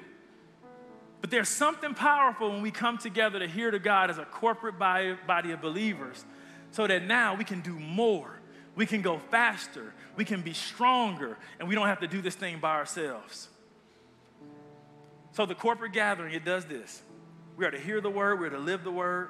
But 1.21 1.29
there's 1.29 1.49
something 1.49 1.93
powerful 1.93 2.51
when 2.51 2.61
we 2.61 2.71
come 2.71 2.97
together 2.97 3.39
to 3.39 3.47
hear 3.47 3.71
to 3.71 3.79
God 3.79 4.09
as 4.09 4.17
a 4.17 4.25
corporate 4.25 4.79
body 4.79 5.51
of 5.51 5.61
believers 5.61 6.23
so 6.71 6.87
that 6.87 7.03
now 7.03 7.35
we 7.35 7.43
can 7.43 7.61
do 7.61 7.77
more. 7.77 8.39
We 8.75 8.85
can 8.85 9.01
go 9.01 9.19
faster. 9.29 9.93
We 10.15 10.23
can 10.23 10.41
be 10.41 10.53
stronger. 10.53 11.37
And 11.59 11.67
we 11.67 11.75
don't 11.75 11.87
have 11.87 11.99
to 11.99 12.07
do 12.07 12.21
this 12.21 12.35
thing 12.35 12.59
by 12.59 12.75
ourselves. 12.75 13.49
So, 15.33 15.45
the 15.45 15.55
corporate 15.55 15.93
gathering, 15.93 16.33
it 16.33 16.45
does 16.45 16.65
this. 16.65 17.03
We 17.57 17.65
are 17.65 17.71
to 17.71 17.79
hear 17.79 17.99
the 17.99 18.09
word, 18.09 18.39
we 18.39 18.47
are 18.47 18.51
to 18.51 18.57
live 18.57 18.83
the 18.83 18.91
word. 18.91 19.29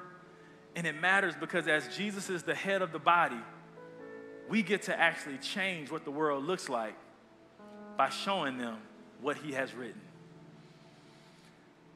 And 0.76 0.86
it 0.86 1.00
matters 1.00 1.34
because 1.38 1.66
as 1.66 1.96
Jesus 1.96 2.30
is 2.30 2.44
the 2.44 2.54
head 2.54 2.80
of 2.80 2.92
the 2.92 2.98
body, 3.00 3.40
we 4.50 4.62
get 4.62 4.82
to 4.82 5.00
actually 5.00 5.38
change 5.38 5.90
what 5.90 6.04
the 6.04 6.10
world 6.10 6.44
looks 6.44 6.68
like 6.68 6.94
by 7.96 8.08
showing 8.10 8.58
them 8.58 8.78
what 9.22 9.36
He 9.36 9.52
has 9.52 9.72
written. 9.72 10.00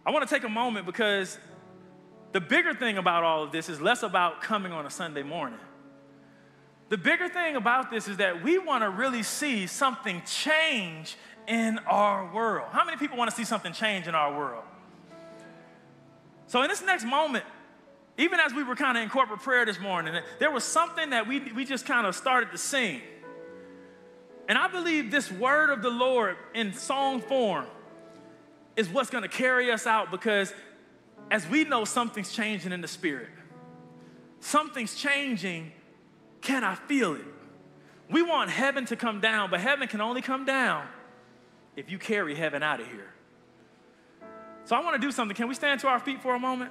I 0.06 0.12
want 0.12 0.26
to 0.26 0.32
take 0.32 0.44
a 0.44 0.48
moment 0.48 0.86
because 0.86 1.36
the 2.32 2.40
bigger 2.40 2.72
thing 2.72 2.96
about 2.96 3.24
all 3.24 3.42
of 3.42 3.50
this 3.52 3.68
is 3.68 3.80
less 3.80 4.04
about 4.04 4.40
coming 4.40 4.70
on 4.70 4.86
a 4.86 4.90
Sunday 4.90 5.24
morning. 5.24 5.58
The 6.90 6.98
bigger 6.98 7.28
thing 7.28 7.56
about 7.56 7.90
this 7.90 8.06
is 8.06 8.18
that 8.18 8.42
we 8.44 8.58
want 8.58 8.84
to 8.84 8.90
really 8.90 9.24
see 9.24 9.66
something 9.66 10.22
change 10.24 11.16
in 11.48 11.78
our 11.88 12.32
world. 12.32 12.68
How 12.70 12.84
many 12.84 12.98
people 12.98 13.18
want 13.18 13.30
to 13.30 13.36
see 13.36 13.44
something 13.44 13.72
change 13.72 14.06
in 14.06 14.14
our 14.14 14.36
world? 14.36 14.62
So, 16.46 16.62
in 16.62 16.68
this 16.68 16.84
next 16.84 17.04
moment, 17.04 17.44
even 18.16 18.38
as 18.38 18.54
we 18.54 18.62
were 18.62 18.76
kind 18.76 18.96
of 18.96 19.02
in 19.02 19.10
corporate 19.10 19.40
prayer 19.40 19.64
this 19.64 19.80
morning, 19.80 20.14
there 20.38 20.50
was 20.50 20.62
something 20.62 21.10
that 21.10 21.26
we, 21.26 21.40
we 21.52 21.64
just 21.64 21.84
kind 21.84 22.06
of 22.06 22.14
started 22.14 22.52
to 22.52 22.58
sing. 22.58 23.00
And 24.48 24.56
I 24.56 24.68
believe 24.68 25.10
this 25.10 25.32
word 25.32 25.70
of 25.70 25.82
the 25.82 25.90
Lord 25.90 26.36
in 26.54 26.72
song 26.72 27.20
form 27.20 27.66
is 28.76 28.88
what's 28.88 29.10
going 29.10 29.22
to 29.22 29.28
carry 29.28 29.70
us 29.70 29.86
out 29.86 30.10
because 30.10 30.52
as 31.30 31.48
we 31.48 31.64
know 31.64 31.84
something's 31.84 32.32
changing 32.32 32.72
in 32.72 32.80
the 32.80 32.88
spirit, 32.88 33.30
something's 34.40 34.94
changing. 34.94 35.72
Can 36.40 36.62
I 36.62 36.74
feel 36.74 37.14
it? 37.14 37.24
We 38.10 38.22
want 38.22 38.50
heaven 38.50 38.84
to 38.86 38.96
come 38.96 39.20
down, 39.20 39.50
but 39.50 39.60
heaven 39.60 39.88
can 39.88 40.00
only 40.00 40.20
come 40.20 40.44
down 40.44 40.86
if 41.74 41.90
you 41.90 41.98
carry 41.98 42.34
heaven 42.34 42.62
out 42.62 42.80
of 42.80 42.86
here. 42.86 43.12
So 44.66 44.76
I 44.76 44.82
want 44.82 45.00
to 45.00 45.04
do 45.04 45.10
something. 45.10 45.34
Can 45.34 45.48
we 45.48 45.54
stand 45.54 45.80
to 45.80 45.88
our 45.88 45.98
feet 45.98 46.22
for 46.22 46.34
a 46.34 46.38
moment? 46.38 46.70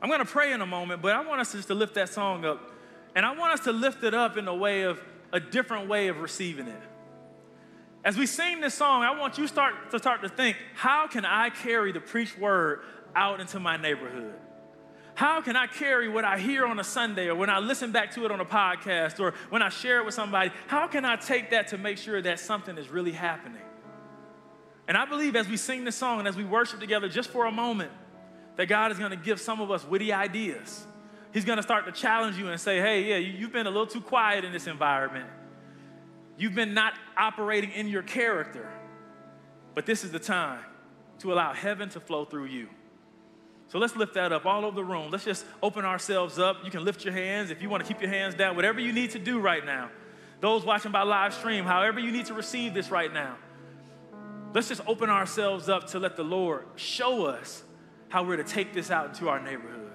I'm 0.00 0.08
going 0.08 0.20
to 0.20 0.26
pray 0.26 0.52
in 0.52 0.60
a 0.60 0.66
moment, 0.66 1.02
but 1.02 1.12
I 1.12 1.26
want 1.26 1.40
us 1.40 1.52
just 1.52 1.68
to 1.68 1.74
lift 1.74 1.94
that 1.94 2.08
song 2.08 2.44
up. 2.44 2.72
And 3.14 3.24
I 3.24 3.34
want 3.34 3.54
us 3.54 3.60
to 3.64 3.72
lift 3.72 4.04
it 4.04 4.14
up 4.14 4.36
in 4.36 4.46
a 4.46 4.54
way 4.54 4.82
of 4.82 5.00
a 5.32 5.40
different 5.40 5.88
way 5.88 6.08
of 6.08 6.18
receiving 6.18 6.68
it. 6.68 6.82
As 8.04 8.16
we 8.16 8.26
sing 8.26 8.60
this 8.60 8.74
song, 8.74 9.02
I 9.02 9.18
want 9.18 9.38
you 9.38 9.48
start 9.48 9.90
to 9.90 9.98
start 9.98 10.22
to 10.22 10.28
think, 10.28 10.56
how 10.74 11.08
can 11.08 11.24
I 11.24 11.50
carry 11.50 11.92
the 11.92 12.00
preached 12.00 12.38
word 12.38 12.80
out 13.16 13.40
into 13.40 13.58
my 13.58 13.76
neighborhood? 13.76 14.34
How 15.16 15.40
can 15.40 15.56
I 15.56 15.66
carry 15.66 16.10
what 16.10 16.26
I 16.26 16.38
hear 16.38 16.66
on 16.66 16.78
a 16.78 16.84
Sunday 16.84 17.28
or 17.28 17.34
when 17.34 17.48
I 17.48 17.58
listen 17.58 17.90
back 17.90 18.12
to 18.12 18.26
it 18.26 18.30
on 18.30 18.38
a 18.38 18.44
podcast 18.44 19.18
or 19.18 19.32
when 19.48 19.62
I 19.62 19.70
share 19.70 19.98
it 19.98 20.04
with 20.04 20.14
somebody? 20.14 20.50
How 20.66 20.86
can 20.86 21.06
I 21.06 21.16
take 21.16 21.50
that 21.50 21.68
to 21.68 21.78
make 21.78 21.96
sure 21.96 22.20
that 22.20 22.38
something 22.38 22.76
is 22.76 22.90
really 22.90 23.12
happening? 23.12 23.62
And 24.86 24.96
I 24.96 25.06
believe 25.06 25.34
as 25.34 25.48
we 25.48 25.56
sing 25.56 25.84
this 25.84 25.96
song 25.96 26.18
and 26.18 26.28
as 26.28 26.36
we 26.36 26.44
worship 26.44 26.80
together 26.80 27.08
just 27.08 27.30
for 27.30 27.46
a 27.46 27.50
moment, 27.50 27.90
that 28.56 28.66
God 28.66 28.90
is 28.92 28.98
going 28.98 29.10
to 29.10 29.16
give 29.16 29.40
some 29.40 29.60
of 29.60 29.70
us 29.70 29.84
witty 29.84 30.12
ideas. 30.12 30.86
He's 31.32 31.44
going 31.44 31.58
to 31.58 31.62
start 31.62 31.84
to 31.86 31.92
challenge 31.92 32.38
you 32.38 32.48
and 32.48 32.60
say, 32.60 32.80
hey, 32.80 33.02
yeah, 33.04 33.16
you've 33.16 33.52
been 33.52 33.66
a 33.66 33.70
little 33.70 33.86
too 33.86 34.00
quiet 34.00 34.44
in 34.44 34.52
this 34.52 34.66
environment. 34.66 35.28
You've 36.38 36.54
been 36.54 36.74
not 36.74 36.94
operating 37.16 37.70
in 37.70 37.88
your 37.88 38.02
character. 38.02 38.68
But 39.74 39.84
this 39.84 40.04
is 40.04 40.10
the 40.10 40.18
time 40.18 40.64
to 41.18 41.32
allow 41.32 41.52
heaven 41.52 41.88
to 41.90 42.00
flow 42.00 42.24
through 42.24 42.46
you. 42.46 42.68
So 43.68 43.78
let's 43.78 43.96
lift 43.96 44.14
that 44.14 44.32
up 44.32 44.46
all 44.46 44.64
over 44.64 44.76
the 44.76 44.84
room. 44.84 45.10
Let's 45.10 45.24
just 45.24 45.44
open 45.62 45.84
ourselves 45.84 46.38
up. 46.38 46.64
You 46.64 46.70
can 46.70 46.84
lift 46.84 47.04
your 47.04 47.12
hands 47.12 47.50
if 47.50 47.60
you 47.60 47.68
want 47.68 47.84
to 47.84 47.88
keep 47.88 48.00
your 48.00 48.10
hands 48.10 48.34
down, 48.34 48.56
whatever 48.56 48.80
you 48.80 48.92
need 48.92 49.10
to 49.10 49.18
do 49.18 49.40
right 49.40 49.64
now. 49.64 49.90
Those 50.40 50.64
watching 50.64 50.92
by 50.92 51.02
live 51.02 51.34
stream, 51.34 51.64
however 51.64 51.98
you 51.98 52.12
need 52.12 52.26
to 52.26 52.34
receive 52.34 52.74
this 52.74 52.90
right 52.90 53.12
now. 53.12 53.36
Let's 54.54 54.68
just 54.68 54.82
open 54.86 55.10
ourselves 55.10 55.68
up 55.68 55.88
to 55.88 55.98
let 55.98 56.16
the 56.16 56.24
Lord 56.24 56.64
show 56.76 57.26
us 57.26 57.64
how 58.16 58.22
we're 58.22 58.38
to 58.38 58.44
take 58.44 58.72
this 58.72 58.90
out 58.90 59.10
into 59.10 59.28
our 59.28 59.38
neighborhood. 59.38 59.85